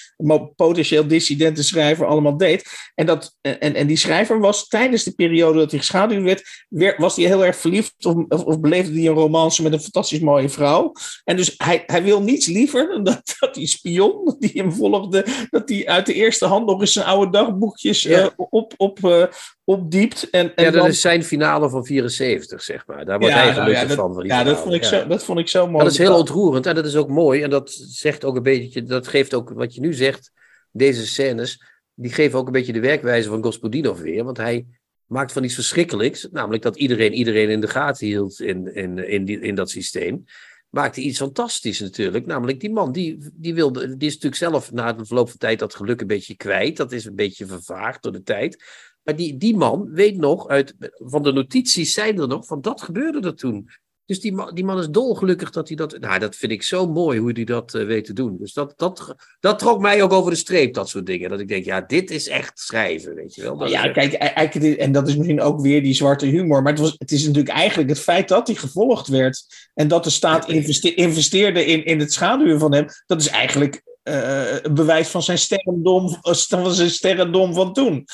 potentieel 0.55 1.07
dissidente 1.07 1.63
schrijver 1.63 2.05
allemaal 2.05 2.37
deed. 2.37 2.91
En, 2.95 3.05
dat, 3.05 3.37
en, 3.41 3.75
en 3.75 3.87
die 3.87 3.97
schrijver 3.97 4.39
was 4.39 4.67
tijdens 4.67 5.03
de 5.03 5.13
periode 5.13 5.59
dat 5.59 5.71
hij 5.71 5.79
geschaduwd 5.79 6.23
werd, 6.23 6.97
was 6.97 7.15
hij 7.15 7.25
heel 7.25 7.45
erg 7.45 7.55
verliefd 7.55 8.05
of, 8.05 8.15
of, 8.27 8.43
of 8.43 8.59
beleefde 8.59 8.93
hij 8.93 9.07
een 9.07 9.13
romance 9.13 9.63
met 9.63 9.73
een 9.73 9.79
fantastisch 9.79 10.19
mooie 10.33 10.49
vrouw. 10.49 10.91
En 11.23 11.35
dus 11.35 11.53
hij, 11.57 11.83
hij 11.85 12.03
wil 12.03 12.21
niets 12.21 12.47
liever 12.47 12.87
dan 12.87 13.03
dat, 13.03 13.21
dat 13.39 13.53
die 13.53 13.67
spion 13.67 14.35
die 14.39 14.51
hem 14.53 14.73
volgde, 14.73 15.25
dat 15.49 15.69
hij 15.69 15.87
uit 15.87 16.05
de 16.05 16.13
eerste 16.13 16.45
hand 16.45 16.65
nog 16.65 16.79
eens 16.79 16.91
zijn 16.91 17.05
oude 17.05 17.31
dagboekjes 17.31 18.01
ja. 18.01 18.21
uh, 18.23 18.27
op, 18.35 18.73
op, 18.77 18.99
uh, 18.99 19.25
opdiept. 19.63 20.29
En, 20.29 20.55
en 20.55 20.63
ja, 20.63 20.71
dat 20.71 20.81
dan... 20.81 20.89
is 20.89 21.01
zijn 21.01 21.23
finale 21.23 21.69
van 21.69 21.85
74, 21.85 22.63
zeg 22.63 22.87
maar. 22.87 23.05
Daar 23.05 23.19
wordt 23.19 23.35
ja, 23.35 23.41
hij 23.41 23.53
gelukkig 23.53 23.81
ja, 23.81 23.87
dat, 23.87 23.97
van. 23.97 24.13
van 24.13 24.25
ja, 24.25 24.43
dat 24.43 24.59
vond, 24.59 24.73
ik 24.73 24.83
zo, 24.83 25.07
dat 25.07 25.23
vond 25.23 25.39
ik 25.39 25.47
zo 25.47 25.67
mooi. 25.67 25.83
Dat 25.83 25.93
is 25.93 25.97
heel 25.97 26.17
ontroerend 26.17 26.65
en 26.65 26.75
dat 26.75 26.85
is 26.85 26.95
ook 26.95 27.09
mooi. 27.09 27.41
En 27.41 27.49
dat 27.49 27.71
zegt 27.71 28.25
ook 28.25 28.35
een 28.35 28.43
beetje, 28.43 28.83
dat 28.83 29.07
geeft 29.07 29.33
ook 29.33 29.49
wat 29.49 29.75
je 29.75 29.81
nu 29.81 29.93
zegt, 29.93 30.31
deze 30.71 31.07
scènes, 31.07 31.63
die 31.93 32.11
geven 32.11 32.39
ook 32.39 32.45
een 32.45 32.51
beetje 32.51 32.73
de 32.73 32.79
werkwijze 32.79 33.29
van 33.29 33.41
Gospodinov 33.41 33.99
weer. 33.99 34.23
Want 34.23 34.37
hij 34.37 34.65
maakt 35.13 35.31
van 35.31 35.43
iets 35.43 35.53
verschrikkelijks, 35.53 36.27
namelijk 36.31 36.63
dat 36.63 36.77
iedereen 36.77 37.13
iedereen 37.13 37.49
in 37.49 37.61
de 37.61 37.67
gaten 37.67 38.07
hield 38.07 38.39
in, 38.39 38.75
in, 38.75 39.07
in, 39.09 39.25
die, 39.25 39.39
in 39.39 39.55
dat 39.55 39.69
systeem. 39.69 40.23
Maakte 40.69 41.01
iets 41.01 41.17
fantastisch 41.17 41.79
natuurlijk. 41.79 42.25
Namelijk 42.25 42.59
die 42.59 42.71
man, 42.71 42.91
die, 42.91 43.29
die, 43.33 43.53
wilde, 43.53 43.97
die 43.97 44.07
is 44.07 44.13
natuurlijk 44.13 44.41
zelf 44.41 44.71
na 44.71 44.93
de 44.93 45.05
verloop 45.05 45.29
van 45.29 45.37
tijd 45.37 45.59
dat 45.59 45.75
geluk 45.75 46.01
een 46.01 46.07
beetje 46.07 46.35
kwijt. 46.35 46.77
Dat 46.77 46.91
is 46.91 47.05
een 47.05 47.15
beetje 47.15 47.45
vervaagd 47.45 48.03
door 48.03 48.11
de 48.11 48.23
tijd. 48.23 48.63
Maar 49.03 49.15
die, 49.15 49.37
die 49.37 49.57
man 49.57 49.89
weet 49.91 50.17
nog, 50.17 50.47
uit, 50.47 50.75
van 50.97 51.23
de 51.23 51.31
notities 51.31 51.93
zijn 51.93 52.19
er 52.19 52.27
nog, 52.27 52.45
van 52.45 52.61
dat 52.61 52.81
gebeurde 52.81 53.27
er 53.27 53.35
toen. 53.35 53.69
Dus 54.05 54.19
die 54.19 54.33
man, 54.33 54.55
die 54.55 54.65
man 54.65 54.79
is 54.79 54.89
dolgelukkig 54.89 55.49
dat 55.49 55.67
hij 55.67 55.77
dat. 55.77 55.99
Nou, 55.99 56.19
dat 56.19 56.35
vind 56.35 56.51
ik 56.51 56.63
zo 56.63 56.87
mooi 56.87 57.19
hoe 57.19 57.31
hij 57.31 57.43
dat 57.43 57.73
uh, 57.73 57.85
weet 57.85 58.05
te 58.05 58.13
doen. 58.13 58.37
Dus 58.37 58.53
dat, 58.53 58.73
dat, 58.75 59.15
dat 59.39 59.59
trok 59.59 59.81
mij 59.81 60.03
ook 60.03 60.11
over 60.11 60.31
de 60.31 60.37
streep, 60.37 60.73
dat 60.73 60.89
soort 60.89 61.05
dingen. 61.05 61.29
Dat 61.29 61.39
ik 61.39 61.47
denk, 61.47 61.65
ja, 61.65 61.81
dit 61.81 62.11
is 62.11 62.27
echt 62.27 62.59
schrijven, 62.59 63.15
weet 63.15 63.35
je 63.35 63.41
wel. 63.41 63.57
Dat 63.57 63.69
ja, 63.69 63.91
kijk, 63.91 64.13
eigenlijk, 64.13 64.79
en 64.79 64.91
dat 64.91 65.07
is 65.07 65.15
misschien 65.15 65.41
ook 65.41 65.61
weer 65.61 65.83
die 65.83 65.93
zwarte 65.93 66.25
humor. 66.25 66.61
Maar 66.61 66.71
het, 66.71 66.81
was, 66.81 66.95
het 66.97 67.11
is 67.11 67.25
natuurlijk 67.25 67.55
eigenlijk 67.55 67.89
het 67.89 67.99
feit 67.99 68.27
dat 68.27 68.47
hij 68.47 68.55
gevolgd 68.55 69.07
werd. 69.07 69.45
En 69.73 69.87
dat 69.87 70.03
de 70.03 70.09
staat 70.09 70.49
investe 70.49 70.93
investeerde 70.93 71.65
in, 71.65 71.85
in 71.85 71.99
het 71.99 72.13
schaduwen 72.13 72.59
van 72.59 72.73
hem. 72.73 72.85
Dat 73.05 73.21
is 73.21 73.27
eigenlijk 73.27 73.81
uh, 74.03 74.61
een 74.61 74.73
bewijs 74.73 75.07
van 75.07 75.23
zijn 75.23 75.37
sterrendom, 75.37 76.17
van 76.21 76.73
zijn 76.73 76.89
sterrendom 76.89 77.53
van 77.53 77.73
toen. 77.73 78.05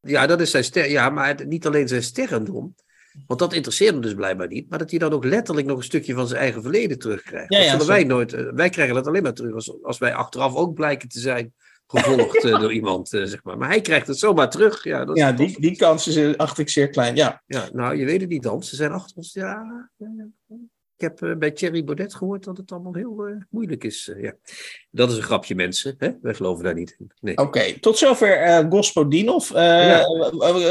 Ja, 0.00 0.26
dat 0.26 0.40
is 0.40 0.50
zijn 0.50 0.64
ster. 0.64 0.90
Ja, 0.90 1.10
maar 1.10 1.46
niet 1.46 1.66
alleen 1.66 1.88
zijn 1.88 2.02
sterrendom. 2.02 2.74
Want 3.26 3.40
dat 3.40 3.52
interesseert 3.52 3.92
hem 3.92 4.02
dus 4.02 4.14
blijkbaar 4.14 4.48
niet. 4.48 4.68
Maar 4.68 4.78
dat 4.78 4.90
hij 4.90 4.98
dan 4.98 5.12
ook 5.12 5.24
letterlijk 5.24 5.66
nog 5.66 5.76
een 5.76 5.84
stukje 5.84 6.14
van 6.14 6.26
zijn 6.26 6.40
eigen 6.40 6.62
verleden 6.62 6.98
terugkrijgt. 6.98 7.52
Ja, 7.52 7.58
dat 7.58 7.70
zullen 7.70 7.86
wij 7.86 8.04
nooit. 8.04 8.32
Uh, 8.32 8.50
wij 8.52 8.68
krijgen 8.68 8.94
dat 8.94 9.06
alleen 9.06 9.22
maar 9.22 9.34
terug 9.34 9.54
als, 9.54 9.82
als 9.82 9.98
wij 9.98 10.14
achteraf 10.14 10.54
ook 10.54 10.74
blijken 10.74 11.08
te 11.08 11.20
zijn 11.20 11.54
gevolgd 11.86 12.44
uh, 12.44 12.58
door 12.60 12.72
iemand, 12.72 13.12
uh, 13.12 13.24
zeg 13.24 13.44
maar. 13.44 13.58
Maar 13.58 13.68
hij 13.68 13.80
krijgt 13.80 14.06
het 14.06 14.18
zomaar 14.18 14.50
terug. 14.50 14.84
Ja, 14.84 15.04
dat 15.04 15.16
ja 15.16 15.32
die, 15.32 15.60
die 15.60 15.76
kans 15.76 16.06
is, 16.06 16.36
acht 16.36 16.58
ik 16.58 16.68
zeer 16.68 16.88
klein, 16.88 17.16
ja. 17.16 17.42
Ja, 17.46 17.68
nou, 17.72 17.96
je 17.96 18.04
weet 18.04 18.20
het 18.20 18.30
niet 18.30 18.42
dan. 18.42 18.62
Ze 18.62 18.76
zijn 18.76 18.92
achter 18.92 19.16
ons. 19.16 19.32
Ja, 19.32 19.90
heb 21.02 21.20
uh, 21.20 21.36
bij 21.36 21.50
Thierry 21.50 21.84
Baudet 21.84 22.14
gehoord 22.14 22.44
dat 22.44 22.56
het 22.56 22.72
allemaal 22.72 22.94
heel 22.94 23.28
uh, 23.28 23.36
moeilijk 23.50 23.84
is. 23.84 24.08
Uh, 24.08 24.22
ja. 24.22 24.34
Dat 24.90 25.10
is 25.10 25.16
een 25.16 25.22
grapje, 25.22 25.54
mensen. 25.54 25.94
Hè? 25.98 26.10
Wij 26.22 26.34
geloven 26.34 26.64
daar 26.64 26.74
niet 26.74 26.96
in. 26.98 27.12
Nee. 27.20 27.36
Oké, 27.36 27.46
okay. 27.46 27.78
tot 27.80 27.98
zover 27.98 28.46
uh, 28.46 28.70
Gospodinov. 28.70 29.50
Ja. 29.50 30.04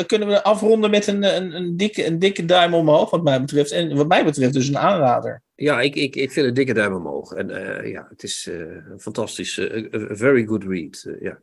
kunnen 0.07 0.27
we 0.27 0.43
afronden 0.43 0.89
met 0.89 1.07
een, 1.07 1.23
een, 1.23 1.55
een, 1.55 1.77
dikke, 1.77 2.05
een 2.05 2.19
dikke 2.19 2.45
duim 2.45 2.73
omhoog, 2.73 3.09
wat 3.09 3.23
mij 3.23 3.39
betreft. 3.41 3.71
En 3.71 3.95
wat 3.95 4.07
mij 4.07 4.23
betreft 4.23 4.53
dus 4.53 4.67
een 4.67 4.77
aanrader. 4.77 5.41
Ja, 5.55 5.81
ik, 5.81 5.95
ik, 5.95 6.15
ik 6.15 6.31
vind 6.31 6.47
een 6.47 6.53
dikke 6.53 6.73
duim 6.73 6.93
omhoog. 6.93 7.33
En 7.33 7.47
ja, 7.87 8.05
het 8.09 8.23
is 8.23 8.49
een 8.89 8.99
fantastisch, 8.99 9.59
a 9.59 10.15
very 10.15 10.45
good 10.45 10.63
read. 10.63 11.07
ja. 11.19 11.41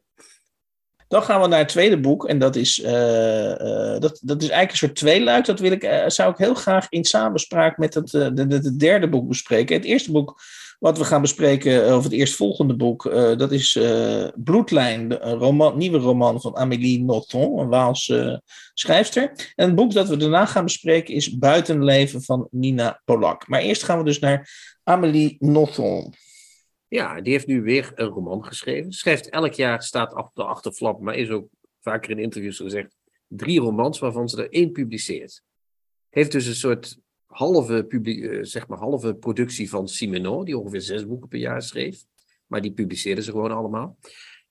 Dan 1.08 1.22
gaan 1.22 1.40
we 1.40 1.46
naar 1.46 1.58
het 1.58 1.68
tweede 1.68 2.00
boek. 2.00 2.26
En 2.26 2.38
dat 2.38 2.56
is, 2.56 2.78
uh, 2.78 2.90
uh, 2.90 3.98
dat, 3.98 4.20
dat 4.22 4.42
is 4.42 4.48
eigenlijk 4.48 4.70
een 4.70 4.76
soort 4.76 4.94
tweeluik. 4.94 5.44
Dat 5.44 5.60
wil 5.60 5.72
ik, 5.72 5.84
uh, 5.84 6.04
zou 6.06 6.30
ik 6.30 6.38
heel 6.38 6.54
graag 6.54 6.86
in 6.88 7.04
samenspraak 7.04 7.78
met 7.78 7.94
het 7.94 8.10
de, 8.10 8.32
de, 8.32 8.46
de, 8.46 8.76
derde 8.76 9.08
boek 9.08 9.28
bespreken. 9.28 9.76
Het 9.76 9.84
eerste 9.84 10.12
boek 10.12 10.40
wat 10.78 10.98
we 10.98 11.04
gaan 11.04 11.20
bespreken, 11.20 11.96
of 11.96 12.04
het 12.04 12.12
eerstvolgende 12.12 12.76
boek, 12.76 13.02
dat 13.38 13.52
is 13.52 13.78
Bloedlijn, 14.34 15.28
een 15.28 15.72
nieuwe 15.76 15.98
roman 15.98 16.40
van 16.40 16.56
Amélie 16.56 17.04
Nothomb, 17.04 17.58
een 17.58 17.68
Waalse 17.68 18.42
schrijfster. 18.74 19.52
En 19.54 19.66
het 19.66 19.74
boek 19.74 19.92
dat 19.92 20.08
we 20.08 20.16
daarna 20.16 20.46
gaan 20.46 20.64
bespreken 20.64 21.14
is 21.14 21.38
Buitenleven 21.38 22.22
van 22.22 22.48
Nina 22.50 23.00
Polak. 23.04 23.48
Maar 23.48 23.60
eerst 23.60 23.82
gaan 23.82 23.98
we 23.98 24.04
dus 24.04 24.18
naar 24.18 24.50
Amélie 24.84 25.36
Nothomb. 25.38 26.14
Ja, 26.88 27.20
die 27.20 27.32
heeft 27.32 27.46
nu 27.46 27.62
weer 27.62 27.92
een 27.94 28.06
roman 28.06 28.44
geschreven. 28.44 28.92
Schrijft 28.92 29.28
elk 29.28 29.52
jaar, 29.52 29.82
staat 29.82 30.14
op 30.14 30.30
de 30.34 30.44
achterflap, 30.44 31.00
maar 31.00 31.14
is 31.14 31.30
ook 31.30 31.48
vaker 31.80 32.10
in 32.10 32.18
interviews 32.18 32.56
gezegd, 32.56 32.96
drie 33.26 33.60
romans 33.60 33.98
waarvan 33.98 34.28
ze 34.28 34.42
er 34.42 34.52
één 34.52 34.72
publiceert. 34.72 35.42
Heeft 36.08 36.32
dus 36.32 36.46
een 36.46 36.54
soort 36.54 36.98
halve, 37.26 37.84
publie, 37.88 38.44
zeg 38.44 38.68
maar 38.68 38.78
halve 38.78 39.14
productie 39.14 39.68
van 39.70 39.88
Simenon, 39.88 40.44
die 40.44 40.58
ongeveer 40.58 40.80
zes 40.80 41.06
boeken 41.06 41.28
per 41.28 41.38
jaar 41.38 41.62
schreef. 41.62 42.04
Maar 42.46 42.60
die 42.60 42.72
publiceerde 42.72 43.22
ze 43.22 43.30
gewoon 43.30 43.52
allemaal. 43.52 43.98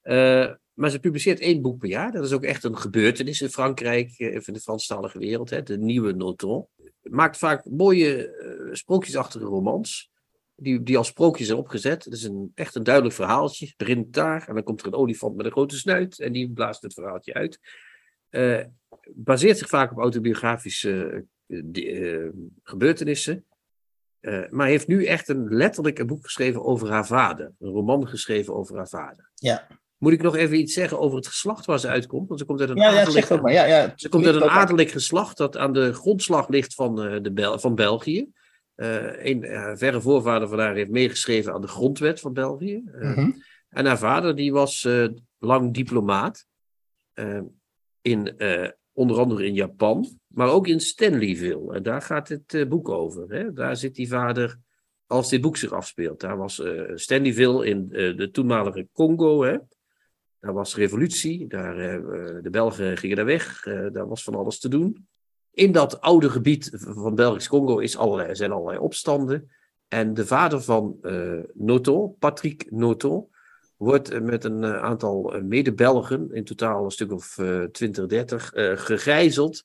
Uh, 0.03 0.51
maar 0.73 0.89
ze 0.89 0.99
publiceert 0.99 1.39
één 1.39 1.61
boek 1.61 1.79
per 1.79 1.89
jaar. 1.89 2.11
Dat 2.11 2.23
is 2.23 2.31
ook 2.31 2.43
echt 2.43 2.63
een 2.63 2.77
gebeurtenis 2.77 3.41
in 3.41 3.49
Frankrijk, 3.49 4.17
in 4.17 4.53
de 4.53 4.59
Franstalige 4.59 5.19
wereld. 5.19 5.49
Hè, 5.49 5.63
de 5.63 5.77
nieuwe 5.77 6.11
Noton. 6.11 6.67
Maakt 7.01 7.37
vaak 7.37 7.65
mooie 7.65 8.69
sprookjesachtige 8.71 9.45
romans 9.45 10.11
die, 10.59 10.83
die 10.83 10.97
als 10.97 11.07
sprookjes 11.07 11.47
zijn 11.47 11.59
opgezet. 11.59 12.03
Het 12.03 12.13
is 12.13 12.23
een, 12.23 12.51
echt 12.55 12.75
een 12.75 12.83
duidelijk 12.83 13.15
verhaaltje. 13.15 13.73
Begint 13.77 14.13
daar 14.13 14.47
en 14.47 14.53
dan 14.53 14.63
komt 14.63 14.81
er 14.81 14.87
een 14.87 14.93
olifant 14.93 15.35
met 15.35 15.45
een 15.45 15.51
grote 15.51 15.77
snuit 15.77 16.19
en 16.19 16.31
die 16.31 16.51
blaast 16.51 16.81
het 16.81 16.93
verhaaltje 16.93 17.33
uit. 17.33 17.59
Uh, 18.29 18.63
baseert 19.13 19.57
zich 19.57 19.69
vaak 19.69 19.91
op 19.91 19.97
autobiografische 19.97 21.25
uh, 21.47 22.29
gebeurtenissen. 22.63 23.45
Uh, 24.21 24.49
maar 24.49 24.67
heeft 24.67 24.87
nu 24.87 25.05
echt 25.05 25.29
een 25.29 25.47
letterlijk 25.49 25.99
een 25.99 26.07
boek 26.07 26.23
geschreven 26.23 26.65
over 26.65 26.89
haar 26.89 27.07
vader. 27.07 27.51
Een 27.59 27.69
roman 27.69 28.07
geschreven 28.07 28.55
over 28.55 28.75
haar 28.75 28.87
vader. 28.87 29.29
Ja. 29.35 29.67
Moet 29.97 30.13
ik 30.13 30.21
nog 30.21 30.35
even 30.35 30.59
iets 30.59 30.73
zeggen 30.73 30.99
over 30.99 31.17
het 31.17 31.27
geslacht 31.27 31.65
waar 31.65 31.79
ze 31.79 31.87
uitkomt? 31.87 32.27
Want 32.27 32.39
ze 32.39 32.45
komt 32.45 32.59
uit 32.59 32.69
een 32.69 32.75
ja, 32.75 33.01
adellijk, 33.01 33.27
ja. 33.27 33.49
Ja, 33.49 33.65
ja, 33.65 33.93
ze 33.95 34.09
komt 34.09 34.25
uit 34.25 34.35
een 34.35 34.49
adellijk 34.49 34.89
geslacht 34.89 35.37
dat 35.37 35.57
aan 35.57 35.73
de 35.73 35.93
grondslag 35.93 36.47
ligt 36.47 36.73
van, 36.73 36.95
de 37.23 37.31
Bel 37.31 37.59
van 37.59 37.75
België. 37.75 38.31
Uh, 38.77 39.25
een 39.25 39.43
uh, 39.43 39.71
verre 39.75 40.01
voorvader 40.01 40.47
van 40.47 40.59
haar 40.59 40.75
heeft 40.75 40.89
meegeschreven 40.89 41.53
aan 41.53 41.61
de 41.61 41.67
grondwet 41.67 42.19
van 42.19 42.33
België. 42.33 42.83
Uh, 42.85 43.01
mm-hmm. 43.01 43.43
En 43.69 43.85
haar 43.85 43.97
vader 43.97 44.35
die 44.35 44.51
was 44.51 44.87
lang 45.37 45.73
diplomaat. 45.73 46.45
in, 48.01 48.35
onder 48.93 49.17
andere 49.17 49.45
in 49.45 49.53
Japan, 49.53 50.19
maar 50.27 50.49
ook 50.49 50.67
in 50.67 50.79
Stanleyville. 50.79 51.73
En 51.73 51.83
daar 51.83 52.01
gaat 52.01 52.27
het 52.27 52.69
boek 52.69 52.89
over. 52.89 53.33
Hè? 53.33 53.53
Daar 53.53 53.75
zit 53.75 53.95
die 53.95 54.07
vader 54.07 54.59
als 55.05 55.29
dit 55.29 55.41
boek 55.41 55.57
zich 55.57 55.71
afspeelt. 55.71 56.19
Daar 56.19 56.37
was 56.37 56.61
Stanleyville 56.93 57.65
in 57.65 57.87
de 57.89 58.29
toenmalige 58.31 58.87
Congo. 58.93 59.43
Hè? 59.43 59.57
Daar 60.39 60.53
was 60.53 60.75
revolutie. 60.75 61.47
Daar, 61.47 61.75
de 62.41 62.49
Belgen 62.51 62.97
gingen 62.97 63.15
daar 63.15 63.25
weg. 63.25 63.63
daar 63.91 64.07
was 64.07 64.23
van 64.23 64.35
alles 64.35 64.59
te 64.59 64.69
doen 64.69 65.07
in 65.57 65.71
dat 65.71 66.01
oude 66.01 66.29
gebied 66.29 66.69
van 66.73 67.15
Belgisch 67.15 67.47
Congo 67.47 67.77
is 67.77 67.97
allerlei, 67.97 68.35
zijn 68.35 68.51
allerlei 68.51 68.79
opstanden. 68.79 69.51
En 69.87 70.13
de 70.13 70.25
vader 70.25 70.61
van 70.61 70.97
uh, 71.01 71.39
Noto, 71.53 72.07
Patrick 72.07 72.71
Noto, 72.71 73.29
wordt 73.77 74.21
met 74.21 74.43
een 74.43 74.63
uh, 74.63 74.83
aantal 74.83 75.41
mede-Belgen, 75.43 76.31
in 76.31 76.43
totaal 76.43 76.83
een 76.83 76.91
stuk 76.91 77.11
of 77.11 77.37
uh, 77.37 77.63
20, 77.63 78.05
30, 78.05 78.51
gegijzeld. 78.75 79.63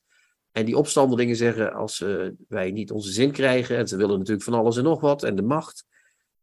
En 0.51 0.65
die 0.65 0.77
opstandelingen 0.77 1.35
zeggen, 1.35 1.73
als 1.73 2.05
wij 2.47 2.71
niet 2.71 2.91
onze 2.91 3.11
zin 3.11 3.31
krijgen, 3.31 3.77
en 3.77 3.87
ze 3.87 3.97
willen 3.97 4.17
natuurlijk 4.17 4.45
van 4.45 4.53
alles 4.53 4.77
en 4.77 4.83
nog 4.83 5.01
wat, 5.01 5.23
en 5.23 5.35
de 5.35 5.41
macht, 5.41 5.85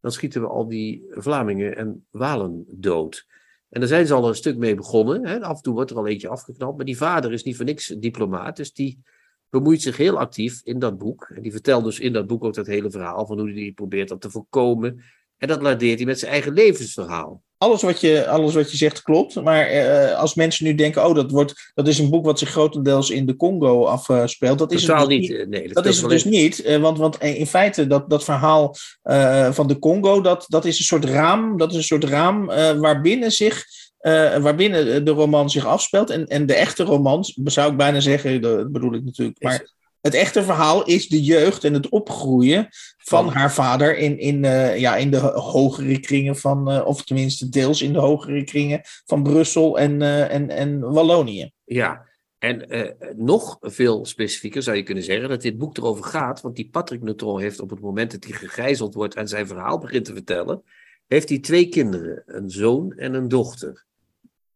dan 0.01 0.13
schieten 0.13 0.41
we 0.41 0.49
al 0.49 0.69
die 0.69 1.07
Vlamingen 1.11 1.77
en 1.77 2.07
Walen 2.11 2.65
dood. 2.69 3.27
En 3.69 3.81
daar 3.81 3.89
zijn 3.89 4.07
ze 4.07 4.15
al 4.15 4.29
een 4.29 4.35
stuk 4.35 4.57
mee 4.57 4.75
begonnen. 4.75 5.27
Hè. 5.27 5.41
Af 5.41 5.57
en 5.57 5.63
toe 5.63 5.75
wordt 5.75 5.91
er 5.91 5.97
al 5.97 6.07
eentje 6.07 6.29
afgeknapt, 6.29 6.77
maar 6.77 6.87
die 6.87 6.97
vader 6.97 7.33
is 7.33 7.43
niet 7.43 7.57
voor 7.57 7.65
niks 7.65 7.87
diplomaat, 7.87 8.57
dus 8.57 8.73
die 8.73 9.03
bemoeit 9.51 9.83
zich 9.83 9.97
heel 9.97 10.19
actief 10.19 10.61
in 10.65 10.79
dat 10.79 10.99
boek. 10.99 11.31
En 11.35 11.43
die 11.43 11.53
vertelt 11.53 11.85
dus 11.85 12.01
in 12.01 12.13
dat 12.13 12.27
boek 12.27 12.45
ook 12.45 12.55
dat 12.55 12.67
hele 12.67 12.91
verhaal 12.91 13.27
van 13.27 13.39
hoe 13.39 13.53
hij 13.53 13.73
probeert 13.75 14.09
dat 14.09 14.21
te 14.21 14.31
voorkomen. 14.31 15.03
En 15.39 15.49
dat 15.49 15.63
ladeert 15.63 15.99
hij 15.99 16.07
met 16.07 16.19
zijn 16.19 16.33
eigen 16.33 16.53
levensverhaal. 16.53 17.43
Alles 17.57 17.83
wat 17.83 18.01
je, 18.01 18.29
alles 18.29 18.55
wat 18.55 18.71
je 18.71 18.77
zegt 18.77 19.03
klopt. 19.03 19.43
Maar 19.43 19.75
uh, 19.75 20.19
als 20.19 20.35
mensen 20.35 20.65
nu 20.65 20.75
denken: 20.75 21.07
oh, 21.07 21.15
dat, 21.15 21.31
wordt, 21.31 21.73
dat 21.75 21.89
is 21.89 21.99
een 21.99 22.11
boek 22.11 22.25
wat 22.25 22.39
zich 22.39 22.49
grotendeels 22.49 23.11
in 23.11 23.27
de 23.27 23.37
Congo 23.37 23.85
afspeelt. 23.85 24.59
Dat 24.59 24.73
is 24.73 24.81
Totaal 24.81 25.01
het 25.01 25.09
dus 25.09 25.19
niet. 25.19 25.39
niet. 25.39 25.49
Nee, 25.49 25.67
dat, 25.67 25.75
dat 25.75 25.87
is 25.87 26.01
het 26.01 26.11
dus 26.11 26.25
niet. 26.25 26.67
Uh, 26.67 26.77
want, 26.77 26.99
want 26.99 27.23
in 27.23 27.47
feite, 27.47 27.87
dat, 27.87 28.11
dat 28.11 28.25
verhaal 28.25 28.75
uh, 29.05 29.53
van 29.53 29.67
de 29.67 29.79
Congo, 29.79 30.21
dat, 30.21 30.45
dat 30.49 30.65
is 30.65 30.79
een 30.79 30.85
soort 30.85 31.05
raam. 31.05 31.59
Dat 31.59 31.71
is 31.71 31.77
een 31.77 31.83
soort 31.83 32.05
raam 32.05 32.47
waarbinnen 32.81 33.33
zich 33.33 33.65
uh, 34.03 34.37
waarbinnen 34.37 35.05
de 35.05 35.11
roman 35.11 35.51
zich 35.51 35.67
afspeelt. 35.67 36.11
En, 36.11 36.27
en 36.27 36.47
de 36.47 36.55
echte 36.55 36.83
roman, 36.83 37.25
zou 37.45 37.71
ik 37.71 37.77
bijna 37.77 38.01
zeggen, 38.01 38.41
dat 38.41 38.73
bedoel 38.73 38.95
ik 38.95 39.05
natuurlijk. 39.05 39.43
Maar 39.43 39.71
het 40.01 40.15
echte 40.15 40.43
verhaal 40.43 40.85
is 40.85 41.09
de 41.09 41.23
jeugd 41.23 41.65
en 41.65 41.75
het 41.75 41.89
opgroeien 41.89 42.69
van 42.97 43.27
oh. 43.27 43.35
haar 43.35 43.53
vader 43.53 43.99
in, 43.99 44.19
in, 44.19 44.45
uh, 44.45 44.79
ja, 44.79 44.97
in 44.97 45.11
de 45.11 45.19
hogere 45.19 46.01
kringen 46.01 46.37
van, 46.37 46.73
uh, 46.73 46.87
of 46.87 47.05
tenminste 47.05 47.49
deels 47.49 47.83
in 47.83 47.93
de 47.93 47.99
hogere 47.99 48.45
kringen 48.45 48.81
van 49.05 49.23
Brussel 49.23 49.79
en, 49.79 50.03
en, 50.31 50.51
en 50.51 50.81
Wallonië. 50.93 51.51
Ja, 51.65 52.09
en 52.39 52.67
nog 53.17 53.57
veel 53.61 54.05
specifieker 54.05 54.63
zou 54.63 54.77
je 54.77 54.83
kunnen 54.83 55.05
zeggen 55.05 55.29
dat 55.29 55.43
dit 55.43 55.59
boek 55.59 55.77
erover 55.77 56.05
gaat, 56.05 56.41
want 56.41 56.57
die 56.57 56.69
Patrick 56.71 57.03
Neutron 57.03 57.41
heeft 57.41 57.61
op 57.61 57.71
het 57.71 57.81
moment 57.81 58.11
dat 58.11 58.25
hij 58.25 58.33
gegijzeld 58.33 58.95
wordt 58.95 59.15
en 59.15 59.29
zijn 59.29 59.47
verhaal 59.47 59.79
begint 59.79 60.05
te 60.05 60.13
vertellen, 60.13 60.63
heeft 61.07 61.29
hij 61.29 61.39
twee 61.39 61.69
kinderen, 61.69 62.23
een 62.27 62.51
zoon 62.51 62.93
en 62.93 63.15
een 63.15 63.29
dochter. 63.29 63.89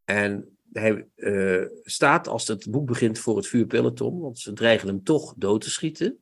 En 0.05 0.59
hij 0.73 1.07
uh, 1.17 1.67
staat 1.83 2.29
als 2.29 2.49
het 2.49 2.71
boek 2.71 2.87
begint 2.87 3.19
voor 3.19 3.37
het 3.37 3.47
vuurpeloton, 3.47 4.21
want 4.21 4.39
ze 4.39 4.53
dreigen 4.53 4.89
hem 4.89 5.03
toch 5.03 5.35
dood 5.37 5.61
te 5.61 5.71
schieten. 5.71 6.19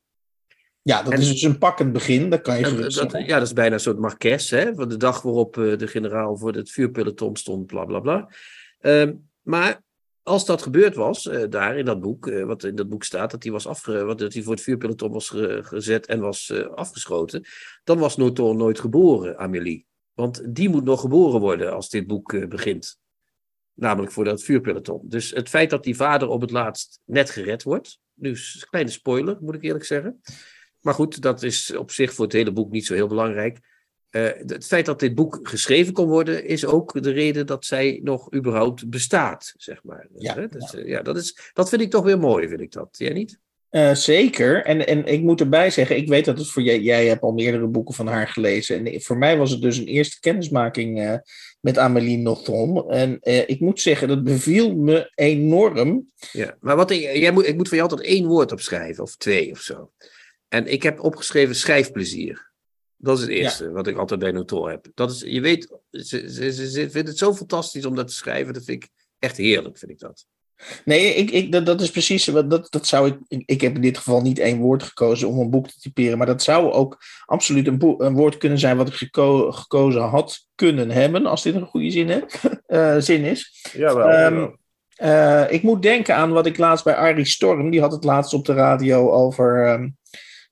Ja, 0.81 1.03
dat 1.03 1.13
en, 1.13 1.19
is 1.19 1.27
dus 1.27 1.41
een 1.41 1.57
pakkend 1.57 1.93
begin, 1.93 2.29
dat 2.29 2.41
kan 2.41 2.57
je 2.57 2.75
dat, 2.75 3.11
Ja, 3.11 3.37
dat 3.37 3.47
is 3.47 3.53
bijna 3.53 3.73
een 3.73 3.79
soort 3.79 3.99
marques, 3.99 4.49
hè, 4.49 4.75
van 4.75 4.89
de 4.89 4.97
dag 4.97 5.21
waarop 5.21 5.57
uh, 5.57 5.77
de 5.77 5.87
generaal 5.87 6.37
voor 6.37 6.53
het 6.53 6.71
vuurpeloton 6.71 7.35
stond, 7.35 7.65
bla 7.65 7.85
bla 7.85 7.99
bla. 7.99 8.29
Uh, 8.81 9.09
maar 9.41 9.81
als 10.23 10.45
dat 10.45 10.61
gebeurd 10.61 10.95
was, 10.95 11.27
eh, 11.27 11.43
daar 11.49 11.77
in 11.77 11.85
dat 11.85 12.01
boek, 12.01 12.27
eh, 12.27 12.43
wat 12.43 12.63
in 12.63 12.75
dat 12.75 12.89
boek 12.89 13.03
staat, 13.03 13.31
dat 13.31 13.43
hij, 13.43 13.51
was 13.51 13.67
afge, 13.67 14.13
dat 14.17 14.33
hij 14.33 14.43
voor 14.43 14.53
het 14.53 14.63
vuurpeloton 14.63 15.11
was 15.11 15.29
ge- 15.29 15.59
gezet 15.63 16.05
en 16.05 16.19
was 16.19 16.49
eh, 16.49 16.67
afgeschoten, 16.67 17.45
dan 17.83 17.97
was 17.97 18.15
Nothomb 18.17 18.59
nooit 18.59 18.79
geboren, 18.79 19.37
Amélie. 19.37 19.85
Want 20.13 20.55
die 20.55 20.69
moet 20.69 20.83
nog 20.83 21.01
geboren 21.01 21.39
worden 21.39 21.73
als 21.73 21.89
dit 21.89 22.07
boek 22.07 22.33
eh, 22.33 22.47
begint. 22.47 23.01
Namelijk 23.73 24.11
voor 24.11 24.23
dat 24.23 24.43
vuurpeloton. 24.43 25.01
Dus 25.03 25.31
het 25.31 25.49
feit 25.49 25.69
dat 25.69 25.83
die 25.83 25.95
vader 25.95 26.27
op 26.27 26.41
het 26.41 26.51
laatst 26.51 26.99
net 27.05 27.29
gered 27.29 27.63
wordt. 27.63 27.99
Nu, 28.13 28.31
is 28.31 28.57
een 28.61 28.69
kleine 28.69 28.91
spoiler, 28.91 29.37
moet 29.41 29.55
ik 29.55 29.63
eerlijk 29.63 29.85
zeggen. 29.85 30.21
Maar 30.79 30.93
goed, 30.93 31.21
dat 31.21 31.43
is 31.43 31.75
op 31.75 31.91
zich 31.91 32.13
voor 32.13 32.25
het 32.25 32.33
hele 32.33 32.51
boek 32.51 32.71
niet 32.71 32.85
zo 32.85 32.93
heel 32.93 33.07
belangrijk. 33.07 33.59
Eh, 34.09 34.29
het 34.45 34.65
feit 34.65 34.85
dat 34.85 34.99
dit 34.99 35.15
boek 35.15 35.39
geschreven 35.43 35.93
kon 35.93 36.07
worden, 36.07 36.45
is 36.45 36.65
ook 36.65 37.03
de 37.03 37.11
reden 37.11 37.45
dat 37.45 37.65
zij 37.65 37.99
nog 38.03 38.33
überhaupt 38.33 38.89
bestaat, 38.89 39.53
zeg 39.57 39.83
maar. 39.83 40.07
Ja, 40.17 40.33
Hè? 40.35 40.47
Dus, 40.47 40.75
eh, 40.75 40.87
ja, 40.87 41.01
dat, 41.01 41.17
is, 41.17 41.51
dat 41.53 41.69
vind 41.69 41.81
ik 41.81 41.89
toch 41.89 42.03
weer 42.03 42.19
mooi, 42.19 42.47
vind 42.47 42.61
ik 42.61 42.71
dat. 42.71 42.97
Jij 42.97 43.13
niet? 43.13 43.39
Eh, 43.73 43.93
zeker. 43.93 44.65
En, 44.65 44.87
en 44.87 45.05
ik 45.05 45.21
moet 45.21 45.39
erbij 45.39 45.69
zeggen, 45.69 45.97
ik 45.97 46.07
weet 46.07 46.25
dat 46.25 46.37
het 46.37 46.47
voor 46.47 46.61
jij, 46.61 46.79
jij 46.79 47.07
hebt 47.07 47.21
al 47.21 47.31
meerdere 47.31 47.67
boeken 47.67 47.93
van 47.93 48.07
haar 48.07 48.27
gelezen. 48.27 48.85
En 48.85 49.01
voor 49.01 49.17
mij 49.17 49.37
was 49.37 49.51
het 49.51 49.61
dus 49.61 49.77
een 49.77 49.85
eerste 49.85 50.19
kennismaking 50.19 51.01
eh, 51.01 51.15
met 51.63 51.77
Amélie 51.77 52.17
Nothomb. 52.17 52.89
En 52.89 53.19
eh, 53.19 53.49
ik 53.49 53.59
moet 53.59 53.81
zeggen, 53.81 54.07
dat 54.07 54.23
beviel 54.23 54.75
me 54.75 55.11
enorm. 55.15 56.11
Ja, 56.31 56.57
maar 56.59 56.75
wat 56.75 56.91
ik, 56.91 56.99
jij 56.99 57.31
moet, 57.31 57.47
ik 57.47 57.55
moet 57.55 57.67
van 57.67 57.77
je 57.77 57.83
altijd 57.83 58.01
één 58.01 58.25
woord 58.25 58.51
opschrijven, 58.51 59.03
of 59.03 59.15
twee 59.15 59.51
of 59.51 59.59
zo. 59.59 59.91
En 60.47 60.67
ik 60.67 60.83
heb 60.83 60.99
opgeschreven 60.99 61.55
schrijfplezier. 61.55 62.51
Dat 62.97 63.17
is 63.17 63.21
het 63.21 63.31
eerste 63.31 63.71
wat 63.71 63.87
ik 63.87 63.97
altijd 63.97 64.19
bij 64.19 64.31
Notor 64.31 64.69
heb. 64.69 64.87
Dat 64.93 65.11
is, 65.11 65.21
je 65.21 65.41
weet, 65.41 65.77
ze, 65.91 66.31
ze, 66.31 66.51
ze, 66.53 66.69
ze 66.69 66.89
vindt 66.89 67.07
het 67.07 67.17
zo 67.17 67.33
fantastisch 67.33 67.85
om 67.85 67.95
dat 67.95 68.07
te 68.07 68.13
schrijven. 68.13 68.53
Dat 68.53 68.63
vind 68.63 68.83
ik 68.83 68.89
echt 69.19 69.37
heerlijk, 69.37 69.77
vind 69.77 69.91
ik 69.91 69.99
dat. 69.99 70.25
Nee, 70.85 71.13
ik, 71.15 71.31
ik, 71.31 71.51
dat, 71.51 71.65
dat 71.65 71.81
is 71.81 71.91
precies 71.91 72.27
wat 72.27 72.49
dat, 72.49 72.67
dat 72.71 72.87
zou 72.87 73.07
ik. 73.07 73.17
ik- 73.27 73.43
Ik 73.45 73.61
heb 73.61 73.75
in 73.75 73.81
dit 73.81 73.97
geval 73.97 74.21
niet 74.21 74.39
één 74.39 74.57
woord 74.59 74.83
gekozen 74.83 75.27
om 75.27 75.39
een 75.39 75.49
boek 75.49 75.67
te 75.67 75.79
typeren, 75.79 76.17
maar 76.17 76.27
dat 76.27 76.43
zou 76.43 76.71
ook 76.71 76.97
absoluut 77.25 77.67
een, 77.67 77.77
boek, 77.77 78.01
een 78.01 78.13
woord 78.13 78.37
kunnen 78.37 78.59
zijn 78.59 78.77
wat 78.77 78.87
ik 78.87 78.93
geko- 78.93 79.51
gekozen 79.51 80.01
had 80.01 80.47
kunnen 80.55 80.89
hebben, 80.91 81.25
als 81.25 81.43
dit 81.43 81.55
een 81.55 81.65
goede 81.65 81.89
zin, 81.91 82.09
hè, 82.09 82.19
eh, 82.95 83.01
zin 83.01 83.23
is. 83.23 83.69
Jawel. 83.73 84.07
Eh, 84.93 85.43
ik 85.51 85.61
moet 85.63 85.81
denken 85.81 86.15
aan 86.15 86.31
wat 86.31 86.45
ik 86.45 86.57
laatst 86.57 86.83
bij 86.83 86.95
Arie 86.95 87.25
Storm, 87.25 87.69
die 87.69 87.81
had 87.81 87.91
het 87.91 88.03
laatst 88.03 88.33
op 88.33 88.45
de 88.45 88.53
radio 88.53 89.11
over 89.11 89.65
ehm, 89.67 89.89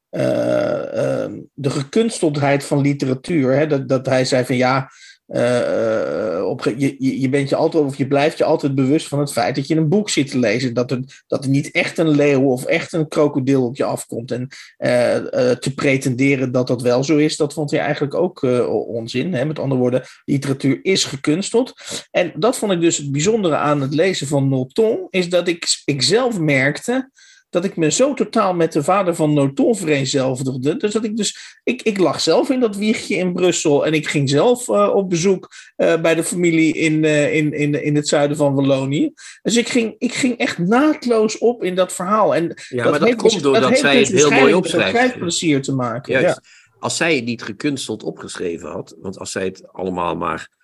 eh, 0.09 1.23
ehm, 1.23 1.39
de 1.53 1.69
gekunsteldheid 1.69 2.65
van 2.65 2.81
literatuur. 2.81 3.53
Hè? 3.53 3.67
Dat, 3.67 3.87
dat 3.87 4.05
hij 4.05 4.25
zei 4.25 4.45
van 4.45 4.55
ja, 4.55 4.89
eh, 5.31 6.37
eh, 6.37 6.45
op, 6.45 6.73
je, 6.99 7.29
bent 7.29 7.49
je 7.49 7.55
altijd, 7.55 7.83
of 7.83 7.95
je 7.95 8.07
blijft 8.07 8.37
je 8.37 8.43
altijd 8.43 8.75
bewust 8.75 9.07
van 9.07 9.19
het 9.19 9.31
feit 9.31 9.55
dat 9.55 9.67
je 9.67 9.75
een 9.75 9.89
boek 9.89 10.09
zit 10.09 10.31
te 10.31 10.39
lezen. 10.39 10.73
Dat 10.73 10.91
er, 10.91 11.23
dat 11.27 11.43
er 11.43 11.49
niet 11.49 11.71
echt 11.71 11.97
een 11.97 12.09
leeuw 12.09 12.41
of 12.41 12.65
echt 12.65 12.93
een 12.93 13.07
krokodil 13.07 13.65
op 13.65 13.75
je 13.75 13.83
afkomt. 13.83 14.31
En 14.31 14.47
eh, 14.77 15.15
te 15.51 15.73
pretenderen 15.75 16.51
dat 16.51 16.67
dat 16.67 16.81
wel 16.81 17.03
zo 17.03 17.17
is, 17.17 17.37
dat 17.37 17.53
vond 17.53 17.71
hij 17.71 17.79
eigenlijk 17.79 18.13
ook 18.13 18.41
onzin. 18.87 19.33
Hè? 19.33 19.45
Met 19.45 19.59
andere 19.59 19.81
woorden, 19.81 20.03
literatuur 20.25 20.79
is 20.81 21.03
gekunsteld. 21.03 21.73
En 22.11 22.31
dat 22.35 22.57
vond 22.57 22.71
ik 22.71 22.81
dus 22.81 22.97
het 22.97 23.11
bijzondere 23.11 23.55
aan 23.55 23.81
het 23.81 23.93
lezen 23.93 24.27
van 24.27 24.49
Noton, 24.49 25.07
is 25.09 25.29
dat 25.29 25.47
ik, 25.47 25.81
ik 25.85 26.01
zelf 26.01 26.39
merkte 26.39 27.09
dat 27.51 27.65
ik 27.65 27.75
me 27.75 27.91
zo 27.91 28.13
totaal 28.13 28.53
met 28.53 28.73
de 28.73 28.83
vader 28.83 29.15
van 29.15 29.33
Noton 29.33 29.75
vereenzelvigde. 29.75 30.77
Dus 30.77 30.91
dat 30.91 31.03
ik 31.03 31.17
dus, 31.17 31.59
ik, 31.63 31.81
ik 31.81 31.97
lag 31.97 32.21
zelf 32.21 32.49
in 32.49 32.59
dat 32.59 32.75
wiegje 32.75 33.15
in 33.15 33.33
Brussel 33.33 33.85
en 33.85 33.93
ik 33.93 34.07
ging 34.07 34.29
zelf 34.29 34.69
eh, 34.69 34.91
op 34.93 35.09
bezoek 35.09 35.49
eh, 35.75 36.01
bij 36.01 36.15
de 36.15 36.23
familie 36.23 36.73
in, 36.73 37.03
eh, 37.03 37.35
in, 37.35 37.53
in, 37.53 37.83
in 37.83 37.95
het 37.95 38.07
zuiden 38.07 38.37
van 38.37 38.55
Wallonië. 38.55 39.11
Dus 39.41 39.57
ik 39.57 39.69
ging, 39.69 39.95
ik 39.97 40.13
ging 40.13 40.37
echt 40.37 40.57
naadloos 40.57 41.37
op 41.37 41.63
in 41.63 41.75
dat 41.75 41.93
verhaal. 41.93 42.35
En 42.35 42.55
ja, 42.69 42.89
maar 42.89 42.99
dat 42.99 43.15
komt 43.15 43.33
dus- 43.33 43.41
doordat 43.41 43.77
zij 43.77 43.97
dus 43.97 44.07
het 44.09 44.19
heel 44.19 44.39
mooi 44.39 44.53
opschrijft. 44.53 44.89
schrijfplezier 44.89 45.61
te 45.61 45.73
maken. 45.73 46.13
Juist. 46.13 46.39
Ja. 46.43 46.49
Als 46.79 46.97
zij 46.97 47.15
het 47.15 47.25
niet 47.25 47.43
gekunsteld 47.43 48.03
opgeschreven 48.03 48.69
had, 48.69 48.95
want 48.99 49.19
als 49.19 49.31
zij 49.31 49.43
het 49.43 49.73
allemaal 49.73 50.15
maar. 50.15 50.59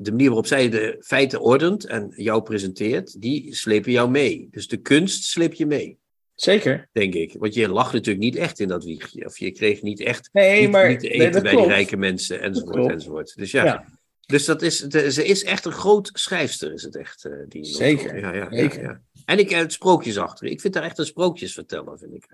De 0.00 0.10
manier 0.10 0.26
waarop 0.26 0.46
zij 0.46 0.68
de 0.68 0.96
feiten 1.00 1.40
ordent 1.40 1.86
en 1.86 2.12
jou 2.16 2.42
presenteert, 2.42 3.20
die 3.20 3.54
slepen 3.54 3.92
jou 3.92 4.10
mee. 4.10 4.48
Dus 4.50 4.68
de 4.68 4.76
kunst 4.76 5.24
sleep 5.24 5.52
je 5.52 5.66
mee, 5.66 5.98
Zeker. 6.34 6.88
denk 6.92 7.14
ik. 7.14 7.34
Want 7.38 7.54
je 7.54 7.68
lag 7.68 7.92
natuurlijk 7.92 8.24
niet 8.24 8.36
echt 8.36 8.60
in 8.60 8.68
dat 8.68 8.84
wiegje. 8.84 9.24
Of 9.24 9.38
je 9.38 9.50
kreeg 9.50 9.82
niet 9.82 10.00
echt 10.00 10.28
Nee, 10.32 10.60
niet, 10.60 10.70
maar 10.70 10.88
niet 10.88 11.00
te 11.00 11.08
eten 11.08 11.42
bij 11.42 11.50
klopt. 11.52 11.66
die 11.66 11.74
rijke 11.74 11.96
mensen, 11.96 12.40
enzovoort. 12.40 13.36
Dus 13.36 13.50
ja. 13.50 13.64
Ja. 13.64 13.84
Dus 14.26 14.44
dat 14.44 14.62
is, 14.62 14.78
de- 14.78 15.12
ze 15.12 15.24
is 15.26 15.44
echt 15.44 15.64
een 15.64 15.72
groot 15.72 16.10
schrijfster, 16.12 16.72
is 16.72 16.82
het 16.82 16.96
echt. 16.96 17.24
eh, 17.24 17.32
die 17.48 17.64
Zeker, 17.64 18.18
Ja, 18.18 18.34
ja, 18.34 18.46
zeker. 18.50 18.82
Ja. 18.82 19.00
En 19.24 19.38
ik 19.38 19.50
heb 19.50 19.60
het 19.60 19.72
sprookjes 19.72 20.18
achter. 20.18 20.46
Ik 20.46 20.60
vind 20.60 20.74
haar 20.74 20.84
echt 20.84 20.98
een 20.98 21.06
sprookjesverteller, 21.06 21.98
vind 21.98 22.14
ik. 22.14 22.26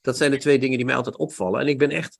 Dat 0.00 0.16
zijn 0.16 0.30
de 0.30 0.36
twee 0.36 0.58
dingen 0.58 0.76
die 0.76 0.86
mij 0.86 0.96
altijd 0.96 1.16
opvallen. 1.16 1.60
En 1.60 1.66
ik 1.68 1.78
ben 1.78 1.90
echt. 1.90 2.18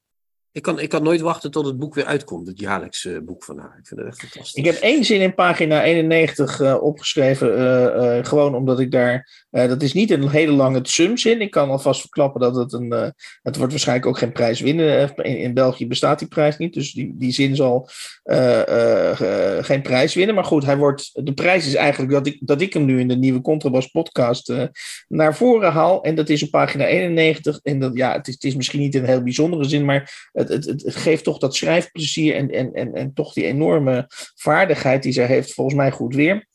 Ik 0.56 0.62
kan, 0.62 0.80
ik 0.80 0.88
kan 0.88 1.02
nooit 1.02 1.20
wachten 1.20 1.50
tot 1.50 1.66
het 1.66 1.78
boek 1.78 1.94
weer 1.94 2.04
uitkomt, 2.04 2.46
het 2.46 2.60
jaarlijkse 2.60 3.22
boek 3.24 3.44
van 3.44 3.58
haar. 3.58 3.76
Ik 3.80 3.86
vind 3.86 4.00
het 4.00 4.08
echt 4.08 4.18
fantastisch. 4.18 4.54
Ik 4.54 4.64
heb 4.64 4.74
één 4.74 5.04
zin 5.04 5.20
in 5.20 5.34
pagina 5.34 5.82
91 5.84 6.60
eh, 6.60 6.82
opgeschreven, 6.82 7.56
eh, 7.56 8.18
eh, 8.18 8.24
gewoon 8.24 8.54
omdat 8.54 8.80
ik 8.80 8.90
daar. 8.90 9.44
eh, 9.50 9.68
dat 9.68 9.82
is 9.82 9.92
niet 9.92 10.10
een 10.10 10.28
hele 10.28 10.52
lange 10.52 10.78
sumzin. 10.82 11.40
Ik 11.40 11.50
kan 11.50 11.70
alvast 11.70 12.00
verklappen 12.00 12.40
dat 12.40 12.56
het 12.56 12.72
een. 12.72 12.92
eh, 12.92 13.08
het 13.42 13.56
wordt 13.56 13.72
waarschijnlijk 13.72 14.08
ook 14.08 14.18
geen 14.18 14.32
prijs 14.32 14.60
winnen. 14.60 15.14
Eh, 15.16 15.42
In, 15.42 15.54
België 15.54 15.86
bestaat 15.86 16.18
die 16.18 16.28
prijs 16.28 16.56
niet, 16.56 16.74
dus 16.74 16.92
die, 16.92 17.14
die 17.16 17.32
zin 17.32 17.56
zal 17.56 17.88
eh, 18.22 18.60
eh, 18.68 19.56
eh, 19.58 19.64
geen 19.64 19.82
prijs 19.82 20.14
winnen. 20.14 20.34
Maar 20.34 20.44
goed, 20.44 20.64
hij 20.64 20.76
wordt, 20.76 21.10
de 21.24 21.32
prijs 21.34 21.66
is 21.66 21.74
eigenlijk 21.74 22.12
dat 22.12 22.26
ik, 22.26 22.38
dat 22.40 22.60
ik 22.60 22.72
hem 22.72 22.84
nu 22.84 23.00
in 23.00 23.08
de 23.08 23.16
nieuwe 23.16 23.40
Contrabas 23.40 23.86
podcast 23.86 24.50
eh, 24.50 24.62
naar 25.08 25.36
voren 25.36 25.72
haal. 25.72 26.02
En 26.02 26.14
dat 26.14 26.28
is 26.28 26.42
op 26.42 26.50
pagina 26.50 26.86
91. 26.86 27.60
En 27.62 27.78
dat, 27.80 27.96
ja, 27.96 28.12
het 28.12 28.28
is, 28.28 28.34
het 28.34 28.44
is 28.44 28.54
misschien 28.56 28.80
niet 28.80 28.94
een 28.94 29.04
heel 29.06 29.22
bijzondere 29.22 29.64
zin, 29.64 29.84
maar 29.84 30.30
het, 30.48 30.64
het, 30.64 30.64
het, 30.64 30.82
het 30.82 30.96
geeft 30.96 31.24
toch 31.24 31.38
dat 31.38 31.54
schrijfplezier 31.54 32.34
en, 32.34 32.50
en, 32.50 32.72
en, 32.72 32.94
en 32.94 33.12
toch 33.12 33.32
die 33.32 33.44
enorme 33.44 34.04
vaardigheid 34.34 35.02
die 35.02 35.12
zij 35.12 35.26
heeft, 35.26 35.52
volgens 35.52 35.76
mij 35.76 35.90
goed 35.90 36.14
weer. 36.14 36.46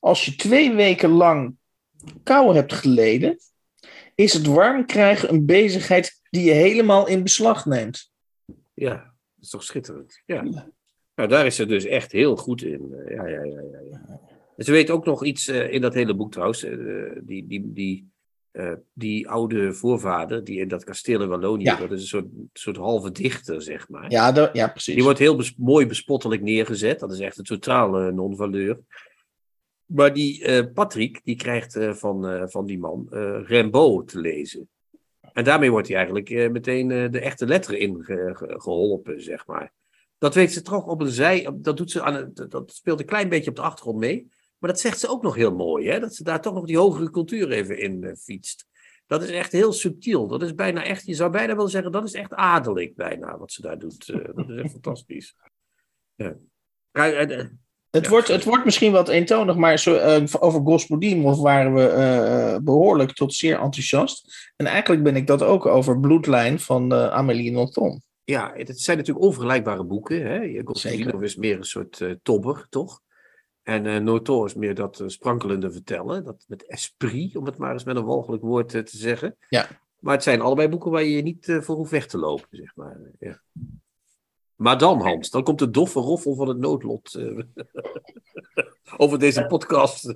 Als 0.00 0.24
je 0.24 0.34
twee 0.34 0.74
weken 0.74 1.10
lang 1.10 1.56
kou 2.22 2.54
hebt 2.54 2.72
geleden, 2.72 3.38
is 4.14 4.32
het 4.32 4.46
warm 4.46 4.86
krijgen 4.86 5.32
een 5.32 5.46
bezigheid 5.46 6.20
die 6.30 6.44
je 6.44 6.52
helemaal 6.52 7.08
in 7.08 7.22
beslag 7.22 7.66
neemt. 7.66 8.10
Ja, 8.74 8.94
dat 8.94 9.44
is 9.44 9.50
toch 9.50 9.62
schitterend. 9.62 10.22
Ja. 10.26 10.42
Nou, 11.14 11.28
daar 11.28 11.46
is 11.46 11.56
ze 11.56 11.66
dus 11.66 11.84
echt 11.84 12.12
heel 12.12 12.36
goed 12.36 12.62
in. 12.62 12.94
Eh, 13.06 13.14
Ja, 13.14 13.26
ja, 13.26 13.42
ja, 13.44 13.60
ja. 13.60 13.80
ja. 13.90 14.20
En 14.56 14.64
ze 14.64 14.72
weet 14.72 14.90
ook 14.90 15.04
nog 15.04 15.24
iets 15.24 15.48
eh, 15.48 15.72
in 15.72 15.80
dat 15.80 15.94
hele 15.94 16.14
boek 16.14 16.32
trouwens. 16.32 16.64
eh, 16.64 16.76
die, 17.20 17.46
die, 17.46 17.72
die, 17.72 18.08
eh, 18.58 18.72
die 18.92 19.28
oude 19.28 19.72
voorvader, 19.72 20.44
die 20.44 20.60
in 20.60 20.68
dat 20.68 20.84
kasteel 20.84 21.22
in 21.22 21.28
Wallonië, 21.28 21.62
Ja. 21.64 21.76
dat 21.76 21.90
is 21.92 22.00
een 22.00 22.06
soort, 22.06 22.26
soort 22.52 22.76
halve 22.76 23.10
dichter, 23.12 23.62
zeg 23.62 23.88
maar. 23.88 24.10
Ja, 24.10 24.50
ja 24.52 24.68
precies. 24.68 24.94
Die 24.94 25.04
wordt 25.04 25.18
heel 25.18 25.36
bes- 25.36 25.54
mooi 25.56 25.86
bespottelijk 25.86 26.42
neergezet. 26.42 26.98
Dat 27.00 27.12
is 27.12 27.20
echt 27.20 27.38
een 27.38 27.44
totale 27.44 28.12
non-valeur. 28.12 28.78
Maar 29.86 30.12
die 30.12 30.44
eh, 30.44 30.64
Patrick, 30.74 31.20
die 31.24 31.36
krijgt 31.36 31.76
eh, 31.76 31.92
van, 31.92 32.26
eh, 32.28 32.42
van 32.46 32.66
die 32.66 32.78
man 32.78 33.06
eh 33.10 33.38
Rimbaud 33.44 34.08
te 34.08 34.20
lezen. 34.20 34.68
En 35.32 35.44
daarmee 35.44 35.70
wordt 35.70 35.86
hij 35.88 35.96
eigenlijk 35.96 36.30
eh, 36.30 36.50
meteen 36.50 36.90
eh, 36.90 37.10
de 37.10 37.20
echte 37.20 37.46
letteren 37.46 37.78
ingeholpen, 37.80 39.22
zeg 39.22 39.46
maar. 39.46 39.72
Dat 40.18 40.34
weet 40.34 40.52
ze 40.52 40.62
toch 40.62 40.86
op 40.86 41.00
een 41.00 41.08
zij. 41.08 41.46
op- 41.46 41.64
Dat, 41.64 41.76
doet 41.76 41.90
ze 41.90 42.02
aan 42.02 42.30
dat 42.48 42.72
speelt 42.72 43.00
een 43.00 43.06
klein 43.06 43.28
beetje 43.28 43.50
op 43.50 43.56
de 43.56 43.62
achtergrond 43.62 43.98
mee. 43.98 44.28
Maar 44.58 44.70
dat 44.70 44.80
zegt 44.80 44.98
ze 44.98 45.08
ook 45.08 45.22
nog 45.22 45.34
heel 45.34 45.54
mooi, 45.54 45.88
hè? 45.88 46.00
Dat 46.00 46.14
ze 46.14 46.24
daar 46.24 46.40
toch 46.40 46.54
nog 46.54 46.66
die 46.66 46.78
hogere 46.78 47.10
cultuur 47.10 47.50
even 47.50 47.78
in 47.78 48.04
eh, 48.04 48.14
fietst. 48.14 48.66
Dat 49.06 49.22
is 49.22 49.30
echt 49.30 49.52
heel 49.52 49.72
subtiel. 49.72 50.26
Dat 50.26 50.42
is 50.42 50.54
bijna 50.54 50.84
echt, 50.84 51.06
je 51.06 51.14
zou 51.14 51.30
bijna 51.30 51.54
willen 51.54 51.70
zeggen, 51.70 51.92
dat 51.92 52.04
is 52.04 52.12
echt 52.12 52.34
adellijk 52.34 52.94
bijna, 52.96 53.38
wat 53.38 53.52
ze 53.52 53.62
daar 53.62 53.78
doet. 53.78 54.08
Eh, 54.08 54.24
dat 54.34 54.48
is 54.48 54.56
echt 54.56 54.70
fantastisch. 54.70 55.34
Ja. 56.14 56.34
Eh, 56.98 57.28
Het, 57.90 58.04
Ja, 58.04 58.10
wordt, 58.10 58.28
het 58.28 58.44
wordt 58.44 58.64
misschien 58.64 58.92
wat 58.92 59.08
eentonig, 59.08 59.56
maar 59.56 59.78
zo, 59.78 60.26
over 60.40 60.62
Gospodin 60.62 61.22
waren 61.22 61.74
we 61.74 61.86
eh, 61.86 62.56
behoorlijk 62.62 63.12
tot 63.12 63.34
zeer 63.34 63.60
enthousiast. 63.60 64.52
En 64.56 64.66
eigenlijk 64.66 65.02
ben 65.02 65.16
ik 65.16 65.26
dat 65.26 65.42
ook 65.42 65.66
over 65.66 66.00
Bloedlijn 66.00 66.60
van 66.60 66.92
eh, 66.92 67.08
Amélie 67.08 67.52
Nothomb. 67.52 68.00
ja, 68.24 68.52
het 68.54 68.80
zijn 68.80 68.96
natuurlijk 68.96 69.26
onvergelijkbare 69.26 69.84
boeken. 69.84 70.26
Hè? 70.26 70.62
Zeker. 70.72 71.22
is 71.22 71.36
meer 71.36 71.56
een 71.56 71.64
soort 71.64 72.16
tobber, 72.22 72.66
toch? 72.70 73.00
En 73.68 74.04
Notor 74.04 74.46
is 74.46 74.54
meer 74.54 74.74
dat 74.74 75.00
eh, 75.00 75.08
sprankelende 75.08 75.72
vertellen. 75.72 76.24
Dat 76.24 76.44
met 76.46 76.66
esprit, 76.66 77.36
om 77.36 77.44
het 77.46 77.58
maar 77.58 77.72
eens 77.72 77.84
met 77.84 77.96
een 77.96 78.04
walgelijk 78.04 78.42
woord 78.42 78.74
eh, 78.74 78.82
te 78.82 78.96
zeggen. 78.96 79.36
Ja. 79.48 79.68
Maar 79.98 80.14
het 80.14 80.22
zijn 80.22 80.40
allebei 80.40 80.68
boeken 80.68 80.90
waar 80.90 81.02
je 81.02 81.16
je 81.16 81.22
niet 81.22 81.58
voor 81.60 81.76
hoeft 81.76 81.90
weg 81.90 82.06
te 82.06 82.18
lopen, 82.18 82.48
zeg 82.50 82.76
maar. 82.76 83.00
Ja. 83.18 83.40
Maar 84.54 84.78
dan, 84.78 85.00
Hans, 85.00 85.30
dan 85.30 85.42
komt 85.42 85.58
de 85.58 85.70
doffe 85.70 86.00
roffel 86.00 86.34
van 86.34 86.48
het 86.48 86.58
noodlot 86.58 87.18
over 88.96 89.18
deze 89.18 89.46
podcast. 89.46 90.12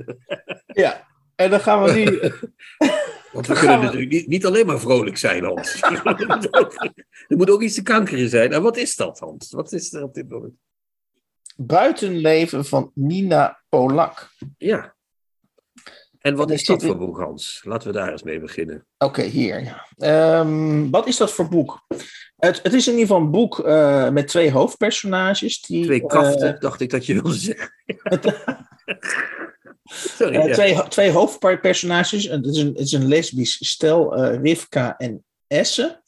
Ja, 0.67 1.07
en 1.35 1.51
dan 1.51 1.61
gaan 1.61 1.83
we 1.83 1.93
nu. 1.93 2.05
Want 3.33 3.47
we 3.47 3.55
kunnen 3.55 3.79
we- 3.79 3.85
natuurlijk 3.85 4.13
niet, 4.13 4.27
niet 4.27 4.47
alleen 4.47 4.67
maar 4.67 4.81
vrolijk 4.81 5.17
zijn, 5.17 5.45
Hans. 5.45 5.83
er, 5.83 6.27
moet 6.27 6.55
ook, 6.55 6.75
er 7.29 7.37
moet 7.37 7.51
ook 7.51 7.63
iets 7.63 7.75
te 7.75 7.83
kankeren 7.83 8.29
zijn. 8.29 8.53
En 8.53 8.63
wat 8.63 8.77
is 8.77 8.97
dat, 8.97 9.19
Hans? 9.19 9.51
Wat 9.53 9.73
is 9.73 9.93
er 9.93 10.03
op 10.03 10.15
dit 10.15 10.29
moment? 10.29 10.55
Buitenleven 11.67 12.65
van 12.65 12.91
Nina 12.95 13.63
Polak. 13.69 14.31
Ja, 14.59 14.95
En 16.19 16.35
wat 16.35 16.49
En 16.49 16.55
is 16.55 16.65
dat 16.65 16.83
voor 16.83 16.99
boek, 16.99 17.19
Hans? 17.19 17.61
Laten 17.65 17.89
we 17.89 17.95
daar 17.95 18.11
eens 18.11 18.23
mee 18.23 18.41
beginnen. 18.41 18.87
Oké, 18.99 19.23
hier. 19.23 19.63
Ja. 19.63 19.87
Ehm, 19.97 20.91
wat 20.91 21.07
is 21.07 21.17
dat 21.17 21.33
voor 21.33 21.49
boek? 21.49 21.87
Het, 22.37 22.61
het 22.63 22.73
is 22.73 22.87
in 22.87 22.93
ieder 22.93 23.07
geval 23.07 23.23
een 23.23 23.31
boek 23.31 23.59
eh, 23.59 24.11
met 24.11 24.29
twee 24.29 24.51
hoofdpersonages. 24.51 25.61
Die, 25.61 25.85
Twee 25.85 26.01
eh, 26.01 26.07
kaften, 26.07 26.57
dacht 26.61 26.81
ik 26.81 26.91
dat 26.91 27.07
je 27.07 27.13
wilde 27.13 27.35
zeggen. 27.35 27.71
Sorry. 29.85 30.35
Eh, 30.35 30.47
ja. 30.47 30.55
twee, 30.55 30.89
twee 30.89 31.11
hoofdpersonages. 31.11 32.29
Het 32.29 32.47
is 32.47 32.57
een, 32.57 32.67
het 32.67 32.79
is 32.79 32.93
een 32.93 33.09
lesbisch 33.09 33.69
stel, 33.69 34.17
eh, 34.17 34.41
Rivka 34.43 34.97
en 34.99 35.25
Esse. 35.47 36.03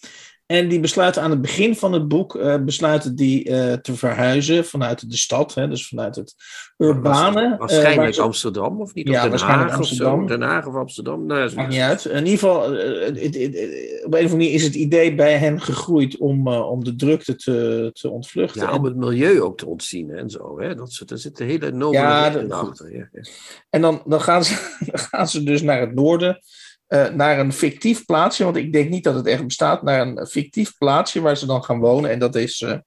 En 0.55 0.68
die 0.68 0.80
besluiten 0.80 1.22
aan 1.22 1.30
het 1.30 1.40
begin 1.40 1.76
van 1.76 1.92
het 1.92 2.09
boek 2.09 2.36
eh, 2.36 2.57
besluiten 2.64 3.14
die, 3.16 3.44
eh, 3.44 3.72
te 3.72 3.94
verhuizen 3.96 4.64
vanuit 4.64 5.11
de 5.11 5.16
stad, 5.16 5.55
hè, 5.55 5.68
dus 5.68 5.88
vanuit 5.88 6.16
het 6.16 6.34
urbane. 6.76 7.52
eh, 7.52 7.59
Waarschijnlijk 7.59 8.14
ze- 8.14 8.22
Amsterdam, 8.22 8.80
of 8.80 8.94
niet? 8.94 9.09
Ja, 9.09 9.14
of 9.14 9.20
Den 9.20 9.30
waarschijnlijk 9.30 9.70
Haag 9.70 9.78
of 9.80 9.86
Amsterdam. 9.86 10.20
zo. 10.20 10.26
Den 10.26 10.42
Haag 10.48 10.66
of 10.66 10.74
Amsterdam. 10.74 11.26
Nou. 11.26 11.55
Maakt 11.55 11.68
niet 11.68 11.80
uit. 11.80 12.05
In 12.05 12.16
ieder 12.26 12.30
geval, 12.30 12.57
op 12.64 12.70
een 12.72 13.98
of 14.05 14.05
andere 14.05 14.28
manier 14.28 14.52
is 14.52 14.62
het 14.64 14.74
idee 14.74 15.14
bij 15.14 15.36
hen 15.38 15.61
gegroeid 15.61 16.16
om, 16.18 16.48
om 16.48 16.84
de 16.84 16.96
drukte 16.96 17.36
te, 17.36 17.90
te 17.92 18.11
ontvluchten. 18.11 18.61
Ja, 18.61 18.70
En- 18.70 18.78
om 18.78 18.84
het 18.84 18.96
milieu 18.96 19.40
ook 19.42 19.59
te 19.59 19.66
ontzien 19.66 20.11
en 20.11 20.30
zo. 20.30 20.61
Hè? 20.61 20.74
Dat 20.74 20.92
soort, 20.92 21.11
er 21.11 21.18
zitten 21.18 21.46
hele 21.46 21.70
nobele 21.70 22.02
Ja, 22.02 22.44
achter. 22.48 22.92
Ja, 22.96 23.09
ja. 23.12 23.22
En 23.70 23.80
dan, 23.80 24.02
dan, 24.07 24.20
gaan 24.20 24.44
ze, 24.44 24.55
dan 24.90 24.98
gaan 24.98 25.28
ze 25.28 25.42
dus 25.42 25.62
naar 25.62 25.80
het 25.80 25.94
noorden, 25.94 26.40
eh, 26.87 27.09
naar 27.09 27.39
een 27.39 27.53
fictief 27.53 28.05
plaatsje, 28.05 28.45
want 28.45 28.57
ik 28.57 28.72
denk 28.72 28.91
niet 28.91 29.05
dat 29.05 29.14
het 29.14 29.26
echt 29.26 29.47
bestaat, 29.47 29.82
naar 29.82 30.01
een 30.01 30.26
fictief 30.26 30.76
plaatsje 30.78 31.20
waar 31.20 31.37
ze 31.37 31.47
dan 31.47 31.64
gaan 31.64 31.78
wonen. 31.78 32.11
En 32.11 32.18
dat 32.18 32.35
is 32.35 32.61
eh, 32.61 32.78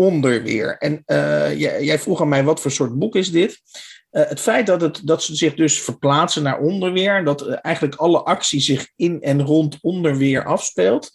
Onderweer. 0.00 0.76
En 0.78 1.02
eh, 1.04 1.58
jij, 1.58 1.84
jij 1.84 1.98
vroeg 1.98 2.20
aan 2.20 2.28
mij, 2.28 2.44
wat 2.44 2.60
voor 2.60 2.70
soort 2.70 2.98
boek 2.98 3.16
is 3.16 3.30
dit? 3.30 3.60
Eh, 4.10 4.28
het 4.28 4.40
feit 4.40 4.66
dat, 4.66 4.80
het, 4.80 5.00
dat 5.04 5.22
ze 5.22 5.34
zich 5.34 5.54
dus 5.54 5.80
verplaatsen 5.82 6.42
naar 6.42 6.60
Onderweer, 6.60 7.24
dat 7.24 7.46
eh, 7.46 7.56
eigenlijk 7.62 7.96
alle 7.96 8.22
actie 8.22 8.60
zich 8.60 8.90
in 8.96 9.22
en 9.22 9.42
rond 9.42 9.78
Onderweer 9.80 10.44
afspeelt, 10.44 11.12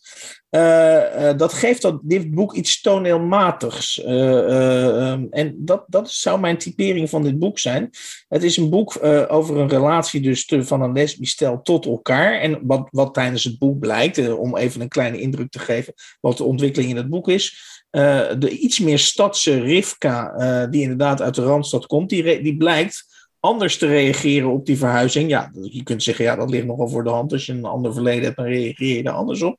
eh, 0.54 1.38
dat 1.38 1.54
geeft 1.54 1.82
dat, 1.82 2.00
dit 2.04 2.32
boek 2.32 2.54
iets 2.54 2.82
toneelmatigs. 2.82 4.04
Eh, 4.04 4.40
eh, 4.40 5.12
ehm, 5.12 5.26
en 5.30 5.56
dat, 5.58 5.84
dat 5.88 6.12
zou 6.12 6.40
mijn 6.40 6.58
typering 6.58 7.10
van 7.10 7.24
dit 7.24 7.40
boek 7.40 7.60
zijn. 7.60 7.90
Het 8.28 8.44
is 8.44 8.58
een 8.58 8.70
boek 8.70 9.04
over 9.28 9.58
een 9.58 9.70
relatie 9.70 10.22
dus 10.22 10.46
van 10.48 10.82
een 10.82 10.94
lesbisch 10.94 11.32
stel 11.32 11.62
tot 11.62 11.86
elkaar. 11.86 12.40
En 12.40 12.60
wat, 12.64 12.88
wat 12.92 13.14
tijdens 13.14 13.44
het 13.44 13.58
boek 13.58 13.80
blijkt, 13.80 14.34
om 14.34 14.58
even 14.58 14.82
een 14.82 14.88
kleine 14.88 15.20
indruk 15.20 15.52
te 15.52 15.60
geven 15.60 15.94
wat 16.22 16.38
de 16.38 16.44
ontwikkeling 16.44 16.92
in 16.92 16.98
het 16.98 17.10
boek 17.10 17.30
is. 17.30 17.83
Eh, 17.94 18.30
de 18.40 18.50
iets 18.50 18.80
meer 18.80 19.00
stadse 19.00 19.60
Rivka, 19.60 20.34
eh, 20.34 20.72
die 20.72 20.82
inderdaad 20.82 21.22
uit 21.22 21.36
de 21.36 21.44
Randstad 21.44 21.86
komt, 21.86 22.10
die, 22.10 22.42
die 22.42 22.58
blijkt 22.58 23.06
anders 23.40 23.78
te 23.78 23.88
reageren 23.88 24.50
op 24.50 24.66
die 24.66 24.78
verhuizing. 24.78 25.30
Ja, 25.30 25.52
je 25.62 25.84
kunt 25.84 26.04
zeggen, 26.04 26.26
ja, 26.26 26.36
dat 26.36 26.50
ligt 26.50 26.66
nogal 26.66 26.90
voor 26.90 27.04
de 27.04 27.10
hand. 27.10 27.32
Als 27.32 27.46
je 27.46 27.54
een 27.54 27.66
ander 27.66 27.94
verleden 27.94 28.24
hebt, 28.24 28.36
dan 28.36 28.46
reageer 28.46 28.98
je 28.98 29.04
er 29.04 29.12
anders 29.12 29.42
op. 29.42 29.58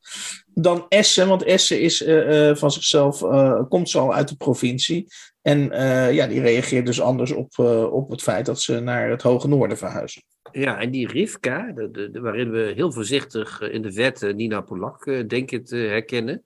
Dan 0.55 0.87
Essen, 0.89 1.29
want 1.29 1.43
Essen 1.43 1.81
is 1.81 2.03
eh, 2.03 2.55
van 2.55 2.71
zichzelf, 2.71 3.19
komt 3.69 3.91
ze 3.91 3.99
al 3.99 4.15
uit 4.15 4.29
de 4.29 4.37
provincie. 4.37 5.07
En 5.43 5.61
ja, 6.15 6.27
die 6.27 6.41
reageert 6.41 6.87
dus 6.87 7.01
anders 7.01 7.33
op, 7.33 7.59
op 7.93 8.11
het 8.11 8.23
feit 8.23 8.47
dat 8.47 8.61
ze 8.61 8.81
naar 8.81 9.11
het 9.11 9.23
Hoge 9.23 9.49
Noorden 9.49 9.79
verhuizen. 9.79 10.23
Ja, 10.53 10.81
en 10.81 10.91
die 10.91 11.09
Rivka, 11.09 11.75
waarin 12.13 12.51
we 12.51 12.73
heel 12.75 12.93
voorzichtig 12.93 13.61
in 13.61 13.83
de 13.83 14.13
eh, 14.13 14.35
Nina 14.35 14.61
Polak 14.61 15.29
denken 15.29 15.65
te 15.65 15.77
herkennen. 15.77 16.43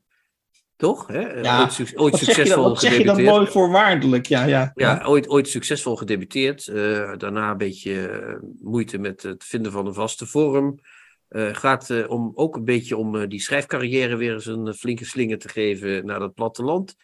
Toch? 0.79 1.07
Hè? 1.07 1.20
Eh, 1.20 1.43
Ja, 1.43 1.61
ooit, 1.61 1.72
suc- 1.72 1.95
succesvol 2.18 2.62
wat 2.62 2.81
zeg 2.81 2.91
je 2.91 2.97
dat 2.97 3.07
gedebuteerd. 3.16 3.37
mooi 3.37 3.47
voorwaardelijk? 3.51 4.26
Ja, 4.26 4.45
ja. 4.45 4.72
Ja, 4.74 5.03
ooit, 5.05 5.29
ooit 5.29 5.49
succesvol 5.49 5.97
gedebuteerd. 5.97 6.66
eh, 6.68 7.12
daarna 7.16 7.51
een 7.51 7.57
beetje 7.57 8.09
eh, 8.09 8.35
moeite 8.62 8.99
met 8.99 9.22
het 9.22 9.45
vinden 9.45 9.72
van 9.72 9.87
een 9.87 9.95
vaste 9.95 10.26
vorm. 10.26 10.79
Gaat 11.53 12.07
om, 12.09 12.33
ook 12.35 12.57
een 12.57 12.64
beetje 12.64 12.97
om 12.97 13.29
die 13.29 13.41
schrijfcarrière 13.41 14.16
weer 14.16 14.33
eens 14.33 14.47
een 14.47 14.74
flinke 14.74 15.05
slinger 15.05 15.39
te 15.39 15.49
geven 15.49 16.07
naar 16.07 16.18
dat 16.18 16.35
platteland. 16.35 16.95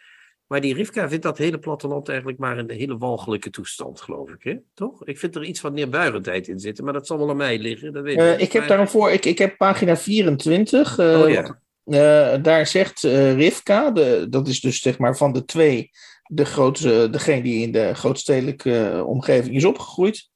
Maar 0.47 0.61
die 0.61 0.75
Rivka 0.75 1.09
vindt 1.09 1.25
dat 1.25 1.39
hele 1.39 1.59
platteland 1.59 2.09
eigenlijk 2.09 2.39
maar 2.39 2.59
een 2.59 2.71
hele 2.71 2.97
walgelijke 2.99 3.51
toestand, 3.51 4.01
geloof 4.01 4.31
ik. 4.31 4.43
Hè? 4.43 4.55
Toch? 4.75 5.05
Ik 5.07 5.19
vind 5.19 5.35
er 5.37 5.45
iets 5.45 5.61
van 5.61 5.75
neerbuigendheid 5.75 6.49
in 6.49 6.59
zitten, 6.59 6.85
maar 6.85 6.93
dat 6.93 7.07
zal 7.07 7.19
wel 7.19 7.31
aan 7.31 7.37
mij 7.37 7.59
liggen. 7.59 7.93
Dat 7.93 8.03
weet 8.03 8.19
Eh, 8.19 8.31
niet. 8.31 8.41
ik 8.41 8.53
heb 8.53 8.63
Maar- 8.63 8.71
daar 8.71 8.81
een 8.81 8.89
voor, 8.89 9.11
ik, 9.11 9.25
ik 9.25 9.39
heb 9.39 9.57
pagina 9.57 9.97
24. 9.97 10.99
eh, 10.99 11.21
Oh 11.23 11.29
ja. 11.31 11.63
Eh, 11.85 12.35
daar 12.43 12.67
zegt 12.67 13.05
eh, 13.05 13.35
Rivka, 13.35 13.91
de, 13.91 14.27
dat 14.31 14.49
is 14.49 14.61
dus 14.61 14.81
zeg 14.81 14.99
maar 14.99 15.17
van 15.17 15.33
de 15.33 15.45
twee, 15.45 15.91
de 16.27 16.45
grootste, 16.45 17.09
degene 17.11 17.43
die 17.43 17.63
in 17.63 17.73
de 17.73 17.95
grootstedelijke 17.95 18.91
eh, 18.91 19.07
omgeving 19.07 19.55
is 19.55 19.65
opgegroeid. 19.65 20.29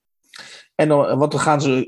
En 0.74 0.88
dan, 0.88 1.18
want 1.18 1.32
dan 1.32 1.40
gaan 1.40 1.61
ze 1.61 1.84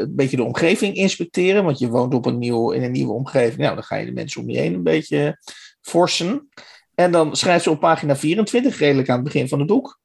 een 0.00 0.14
beetje 0.16 0.36
de 0.36 0.44
omgeving 0.44 0.94
inspecteren, 0.94 1.64
want 1.64 1.78
je 1.78 1.88
woont 1.88 2.14
op 2.14 2.26
een 2.26 2.38
nieuw, 2.38 2.70
in 2.70 2.82
een 2.82 2.92
nieuwe 2.92 3.12
omgeving. 3.12 3.56
Nou, 3.60 3.74
dan 3.74 3.84
ga 3.84 3.96
je 3.96 4.06
de 4.06 4.12
mensen 4.12 4.40
om 4.40 4.50
je 4.50 4.58
heen 4.58 4.74
een 4.74 4.82
beetje 4.82 5.38
forsen. 5.80 6.48
En 6.94 7.12
dan 7.12 7.36
schrijft 7.36 7.64
ze 7.64 7.70
op 7.70 7.80
pagina 7.80 8.16
24, 8.16 8.78
redelijk 8.78 9.08
aan 9.08 9.14
het 9.14 9.24
begin 9.24 9.48
van 9.48 9.58
het 9.58 9.68
boek, 9.68 10.00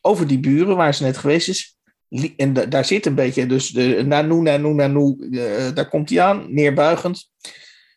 over 0.00 0.26
die 0.26 0.40
buren 0.40 0.76
waar 0.76 0.94
ze 0.94 1.02
net 1.02 1.16
geweest 1.16 1.48
is. 1.48 1.76
En 2.36 2.52
da- 2.52 2.66
daar 2.66 2.84
zit 2.84 3.06
een 3.06 3.14
beetje, 3.14 3.46
dus 3.46 3.68
de 3.68 4.02
nanu, 4.06 4.40
nanu, 4.40 5.28
eh, 5.30 5.74
daar 5.74 5.88
komt 5.88 6.10
hij 6.10 6.20
aan, 6.20 6.46
neerbuigend. 6.48 7.30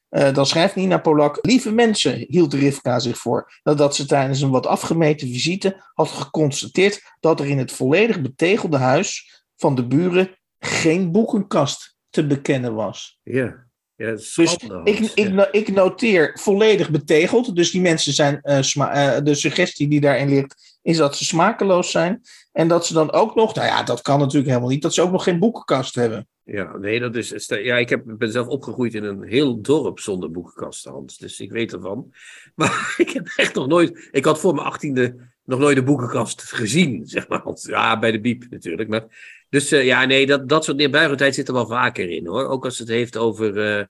Eh, 0.09 0.33
dan 0.33 0.45
schrijft 0.45 0.75
Nina 0.75 0.97
Polak, 0.97 1.39
lieve 1.41 1.71
mensen, 1.71 2.25
hield 2.27 2.53
Rivka 2.53 2.99
zich 2.99 3.17
voor, 3.17 3.59
nadat 3.63 3.95
ze 3.95 4.05
tijdens 4.05 4.41
een 4.41 4.49
wat 4.49 4.65
afgemeten 4.65 5.27
visite 5.27 5.83
had 5.93 6.07
geconstateerd 6.09 7.15
dat 7.19 7.39
er 7.39 7.47
in 7.47 7.57
het 7.57 7.71
volledig 7.71 8.21
betegelde 8.21 8.77
huis 8.77 9.43
van 9.55 9.75
de 9.75 9.87
buren 9.87 10.37
geen 10.59 11.11
boekenkast 11.11 11.95
te 12.09 12.27
bekennen 12.27 12.73
was. 12.73 13.19
Ja, 13.23 13.65
ja 13.95 14.11
Dus 14.11 14.37
ik, 14.37 14.99
ik, 15.13 15.29
Ja. 15.29 15.51
ik 15.51 15.73
noteer 15.73 16.39
volledig 16.39 16.89
betegeld, 16.89 17.55
dus 17.55 17.71
die 17.71 17.81
mensen 17.81 18.13
zijn, 18.13 18.41
eh, 18.41 18.75
eh, 18.75 19.23
de 19.23 19.35
suggestie 19.35 19.87
die 19.87 20.01
daarin 20.01 20.29
ligt, 20.29 20.79
is 20.81 20.97
dat 20.97 21.17
ze 21.17 21.25
smakeloos 21.25 21.91
zijn. 21.91 22.21
En 22.51 22.67
dat 22.67 22.85
ze 22.85 22.93
dan 22.93 23.11
ook 23.11 23.35
nog, 23.35 23.55
nou 23.55 23.67
ja, 23.67 23.83
dat 23.83 24.01
kan 24.01 24.19
natuurlijk 24.19 24.47
helemaal 24.47 24.69
niet, 24.69 24.81
dat 24.81 24.93
ze 24.93 25.01
ook 25.01 25.11
nog 25.11 25.23
geen 25.23 25.39
boekenkast 25.39 25.95
hebben. 25.95 26.27
Ja, 26.49 26.77
nee, 26.77 26.99
dat 26.99 27.15
is. 27.15 27.45
Ja, 27.47 27.77
ik 27.77 27.89
heb, 27.89 28.03
ben 28.05 28.31
zelf 28.31 28.47
opgegroeid 28.47 28.93
in 28.93 29.03
een 29.03 29.23
heel 29.23 29.61
dorp 29.61 29.99
zonder 29.99 30.31
boekenkasten, 30.31 30.91
Hans. 30.91 31.17
Dus 31.17 31.39
ik 31.39 31.51
weet 31.51 31.73
ervan. 31.73 32.13
Maar 32.55 32.93
ik 32.97 33.09
heb 33.09 33.27
echt 33.35 33.53
nog 33.55 33.67
nooit. 33.67 34.09
Ik 34.11 34.25
had 34.25 34.39
voor 34.39 34.53
mijn 34.53 34.67
achttiende 34.67 35.15
nog 35.43 35.59
nooit 35.59 35.77
een 35.77 35.85
boekenkast 35.85 36.41
gezien, 36.41 37.05
zeg 37.07 37.27
maar. 37.27 37.43
Ja, 37.53 37.99
bij 37.99 38.11
de 38.11 38.19
biep 38.21 38.45
natuurlijk. 38.49 38.89
Maar, 38.89 39.05
dus 39.49 39.71
eh, 39.71 39.85
ja, 39.85 40.05
nee, 40.05 40.25
dat, 40.25 40.49
dat 40.49 40.63
soort 40.63 40.77
neerbuigendheid 40.77 41.35
zit 41.35 41.47
er 41.47 41.53
wel 41.53 41.67
vaker 41.67 42.09
in 42.09 42.27
hoor. 42.27 42.45
Ook 42.47 42.65
als 42.65 42.77
het 42.79 42.87
heeft 42.87 43.17
over. 43.17 43.57
eh, 43.77 43.85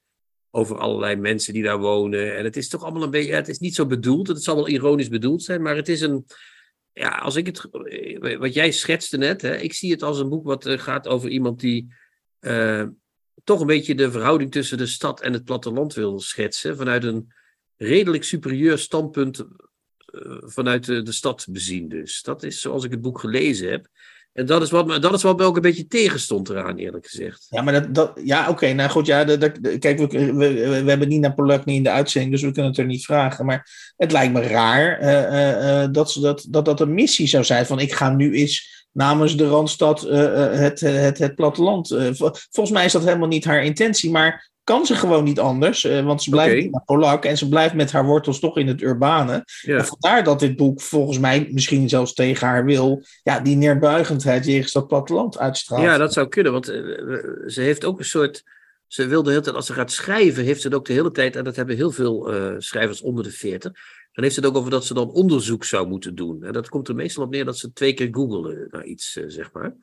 over 0.51 0.77
allerlei 0.77 1.15
mensen 1.15 1.53
die 1.53 1.63
daar 1.63 1.79
wonen. 1.79 2.35
En 2.37 2.43
het 2.43 2.57
is 2.57 2.69
toch 2.69 2.83
allemaal 2.83 3.03
een 3.03 3.09
beetje. 3.09 3.33
het 3.33 3.47
is 3.47 3.59
niet 3.59 3.75
zo 3.75 3.85
bedoeld. 3.85 4.27
Het 4.27 4.43
zal 4.43 4.55
wel 4.55 4.67
ironisch 4.67 5.07
bedoeld 5.09 5.43
zijn, 5.43 5.61
maar 5.61 5.75
het 5.75 5.87
is 5.89 6.01
een. 6.01 6.25
Ja, 6.93 7.09
als 7.17 7.35
ik 7.35 7.45
het. 7.45 7.69
eh, 7.71 8.37
Wat 8.39 8.53
jij 8.53 8.71
schetste 8.71 9.17
net, 9.17 9.41
hè, 9.41 9.55
ik 9.57 9.73
zie 9.73 9.91
het 9.91 10.03
als 10.03 10.19
een 10.19 10.29
boek 10.29 10.45
wat 10.45 10.69
gaat 10.69 11.07
over 11.07 11.29
iemand 11.29 11.59
die 11.59 11.87
eh, 12.39 12.83
toch 13.43 13.59
een 13.59 13.67
beetje 13.67 13.95
de 13.95 14.11
verhouding 14.11 14.51
tussen 14.51 14.77
de 14.77 14.85
stad 14.85 15.21
en 15.21 15.33
het 15.33 15.43
platteland 15.43 15.93
wil 15.93 16.19
schetsen. 16.19 16.77
Vanuit 16.77 17.03
een 17.03 17.31
redelijk 17.77 18.23
superieur 18.23 18.77
standpunt 18.77 19.39
eh, 19.39 20.37
vanuit 20.39 20.85
de, 20.85 21.11
stad 21.11 21.47
bezien. 21.49 21.89
Dus 21.89 22.21
dat 22.21 22.43
is 22.43 22.61
zoals 22.61 22.83
ik 22.83 22.91
het 22.91 23.01
boek 23.01 23.19
gelezen 23.19 23.69
heb. 23.69 23.87
En 24.33 24.45
dat 24.45 24.61
is 24.61 24.69
wat, 24.69 25.01
dat 25.01 25.13
is 25.13 25.23
wat 25.23 25.37
me 25.37 25.43
ook 25.43 25.55
een 25.55 25.61
beetje 25.61 25.87
tegenstond 25.87 26.49
eraan, 26.49 26.77
eerlijk 26.77 27.07
gezegd. 27.07 27.47
Ja, 27.49 27.61
maar 27.61 27.73
dat, 27.73 27.95
dat 27.95 28.19
ja, 28.23 28.49
oké, 28.49 28.73
nou 28.73 28.89
goed, 28.89 29.05
ja, 29.05 29.23
kijk, 29.79 29.97
we, 29.97 30.33
we, 30.33 30.53
we 30.83 30.89
hebben 30.89 31.07
Nina 31.07 31.35
niet 31.37 31.65
in 31.65 31.83
de 31.83 31.89
uitzending, 31.89 32.33
dus 32.33 32.41
we 32.41 32.51
kunnen 32.51 32.71
het 32.71 32.79
er 32.79 32.85
niet 32.85 33.05
vragen. 33.05 33.45
Maar 33.45 33.93
het 33.97 34.11
lijkt 34.11 34.33
me 34.33 34.41
raar 34.41 34.99
eh, 34.99 35.87
dat, 35.91 36.17
dat, 36.21 36.45
dat 36.49 36.65
dat 36.65 36.79
een 36.79 36.93
missie 36.93 37.27
zou 37.27 37.43
zijn 37.43 37.65
van 37.65 37.79
ik 37.79 37.93
ga 37.93 38.09
nu 38.09 38.35
eens 38.35 38.76
namens 38.97 39.37
de 39.37 39.47
Randstad 39.47 40.03
eh, 40.03 40.43
eh, 40.53 40.59
het, 40.59 40.79
het, 40.79 41.17
het 41.17 41.35
platteland. 41.35 41.91
eh, 41.91 42.07
vol- 42.11 42.31
volgens 42.51 42.75
mij 42.75 42.85
is 42.85 42.91
dat 42.91 43.03
helemaal 43.03 43.27
niet 43.27 43.45
haar 43.45 43.63
intentie, 43.63 44.11
maar 44.11 44.49
kan 44.63 44.85
ze 44.85 44.95
gewoon 44.95 45.23
niet 45.23 45.39
anders, 45.39 45.83
eh, 45.83 46.05
want 46.05 46.23
ze 46.23 46.29
blijft. 46.29 46.55
Nina 46.63 46.81
Polak 46.85 47.25
en 47.25 47.37
ze 47.37 47.49
blijft 47.49 47.73
met 47.73 47.91
haar 47.91 48.05
wortels 48.05 48.39
toch 48.39 48.57
in 48.57 48.67
het 48.67 48.81
urbane. 48.81 49.45
Ja. 49.61 49.77
En 49.77 49.85
vandaar 49.85 50.23
dat 50.23 50.39
dit 50.39 50.55
boek 50.55 50.81
volgens 50.81 51.19
mij 51.19 51.47
misschien 51.51 51.89
zelfs 51.89 52.13
tegen 52.13 52.47
haar 52.47 52.65
wil, 52.65 53.03
ja, 53.23 53.39
die 53.39 53.55
neerbuigendheid 53.55 54.45
jegens 54.45 54.71
dat 54.71 54.87
platteland 54.87 55.37
uitstraalt. 55.37 55.83
Ja, 55.83 55.97
dat 55.97 56.13
zou 56.13 56.27
kunnen, 56.27 56.51
want 56.51 56.67
eh, 56.69 56.79
ze 57.45 57.61
heeft 57.61 57.85
ook 57.85 57.99
een 57.99 58.05
soort. 58.05 58.43
Ze 58.87 59.07
wil 59.07 59.23
de 59.23 59.29
hele 59.29 59.41
tijd, 59.41 59.55
als 59.55 59.65
ze 59.65 59.73
gaat 59.73 59.91
schrijven, 59.91 60.43
heeft 60.43 60.61
ze 60.61 60.67
het 60.67 60.75
ook 60.75 60.85
de 60.85 60.93
hele 60.93 61.11
tijd, 61.11 61.35
en 61.35 61.43
dat 61.43 61.55
hebben 61.55 61.75
heel 61.75 61.91
veel 61.91 62.33
eh, 62.33 62.53
schrijvers 62.57 63.01
onder 63.01 63.23
de 63.23 63.31
40, 63.31 63.71
dan 64.17 64.25
heeft 64.25 64.35
het 64.35 64.45
ook 64.45 64.55
over 64.55 64.71
dat 64.71 64.85
ze 64.85 64.93
dan 64.93 65.11
onderzoek 65.11 65.63
zou 65.63 65.87
moeten 65.87 66.15
doen. 66.15 66.43
En 66.43 66.53
dat 66.53 66.69
komt 66.69 66.87
er 66.87 66.95
meestal 66.95 67.23
op 67.23 67.29
neer 67.29 67.45
dat 67.45 67.57
ze 67.57 67.73
twee 67.73 67.93
keer 67.93 68.07
googelen 68.11 68.67
naar 68.71 68.85
iets, 68.85 69.15
eh, 69.15 69.23
zeg 69.27 69.51
maar. 69.51 69.75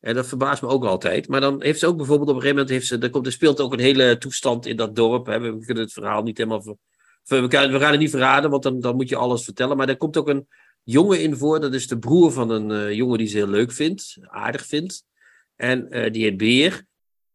En 0.00 0.14
dat 0.14 0.26
verbaast 0.26 0.62
me 0.62 0.68
ook 0.68 0.84
altijd. 0.84 1.28
Maar 1.28 1.40
dan 1.40 1.62
heeft 1.62 1.78
ze 1.78 1.86
ook 1.86 1.96
bijvoorbeeld 1.96 2.28
op 2.28 2.34
een 2.34 2.40
gegeven 2.40 2.62
moment, 2.62 2.76
heeft 2.78 2.86
ze, 2.86 2.98
er, 2.98 3.10
komt, 3.10 3.26
er 3.26 3.32
speelt 3.32 3.60
ook 3.60 3.72
een 3.72 3.78
hele 3.78 4.18
toestand 4.18 4.66
in 4.66 4.76
dat 4.76 4.96
dorp. 4.96 5.26
Hè. 5.26 5.40
We 5.40 5.64
kunnen 5.64 5.84
het 5.84 5.92
verhaal 5.92 6.22
niet 6.22 6.38
helemaal. 6.38 6.62
ver- 7.24 7.48
we 7.48 7.78
gaan 7.78 7.90
het 7.90 7.98
niet 7.98 8.10
verraden, 8.10 8.50
want 8.50 8.62
dan, 8.62 8.80
dan 8.80 8.96
moet 8.96 9.08
je 9.08 9.16
alles 9.16 9.44
vertellen. 9.44 9.76
Maar 9.76 9.88
er 9.88 9.96
komt 9.96 10.16
ook 10.16 10.28
een 10.28 10.48
jongen 10.82 11.22
in 11.22 11.36
voor, 11.36 11.60
dat 11.60 11.74
is 11.74 11.86
de 11.86 11.98
broer 11.98 12.32
van 12.32 12.50
een 12.50 12.70
eh, 12.70 12.92
jongen 12.92 13.18
die 13.18 13.26
ze 13.26 13.36
heel 13.36 13.48
leuk 13.48 13.72
vindt, 13.72 14.18
aardig 14.20 14.66
vindt. 14.66 15.04
En 15.56 15.90
eh, 15.90 16.12
die 16.12 16.22
heet 16.22 16.36
Beer. 16.36 16.84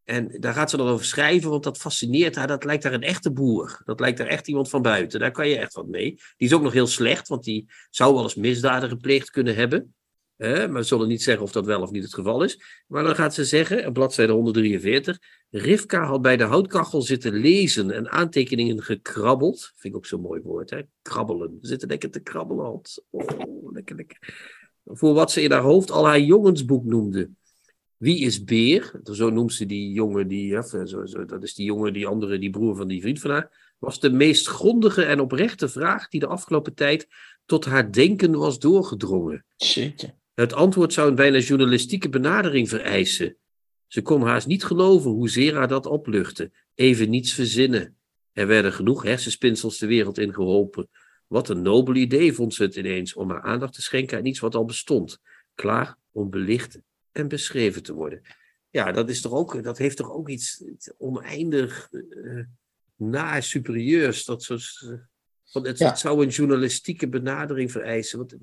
En 0.04 0.38
daar 0.40 0.54
gaat 0.54 0.70
ze 0.70 0.78
dan 0.78 0.88
over 0.88 1.06
schrijven, 1.06 1.50
want 1.50 1.64
dat 1.64 1.78
fascineert 1.78 2.36
haar. 2.36 2.48
Dat 2.48 2.64
lijkt 2.64 2.84
haar 2.84 2.94
een 2.94 3.04
echte 3.04 3.32
boer. 3.32 3.82
Dat 3.86 4.00
lijkt 4.00 4.20
haar 4.20 4.28
echt 4.28 4.48
iemand 4.48 4.70
van 4.70 4.82
buiten. 4.82 5.20
Daar 5.20 5.32
kan 5.32 5.50
je 5.50 5.58
echt 5.58 5.74
wat 5.74 5.88
mee. 5.88 6.10
Die 6.38 6.48
is 6.48 6.54
ook 6.54 6.62
nog 6.62 6.74
heel 6.74 6.88
slecht, 6.88 7.28
want 7.28 7.44
die 7.44 7.70
zou 7.90 8.14
wel 8.14 8.24
eens 8.24 8.36
misdaden 8.36 8.90
gepleegd 8.90 9.30
kunnen 9.30 9.56
hebben. 9.56 9.96
maar 10.38 10.74
we 10.74 10.84
zullen 10.84 11.08
niet 11.08 11.24
zeggen 11.24 11.44
of 11.44 11.52
dat 11.52 11.66
wel 11.66 11.82
of 11.82 11.92
niet 11.92 12.04
het 12.04 12.14
geval 12.14 12.44
is. 12.44 12.84
Maar 12.88 13.04
dan 13.04 13.16
gaat 13.16 13.34
ze 13.34 13.46
zeggen, 13.46 13.88
op 13.88 13.94
bladzijde 13.94 14.34
143. 14.34 15.20
Rivka 15.50 16.06
had 16.06 16.22
bij 16.22 16.38
de 16.38 16.44
houtkachel 16.44 17.02
zitten 17.02 17.34
lezen 17.34 17.92
en 17.92 18.12
aantekeningen 18.12 18.84
gekrabbeld. 18.84 19.72
Vind 19.76 19.94
ik 19.94 19.96
ook 19.96 20.06
zo'n 20.06 20.22
mooi 20.22 20.42
woord, 20.42 20.70
hè? 20.70 20.82
Krabbelen. 21.02 21.58
Ze 21.62 21.68
zitten 21.68 21.88
lekker 21.88 22.10
te 22.10 22.20
krabbelen. 22.20 22.82
Oh, 23.10 23.72
lekker, 23.72 23.96
lekker. 23.96 24.18
Voor 24.86 25.14
wat 25.14 25.32
ze 25.32 25.42
in 25.42 25.52
haar 25.52 25.62
hoofd 25.62 25.92
al 25.92 26.06
haar 26.06 26.20
jongensboek 26.20 26.86
noemde. 26.86 27.30
Wie 28.04 28.20
is 28.20 28.44
Beer? 28.44 28.92
Zo 29.04 29.30
noemt 29.30 29.54
ze 29.54 29.66
die 29.66 29.92
jongen, 29.92 30.28
die, 30.28 30.62
zo, 30.62 30.86
zo, 30.86 31.26
dat 31.26 31.44
is 31.44 31.54
die 31.54 31.66
jongen, 31.66 31.94
die 31.94 32.08
andere, 32.08 32.40
die 32.40 32.50
broer 32.50 32.76
van 32.76 32.88
die 32.88 33.02
vriend 33.02 33.20
van 33.20 33.32
haar. 33.32 33.74
Was 33.80 34.00
de 34.00 34.12
meest 34.12 34.48
grondige 34.48 35.04
en 35.04 35.20
oprechte 35.20 35.70
vraag 35.70 36.08
die 36.08 36.20
de 36.20 36.28
afgelopen 36.28 36.74
tijd 36.74 37.08
tot 37.46 37.66
haar 37.66 37.92
denken 37.92 38.32
was 38.32 38.60
doorgedrongen. 38.60 39.46
Shitje. 39.64 40.14
Het 40.34 40.54
antwoord 40.54 40.94
zou 40.94 41.10
een 41.10 41.16
bijna 41.16 41.38
journalistieke 41.38 42.10
benadering 42.10 42.70
vereisen. 42.70 43.38
Ze 43.88 44.02
kon 44.02 44.22
haast 44.22 44.48
niet 44.48 44.64
geloven 44.64 45.12
hoezeer 45.12 45.56
haar 45.56 45.68
dat 45.68 45.86
opluchtte. 45.86 46.52
Even 46.76 47.10
niets 47.10 47.34
verzinnen. 47.34 47.98
Er 48.32 48.48
werden 48.48 48.74
genoeg 48.74 49.04
hersenspinsels 49.04 49.78
de 49.78 49.88
wereld 49.88 50.18
in 50.18 50.34
geholpen. 50.34 50.90
Wat 51.28 51.50
een 51.50 51.62
nobel 51.62 51.96
idee 51.96 52.34
vond 52.34 52.54
ze 52.54 52.64
het 52.64 52.76
ineens 52.76 53.14
om 53.14 53.30
haar 53.30 53.42
aandacht 53.42 53.74
te 53.74 53.82
schenken 53.82 54.18
aan 54.18 54.26
iets 54.26 54.40
wat 54.40 54.56
al 54.56 54.66
bestond. 54.66 55.20
Klaar 55.56 55.98
om 56.12 56.30
belicht 56.30 56.80
en 57.14 57.28
beschreven 57.28 57.84
te 57.84 57.94
worden. 57.94 58.22
Ja, 58.70 58.92
dat, 58.92 59.10
is 59.10 59.22
toch 59.22 59.32
ook, 59.32 59.64
dat 59.64 59.78
heeft 59.78 59.98
toch 59.98 60.12
ook 60.12 60.30
iets, 60.30 60.64
oneindig 60.98 61.88
uh, 61.92 62.44
naar 62.96 63.44
superieurs. 63.44 64.26
Dat 64.26 64.44
soort, 64.44 64.98
want 65.52 65.68
het, 65.68 65.80
het, 65.80 66.00
zou 66.00 66.24
een 66.24 66.30
journalistieke 66.30 67.10
benadering 67.10 67.72
vereisen. 67.72 68.18
Wat, 68.18 68.36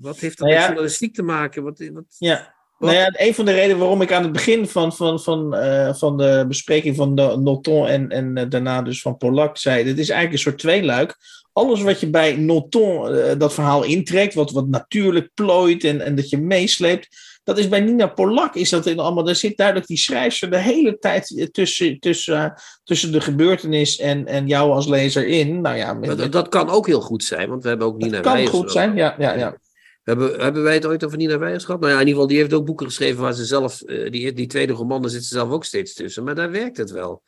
wat, 0.00 0.18
heeft 0.18 0.38
dat 0.38 0.46
nou 0.46 0.58
met 0.58 0.66
journalistiek 0.66 1.14
te 1.14 1.22
maken? 1.22 1.62
Wat, 1.62 1.78
wat, 1.92 2.16
ja, 2.18 2.54
nou 2.80 2.94
ja, 2.94 3.12
een 3.16 3.34
van 3.34 3.44
de 3.44 3.52
redenen 3.52 3.78
waarom 3.78 4.02
ik 4.02 4.12
aan 4.12 4.22
het 4.22 4.32
begin 4.32 4.68
van, 4.68 4.92
van, 4.92 5.20
van, 5.20 5.54
uh, 5.54 5.94
van 5.94 6.16
de 6.16 6.44
bespreking 6.48 6.96
van 6.96 7.14
de 7.14 7.36
Noton 7.36 7.86
en, 7.86 8.08
en 8.08 8.36
uh, 8.36 8.44
daarna 8.48 8.82
dus 8.82 9.02
van 9.02 9.16
Polak 9.16 9.56
zei: 9.56 9.84
dit 9.84 9.98
is 9.98 10.08
eigenlijk 10.08 10.32
een 10.32 10.50
soort 10.50 10.58
tweeluik. 10.58 11.16
Alles 11.52 11.82
wat 11.82 12.00
je 12.00 12.10
bij 12.10 12.36
Noton 12.36 13.12
uh, 13.12 13.32
dat 13.38 13.54
verhaal 13.54 13.84
intrekt, 13.84 14.34
wat, 14.34 14.50
wat 14.50 14.68
natuurlijk 14.68 15.30
plooit 15.34 15.84
en, 15.84 16.00
en 16.00 16.14
dat 16.14 16.30
je 16.30 16.38
meesleept, 16.38 17.08
dat 17.44 17.58
is 17.58 17.68
bij 17.68 17.80
Nina 17.80 18.06
Polak 18.06 18.54
is 18.54 18.70
dat 18.70 18.86
in 18.86 18.98
allemaal. 18.98 19.24
Daar 19.24 19.36
zit 19.36 19.56
duidelijk 19.56 19.86
die 19.86 19.98
schrijfster 19.98 20.50
de 20.50 20.58
hele 20.58 20.98
tijd 20.98 21.48
tussen, 21.52 21.98
tussen, 21.98 22.54
tussen 22.84 23.12
de 23.12 23.20
gebeurtenis 23.20 23.98
en, 23.98 24.26
en 24.26 24.46
jou 24.46 24.70
als 24.70 24.86
lezer 24.86 25.26
in. 25.26 25.60
Nou 25.60 25.76
ja, 25.76 25.94
met, 25.94 26.18
dat, 26.18 26.32
dat, 26.32 26.48
kan 26.48 26.68
ook 26.68 26.86
heel 26.86 27.00
goed 27.00 27.24
zijn, 27.24 27.48
want 27.48 27.62
we 27.62 27.68
hebben 27.68 27.86
ook 27.86 27.96
Nina 27.96 28.20
Dat 28.20 28.34
kan 28.34 28.46
goed 28.46 28.72
zijn, 28.72 28.96
ja. 28.96 29.14
ja, 29.18 29.34
ja. 29.34 29.56
Hebben, 30.02 30.40
hebben 30.40 30.62
wij 30.62 30.74
het 30.74 30.86
ooit 30.86 31.04
over 31.04 31.16
Nina 31.16 31.38
Weijers 31.38 31.64
gehad? 31.64 31.80
Nou 31.80 31.92
ja, 31.92 32.00
in 32.00 32.06
ieder 32.06 32.20
geval, 32.20 32.28
die 32.28 32.38
heeft 32.38 32.52
ook 32.52 32.66
boeken 32.66 32.86
geschreven 32.86 33.22
waar 33.22 33.32
ze 33.32 33.44
zelf, 33.44 33.82
uh, 33.86 34.10
die, 34.10 34.32
die 34.32 34.46
tweede 34.46 34.72
roman, 34.72 35.02
daar 35.02 35.10
zit 35.10 35.24
ze 35.24 35.34
zelf 35.34 35.50
ook 35.50 35.64
steeds 35.64 35.94
tussen. 35.94 36.24
Maar 36.24 36.34
daar 36.34 36.50
werkt 36.50 36.76
het 36.76 36.90
wel. 36.90 37.22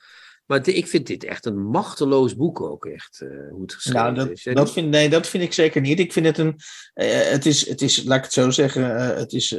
Maar 0.52 0.68
ik 0.68 0.86
vind 0.86 1.06
dit 1.06 1.24
echt 1.24 1.46
een 1.46 1.62
machteloos 1.62 2.36
boek 2.36 2.60
ook, 2.60 2.86
echt, 2.86 3.20
uh, 3.24 3.28
hoe 3.50 3.62
het 3.62 3.74
geschreven 3.74 4.02
nou, 4.02 4.14
dat, 4.14 4.30
is. 4.30 4.48
Dat 4.52 4.72
vind, 4.72 4.88
nee, 4.88 5.08
dat 5.08 5.26
vind 5.26 5.42
ik 5.42 5.52
zeker 5.52 5.80
niet. 5.80 5.98
Ik 5.98 6.12
vind 6.12 6.26
het 6.26 6.38
een, 6.38 6.56
uh, 6.94 7.06
het, 7.30 7.46
is, 7.46 7.68
het 7.68 7.82
is, 7.82 8.02
laat 8.04 8.18
ik 8.18 8.24
het 8.24 8.32
zo 8.32 8.50
zeggen, 8.50 8.82
uh, 8.82 9.16
het 9.16 9.32
is, 9.32 9.52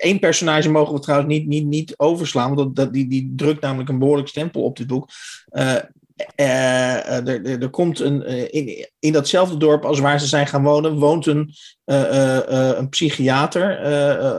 één 0.00 0.18
personage 0.18 0.70
mogen 0.70 0.94
we 0.94 1.00
trouwens 1.00 1.32
niet, 1.32 1.46
niet, 1.46 1.66
niet 1.66 1.94
overslaan, 1.96 2.54
want 2.54 2.58
dat, 2.58 2.76
dat, 2.76 2.92
die, 2.92 3.08
die 3.08 3.32
drukt 3.36 3.60
namelijk 3.60 3.88
een 3.88 3.98
behoorlijk 3.98 4.28
stempel 4.28 4.62
op 4.62 4.76
dit 4.76 4.86
boek. 4.86 5.08
er, 5.48 5.90
er, 6.34 7.62
er, 7.62 7.70
komt 7.70 8.00
een, 8.00 8.50
in, 8.52 8.88
in 8.98 9.12
datzelfde 9.12 9.56
dorp 9.56 9.84
als 9.84 10.00
waar 10.00 10.20
ze 10.20 10.26
zijn 10.26 10.46
gaan 10.46 10.62
wonen, 10.62 10.98
woont 10.98 11.26
een, 11.26 11.54
een 11.84 12.88
psychiater, 12.88 13.84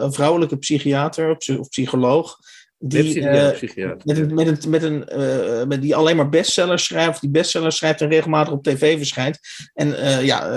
een 0.03 0.13
vrouwelijke 0.13 0.57
psychiater 0.57 1.37
of 1.59 1.69
psycholoog. 1.69 2.37
Die, 2.81 3.19
uh, 3.19 3.51
met 4.03 4.33
met 4.33 4.47
een, 4.47 4.69
met 4.69 4.83
een, 4.83 5.05
uh, 5.17 5.65
met 5.65 5.81
die 5.81 5.95
alleen 5.95 6.15
maar 6.15 6.29
bestsellers 6.29 6.85
schrijft, 6.85 7.21
die 7.21 7.29
bestsellers 7.29 7.77
schrijft 7.77 8.01
en 8.01 8.09
regelmatig 8.09 8.53
op 8.53 8.63
tv 8.63 8.97
verschijnt. 8.97 9.39
En 9.73 9.87
uh, 9.87 10.25
ja, 10.25 10.49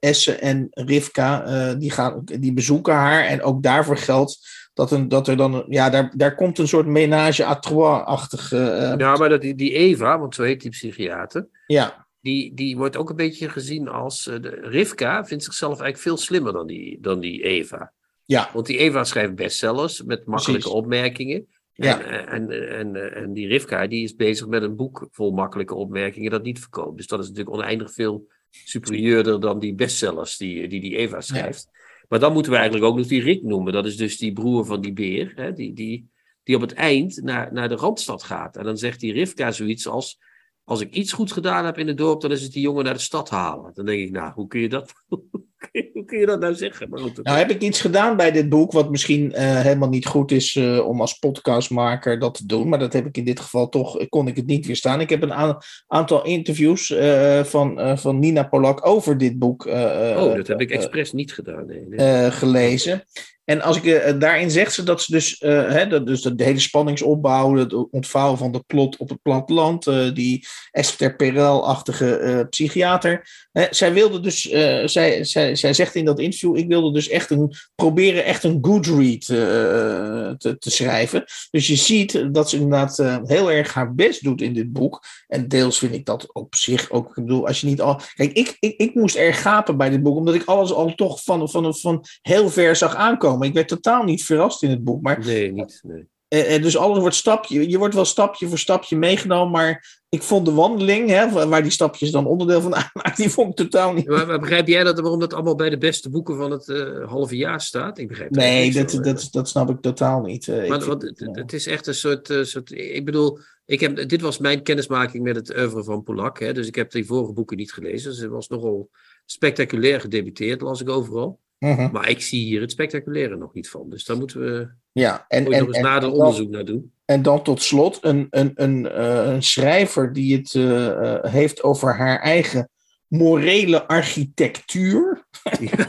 Esse 0.00 0.34
en 0.34 0.66
Rivka, 0.70 1.74
die, 1.74 1.90
gaan, 1.90 2.22
die 2.24 2.52
bezoeken 2.52 2.94
haar. 2.94 3.24
En 3.24 3.42
ook 3.42 3.62
daarvoor 3.62 3.96
geldt 3.96 4.38
dat, 4.74 4.90
een, 4.90 5.08
dat 5.08 5.28
er 5.28 5.36
dan, 5.36 5.64
ja, 5.68 5.90
daar, 5.90 6.12
daar 6.16 6.34
komt 6.34 6.58
een 6.58 6.68
soort 6.68 6.86
menage 6.86 7.44
à 7.44 7.58
trois-achtig. 7.58 8.50
ja, 8.50 9.16
maar 9.16 9.28
dat, 9.28 9.40
die, 9.40 9.54
die 9.54 9.72
Eva, 9.72 10.18
want 10.18 10.34
zo 10.34 10.42
heet 10.42 10.60
die 10.60 10.70
psychiater. 10.70 11.48
Ja. 11.66 12.06
Die, 12.20 12.54
die 12.54 12.76
wordt 12.76 12.96
ook 12.96 13.10
een 13.10 13.16
beetje 13.16 13.48
gezien 13.48 13.88
als. 13.88 14.24
de, 14.24 14.58
Rivka 14.62 15.24
vindt 15.24 15.44
zichzelf 15.44 15.80
eigenlijk 15.80 16.02
veel 16.02 16.16
slimmer 16.16 16.52
dan 16.52 16.66
die, 16.66 16.98
dan 17.00 17.20
die 17.20 17.42
Eva. 17.42 17.92
Ja. 18.24 18.50
Want 18.52 18.66
die 18.66 18.78
Eva 18.78 19.04
schrijft 19.04 19.34
bestsellers 19.34 20.02
met 20.02 20.26
makkelijke 20.26 20.62
Precies. 20.62 20.78
opmerkingen. 20.78 21.46
Ja. 21.74 22.00
En, 22.00 22.50
en, 22.50 22.94
en, 22.94 23.14
en, 23.14 23.32
die 23.32 23.46
Rivka 23.46 23.86
die 23.86 24.02
is 24.02 24.14
bezig 24.14 24.46
met 24.46 24.62
een 24.62 24.76
boek 24.76 25.08
vol 25.10 25.30
makkelijke 25.30 25.74
opmerkingen 25.74 26.30
dat 26.30 26.42
niet 26.42 26.60
verkoopt. 26.60 26.96
Dus 26.96 27.06
dat 27.06 27.20
is 27.20 27.28
natuurlijk 27.28 27.56
oneindig 27.56 27.92
veel 27.92 28.26
superieurder 28.50 29.40
dan 29.40 29.58
die 29.58 29.74
bestsellers 29.74 30.36
die 30.36 30.68
die, 30.68 30.80
die 30.80 30.96
Eva 30.96 31.20
schrijft. 31.20 31.68
Ja. 31.72 31.80
Maar 32.08 32.20
dan 32.20 32.32
moeten 32.32 32.52
we 32.52 32.58
eigenlijk 32.58 32.88
ook 32.90 32.96
nog 32.96 33.06
die 33.06 33.22
Rick 33.22 33.42
noemen. 33.42 33.72
Dat 33.72 33.86
is 33.86 33.96
dus 33.96 34.18
die 34.18 34.32
broer 34.32 34.64
van 34.64 34.80
die 34.80 34.92
beer, 34.92 35.32
hè, 35.34 35.52
die, 35.52 35.72
die, 35.72 36.10
die 36.42 36.56
op 36.56 36.60
het 36.60 36.72
eind 36.72 37.22
naar, 37.22 37.52
naar 37.52 37.68
de 37.68 37.74
Randstad 37.74 38.22
gaat. 38.22 38.56
En 38.56 38.64
dan 38.64 38.76
zegt 38.76 39.00
die 39.00 39.12
Rivka 39.12 39.50
zoiets 39.50 39.86
als, 39.86 40.18
als 40.64 40.80
ik 40.80 40.94
iets 40.94 41.12
goed 41.12 41.32
gedaan 41.32 41.64
heb 41.64 41.78
in 41.78 41.86
het 41.86 41.96
dorp, 41.96 42.20
dan 42.20 42.30
is 42.30 42.42
het 42.42 42.52
die 42.52 42.62
jongen 42.62 42.84
naar 42.84 42.94
de 42.94 43.00
stad 43.00 43.30
halen. 43.30 43.74
Dan 43.74 43.84
denk 43.84 44.00
ik, 44.00 44.10
nou, 44.10 44.32
hoe 44.32 44.46
kun 44.46 44.60
je 44.60 44.68
dat, 44.68 44.92
hoe 45.08 45.22
kun 46.06 46.18
je 46.18 46.26
dat 46.26 46.40
nou 46.40 46.54
zeggen? 46.54 46.88
Nou, 47.22 47.38
heb 47.38 47.50
ik 47.50 47.62
iets 47.62 47.80
gedaan 47.80 48.16
bij 48.16 48.30
dit 48.30 48.48
boek, 48.48 48.72
wat 48.72 48.90
misschien 48.90 49.24
uh, 49.24 49.60
helemaal 49.60 49.88
niet 49.88 50.06
goed 50.06 50.30
is 50.30 50.54
uh, 50.54 50.86
om 50.88 51.00
als 51.00 51.18
podcastmaker 51.18 52.18
dat 52.18 52.34
te 52.34 52.46
doen. 52.46 52.68
Maar 52.68 52.78
dat 52.78 52.92
heb 52.92 53.06
ik 53.06 53.16
in 53.16 53.24
dit 53.24 53.40
geval 53.40 53.68
toch, 53.68 54.08
kon 54.08 54.26
ik 54.26 54.36
het 54.36 54.46
niet 54.46 54.66
weerstaan. 54.66 55.00
Ik 55.00 55.10
heb 55.10 55.22
een 55.22 55.56
aantal 55.86 56.24
interviews 56.24 56.90
uh, 56.90 57.44
van, 57.44 57.98
van 57.98 58.18
Nina 58.18 58.42
Polak 58.42 58.86
over 58.86 59.18
dit 59.18 59.38
boek. 59.38 59.66
oh, 59.66 60.34
dat 60.34 60.46
heb 60.46 60.60
ik 60.60 60.70
expres 60.70 61.12
niet 61.12 61.32
gedaan. 61.34 61.66
Nee, 61.66 61.86
nee. 61.88 62.30
gelezen. 62.30 63.04
En 63.44 63.62
als 63.62 63.76
ik, 63.76 63.84
uh, 63.84 64.18
daarin 64.18 64.50
zegt 64.50 64.72
ze 64.72 64.82
dat 64.82 65.02
ze 65.02 65.12
dus, 65.12 65.40
uh, 65.40 65.68
hè, 65.68 65.86
dat, 65.86 66.06
dus 66.06 66.22
de 66.22 66.44
hele 66.44 66.58
spanningsopbouw, 66.58 67.56
het 67.56 67.90
ontvouwen 67.90 68.38
van 68.38 68.52
de 68.52 68.62
plot 68.66 68.96
op 68.96 69.08
het 69.08 69.22
platteland, 69.22 69.84
die 70.14 70.46
Esther 70.70 71.16
Perel-achtige 71.16 72.46
psychiater. 72.50 73.28
Hè, 73.52 73.66
zij 73.70 73.92
wilde 73.92 74.20
dus, 74.20 74.40
zij, 74.84 75.24
zij, 75.24 75.54
zij 75.54 75.74
zegt 75.74 75.94
in 75.94 76.04
dat 76.04 76.20
interview, 76.20 76.56
ik 76.56 76.68
wilde 76.68 76.92
dus 76.92 77.08
echt 77.08 77.30
een, 77.30 77.54
proberen 77.74 78.24
echt 78.24 78.44
een 78.44 78.58
good 78.60 78.86
read 78.86 79.20
te, 79.20 80.56
te 80.58 80.70
schrijven. 80.70 81.24
Dus 81.50 81.66
je 81.66 81.76
ziet 81.76 82.28
dat 82.32 82.50
ze 82.50 82.56
inderdaad 82.56 83.20
heel 83.24 83.50
erg 83.50 83.74
haar 83.74 83.94
best 83.94 84.22
doet 84.22 84.40
in 84.42 84.52
dit 84.52 84.72
boek. 84.72 85.02
En 85.28 85.48
deels 85.48 85.78
vind 85.78 85.94
ik 85.94 86.04
dat 86.04 86.34
op 86.34 86.54
zich 86.54 86.90
ook, 86.90 87.08
ik 87.08 87.24
bedoel, 87.24 87.46
als 87.46 87.60
je 87.60 87.66
niet 87.66 87.80
al... 87.80 88.00
Kijk, 88.14 88.32
ik, 88.32 88.56
ik, 88.60 88.74
ik 88.76 88.94
moest 88.94 89.16
erg 89.16 89.42
gapen 89.42 89.76
bij 89.76 89.90
dit 89.90 90.02
boek, 90.02 90.16
omdat 90.16 90.34
ik 90.34 90.44
alles 90.44 90.72
al 90.72 90.94
toch 90.94 91.22
van, 91.22 91.50
van, 91.50 91.74
van 91.74 92.04
heel 92.22 92.48
ver 92.48 92.76
zag 92.76 92.94
aankomen. 92.94 93.30
Ik 93.40 93.52
werd 93.52 93.68
totaal 93.68 94.02
niet 94.02 94.24
verrast 94.24 94.62
in 94.62 94.70
het 94.70 94.84
boek. 94.84 95.02
Maar, 95.02 95.18
nee, 95.18 95.52
niet. 95.52 95.80
Nee. 95.82 96.10
Uh, 96.32 96.62
dus 96.62 96.76
alles 96.76 96.98
wordt 96.98 97.14
stapje, 97.14 97.70
je 97.70 97.78
wordt 97.78 97.94
wel 97.94 98.04
stapje 98.04 98.48
voor 98.48 98.58
stapje 98.58 98.96
meegenomen, 98.96 99.50
maar 99.50 100.00
ik 100.08 100.22
vond 100.22 100.46
de 100.46 100.52
wandeling, 100.52 101.08
hè, 101.08 101.48
waar 101.48 101.62
die 101.62 101.70
stapjes 101.70 102.10
dan 102.10 102.26
onderdeel 102.26 102.60
van 102.60 102.74
uitmaken, 102.82 103.14
die 103.16 103.30
vond 103.30 103.48
ik 103.48 103.56
totaal 103.56 103.92
niet. 103.92 104.06
Maar, 104.06 104.26
maar 104.26 104.40
begrijp 104.40 104.68
jij 104.68 104.84
dat, 104.84 105.00
waarom 105.00 105.20
dat 105.20 105.32
allemaal 105.32 105.54
bij 105.54 105.70
de 105.70 105.78
beste 105.78 106.10
boeken 106.10 106.36
van 106.36 106.50
het 106.50 106.68
uh, 106.68 107.08
halve 107.08 107.36
jaar 107.36 107.60
staat? 107.60 107.98
Ik 107.98 108.08
begrijp 108.08 108.30
nee, 108.30 108.72
dat, 108.72 108.90
dat, 108.90 109.04
dat, 109.04 109.28
dat, 109.30 109.48
snap 109.48 109.70
ik 109.70 109.80
totaal 109.80 110.20
niet. 110.20 110.46
Uh, 110.46 110.68
maar, 110.68 110.84
want, 110.84 111.02
het, 111.02 111.28
het, 111.32 111.52
is 111.52 111.66
echt 111.66 111.86
een 111.86 111.94
soort, 111.94 112.38
soort 112.42 112.70
ik 112.70 113.04
bedoel, 113.04 113.38
ik 113.64 113.80
heb, 113.80 114.08
dit 114.08 114.20
was 114.20 114.38
mijn 114.38 114.62
kennismaking 114.62 115.22
met 115.22 115.36
het 115.36 115.56
oeuvre 115.56 115.84
van 115.84 116.02
Polak, 116.02 116.40
hè, 116.40 116.52
dus 116.52 116.66
ik 116.66 116.74
heb 116.74 116.90
die 116.90 117.06
vorige 117.06 117.32
boeken 117.32 117.56
niet 117.56 117.72
gelezen. 117.72 118.10
Dus 118.10 118.20
het 118.20 118.30
was 118.30 118.48
nogal 118.48 118.90
spectaculair 119.24 120.00
gedebuteerd, 120.00 120.60
las 120.60 120.80
ik 120.80 120.88
overal. 120.88 121.40
Mm 121.62 121.74
-hmm. 121.74 121.90
Maar 121.92 122.08
ik 122.08 122.20
zie 122.20 122.44
hier 122.44 122.60
het 122.60 122.70
spectaculaire 122.70 123.36
nog 123.36 123.54
niet 123.54 123.68
van. 123.68 123.90
Dus 123.90 124.04
daar 124.04 124.16
moeten 124.16 124.40
we 124.40 124.68
ja, 124.92 125.24
en, 125.28 125.42
nog 125.42 125.52
eens 125.52 125.78
nader 125.78 126.10
onderzoek 126.10 126.50
naar 126.50 126.64
doen. 126.64 126.92
En 127.04 127.22
dan 127.22 127.42
tot 127.42 127.62
slot 127.62 127.98
een, 128.00 128.26
een, 128.30 128.52
een, 128.54 128.84
uh, 128.84 129.32
een 129.32 129.42
schrijver 129.42 130.12
die 130.12 130.36
het 130.36 130.54
uh, 130.54 130.64
uh, 130.64 131.24
heeft 131.24 131.62
over 131.62 131.96
haar 131.96 132.20
eigen 132.20 132.68
morele 133.08 133.86
architectuur. 133.86 135.24
Ja, 135.60 135.88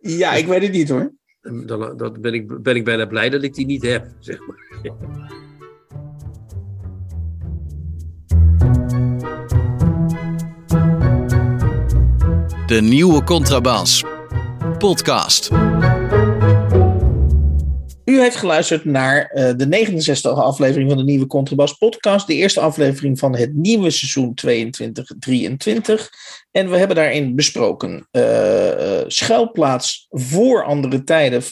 ja 0.00 0.32
ik 0.32 0.46
weet 0.46 0.62
het 0.62 0.72
niet 0.72 0.88
hoor. 0.88 1.12
Dan, 1.40 1.96
dan 1.96 2.16
ben, 2.20 2.34
ik, 2.34 2.62
ben 2.62 2.76
ik 2.76 2.84
bijna 2.84 3.06
blij 3.06 3.30
dat 3.30 3.42
ik 3.42 3.54
die 3.54 3.66
niet 3.66 3.82
heb, 3.82 4.06
zeg 4.18 4.38
maar. 4.46 5.39
De 12.70 12.80
nieuwe 12.80 13.24
Contrabas. 13.24 14.04
Podcast. 14.78 15.50
U 18.04 18.20
heeft 18.20 18.36
geluisterd 18.36 18.84
naar 18.84 19.32
uh, 19.34 19.50
de 19.56 19.86
69e 19.86 20.20
aflevering 20.22 20.88
van 20.88 20.98
de 20.98 21.04
nieuwe 21.04 21.26
Contrabas 21.26 21.72
podcast. 21.72 22.26
De 22.26 22.34
eerste 22.34 22.60
aflevering 22.60 23.18
van 23.18 23.36
het 23.36 23.54
nieuwe 23.54 23.90
seizoen 23.90 24.38
22-23. 24.46 26.04
En 26.50 26.70
we 26.70 26.76
hebben 26.76 26.96
daarin 26.96 27.34
besproken 27.34 28.08
uh, 28.12 29.00
schuilplaats 29.06 30.06
voor 30.08 30.64
andere 30.64 31.04
tijden 31.04 31.42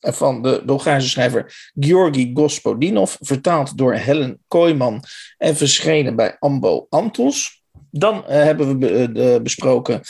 van 0.00 0.42
de 0.42 0.62
Bulgaarse 0.66 1.08
schrijver 1.08 1.70
Georgi 1.74 2.32
Gospodinov, 2.32 3.14
vertaald 3.20 3.78
door 3.78 3.94
Helen 3.94 4.38
Kooijman 4.48 5.02
en 5.36 5.56
verschenen 5.56 6.16
bij 6.16 6.36
Ambo 6.38 6.86
Antos. 6.88 7.57
Dan 7.90 8.16
uh, 8.16 8.24
hebben 8.28 8.68
we 8.68 8.76
be 8.76 9.40
besproken 9.42 9.94
uh, 9.94 10.02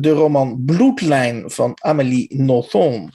de 0.00 0.10
roman 0.10 0.62
Bloedlijn 0.64 1.50
van 1.50 1.76
Amélie 1.80 2.36
Nothomb. 2.36 3.10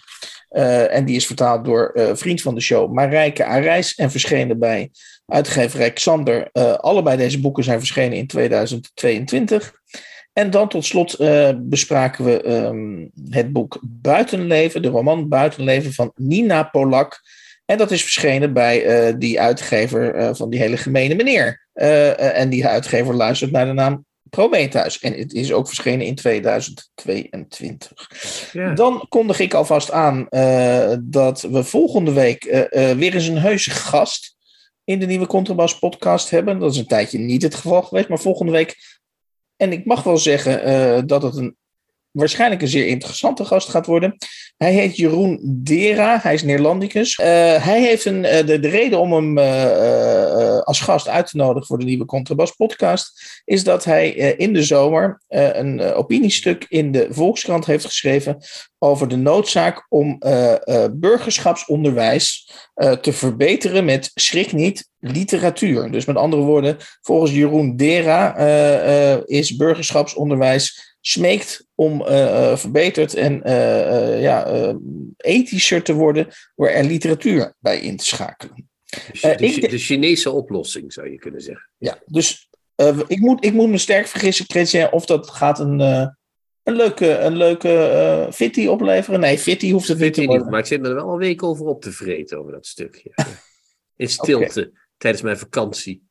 En 0.90 1.06
die 1.06 1.16
is 1.16 1.26
vertaald 1.26 1.66
door 1.66 1.92
vriend 2.14 2.42
van 2.42 2.56
de 2.56 2.62
show 2.62 2.92
Marijke 2.92 3.46
Arijs 3.46 3.96
en 3.96 4.12
verschenen 4.12 4.60
bij 4.60 4.92
uitgeverij 5.26 5.94
Xander. 5.94 6.52
allebei 6.78 7.18
deze 7.18 7.40
boeken 7.40 7.64
zijn 7.64 7.80
verschenen 7.80 8.18
in 8.18 8.28
2022. 8.28 9.74
En 10.34 10.50
dan 10.50 10.68
tot 10.68 10.86
slot 10.86 11.18
bespraken 11.56 12.26
we 12.26 12.50
um, 12.52 13.12
het 13.30 13.52
boek 13.52 13.80
Buitenleven, 13.82 14.82
de 14.82 14.88
roman 14.88 15.30
Buitenleven 15.30 15.94
van 15.94 16.12
Nina 16.16 16.64
Polak. 16.64 17.22
En 17.66 17.78
dat 17.78 17.92
is 17.92 18.02
verschenen 18.02 18.54
bij 18.54 19.08
uh, 19.08 19.14
die 19.18 19.40
uitgever 19.40 20.16
uh, 20.16 20.30
van 20.34 20.50
die 20.50 20.60
hele 20.60 20.78
gemene 20.78 21.16
meneer. 21.16 21.62
en 21.74 22.50
die 22.50 22.68
uitgever 22.68 23.16
luistert 23.16 23.52
naar 23.52 23.66
de 23.66 23.74
naam 23.74 24.06
Prometheus. 24.30 25.00
En 25.00 25.14
het 25.14 25.34
is 25.34 25.54
ook 25.54 25.68
verschenen 25.68 26.06
in 26.06 26.16
2022. 26.16 28.10
Ja. 28.54 28.74
Dan 28.74 29.06
kondig 29.10 29.40
ik 29.40 29.54
alvast 29.54 29.92
aan 29.92 30.28
dat 31.02 31.42
we 31.42 31.64
volgende 31.64 32.14
week 32.14 32.44
weer 32.72 33.14
eens 33.14 33.28
een 33.28 33.38
heuse 33.38 33.70
gast 33.70 34.36
in 34.84 35.00
de 35.00 35.06
nieuwe 35.06 35.28
Contrabas 35.28 35.80
podcast 35.80 36.30
hebben. 36.30 36.60
Dat 36.60 36.72
is 36.72 36.78
een 36.78 36.88
tijdje 36.88 37.18
niet 37.18 37.42
het 37.42 37.56
geval 37.56 37.82
geweest, 37.82 38.08
maar 38.08 38.20
volgende 38.20 38.52
week 38.52 38.76
en 39.56 39.72
ik 39.72 39.86
mag 39.86 40.04
wel 40.04 40.18
zeggen 40.18 41.08
dat 41.08 41.24
het 41.24 41.36
een, 41.36 41.56
waarschijnlijk 42.14 42.62
een 42.62 42.68
zeer 42.68 42.88
interessante 42.88 43.46
gast 43.46 43.70
gaat 43.70 43.86
worden. 43.86 44.18
Hij 44.58 44.74
heet 44.74 44.96
Jeroen 44.96 45.40
Dera, 45.44 46.20
hij 46.22 46.34
is 46.34 46.44
Neerlandicus. 46.44 47.18
Uh, 47.18 47.26
hij 47.64 47.82
heeft 47.82 48.06
een, 48.06 48.24
uh, 48.24 48.46
de, 48.46 48.60
de, 48.60 48.68
reden 48.68 49.00
om 49.00 49.14
hem 49.14 49.38
als 50.64 50.80
gast 50.80 51.08
uit 51.08 51.28
te 51.28 51.38
nodigen 51.38 51.66
voor 51.66 51.80
de 51.80 51.86
nieuwe 51.86 52.06
Contrabas 52.06 52.52
podcast, 52.52 53.42
is 53.46 53.64
dat 53.64 53.84
hij 53.84 54.10
in 54.14 54.54
de 54.54 54.64
zomer 54.64 55.22
een 55.28 55.82
opiniestuk 55.82 56.66
in 56.70 56.92
de 56.92 57.08
Volkskrant 57.10 57.66
heeft 57.66 57.86
geschreven 57.86 58.38
over 58.80 59.08
de 59.08 59.16
noodzaak 59.16 59.86
om 59.90 60.18
burgerschapsonderwijs 60.92 62.52
te 63.02 63.14
verbeteren 63.14 63.86
met 63.86 64.12
schrik 64.14 64.52
niet 64.52 64.90
literatuur. 65.00 65.92
Dus 65.92 66.06
met 66.06 66.16
andere 66.16 66.42
woorden, 66.42 66.78
volgens 67.02 67.32
Jeroen 67.32 67.76
Dera 67.76 68.36
is 69.26 69.56
burgerschapsonderwijs 69.56 70.93
smeekt 71.06 71.68
om 71.76 72.02
uh, 72.02 72.56
verbeterd 72.56 73.14
en 73.14 73.42
ja, 74.22 74.74
ethischer 75.18 75.84
te 75.84 75.94
worden 75.94 76.28
door 76.56 76.68
er 76.68 76.84
literatuur 76.84 77.56
bij 77.60 77.80
in 77.80 77.98
te 77.98 78.06
schakelen. 78.06 78.70
De, 79.22 79.36
de, 79.38 79.68
de, 79.68 79.78
Chinese 79.78 80.32
oplossing 80.32 80.94
zou 80.94 81.12
je 81.12 81.18
kunnen 81.18 81.42
zeggen. 81.42 81.70
Ja, 81.78 82.00
dus 82.06 82.50
ik, 83.08 83.20
moet, 83.20 83.46
ik 83.46 83.54
moet 83.54 83.70
me 83.70 83.78
sterk 83.78 84.08
vergissen, 84.08 84.46
Chrétien, 84.46 84.92
of 84.92 85.06
dat 85.06 85.30
gaat 85.30 85.60
een, 85.60 85.80
een 85.80 86.76
leuke, 86.76 87.18
een 87.18 87.38
leuke 87.38 88.28
fitty 88.32 88.68
opleveren. 88.68 89.20
Nee, 89.20 89.38
fitty 89.38 89.72
hoeft 89.72 89.88
het 89.88 90.00
niet 90.00 90.14
te 90.14 90.26
worden. 90.26 90.50
Maar 90.50 90.60
ik 90.60 90.66
zit 90.66 90.86
er 90.86 90.96
wel 90.96 91.10
een 91.10 91.18
week 91.18 91.44
over 91.44 91.66
op 91.66 91.82
te 91.82 91.92
vreten 91.92 92.40
over 92.40 92.52
dat 92.52 92.66
stukje. 92.66 93.12
In 93.96 94.10
stilte. 94.10 94.60
Okay 94.60 94.82
tijdens 95.04 95.24
mijn 95.24 95.38
vakantie. 95.38 96.04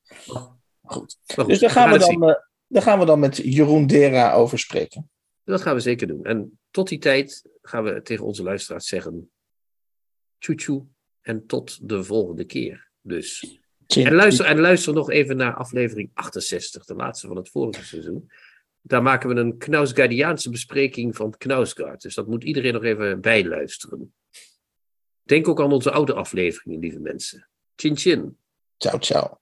Goed. 0.83 1.19
goed 1.25 1.47
dus 1.47 1.59
daar 1.59 1.71
gaan, 1.71 1.93
we, 1.93 1.99
dan, 1.99 2.29
uh, 2.29 2.35
daar 2.73 2.83
gaan 2.83 2.99
we 2.99 3.05
dan 3.05 3.21
met 3.21 3.37
Jeroen 3.37 3.87
Dera 3.87 4.33
over 4.33 4.59
spreken. 4.59 5.11
Dat 5.45 5.63
gaan 5.63 5.75
we 5.75 5.81
zeker 5.81 6.07
doen. 6.07 6.25
En 6.25 6.59
tot 6.71 6.89
die 6.89 6.99
tijd 6.99 7.49
gaan 7.63 7.85
we 7.85 8.03
tegen 8.03 8.25
onze 8.25 8.43
luisteraars 8.43 8.87
zeggen: 8.87 9.31
tjoe 10.39 10.87
en 11.21 11.47
tot 11.47 11.89
de 11.89 12.05
volgende 12.05 12.45
keer. 12.45 12.91
Dus. 13.01 13.61
En 13.87 14.15
luister, 14.15 14.47
en 14.47 14.61
luister 14.61 14.95
nog 14.95 15.11
even 15.11 15.37
naar 15.37 15.55
aflevering 15.55 16.11
68, 16.15 16.85
de 16.85 16.95
laatste 16.95 17.27
van 17.27 17.37
het 17.37 17.49
vorige 17.49 17.85
seizoen. 17.85 18.31
Daar 18.81 19.03
maken 19.03 19.29
we 19.29 19.41
een 19.41 19.59
Knausgaardiaanse 19.59 20.51
bespreking 20.51 21.17
van 21.17 21.37
Knausgaard. 21.39 22.03
Dus 22.03 22.15
dat 22.15 22.27
moet 22.27 22.45
iedereen 22.45 22.73
nog 22.73 22.85
even 22.85 23.21
bijluisteren. 23.21 24.15
Denk 25.23 25.49
ook 25.49 25.61
aan 25.61 25.73
onze 25.73 25.91
oude 25.91 26.13
afleveringen, 26.15 26.81
lieve 26.81 26.99
mensen. 26.99 27.49
Chin 27.77 27.97
chin. 27.97 28.37
Ciao, 28.77 28.99
ciao. 28.99 29.42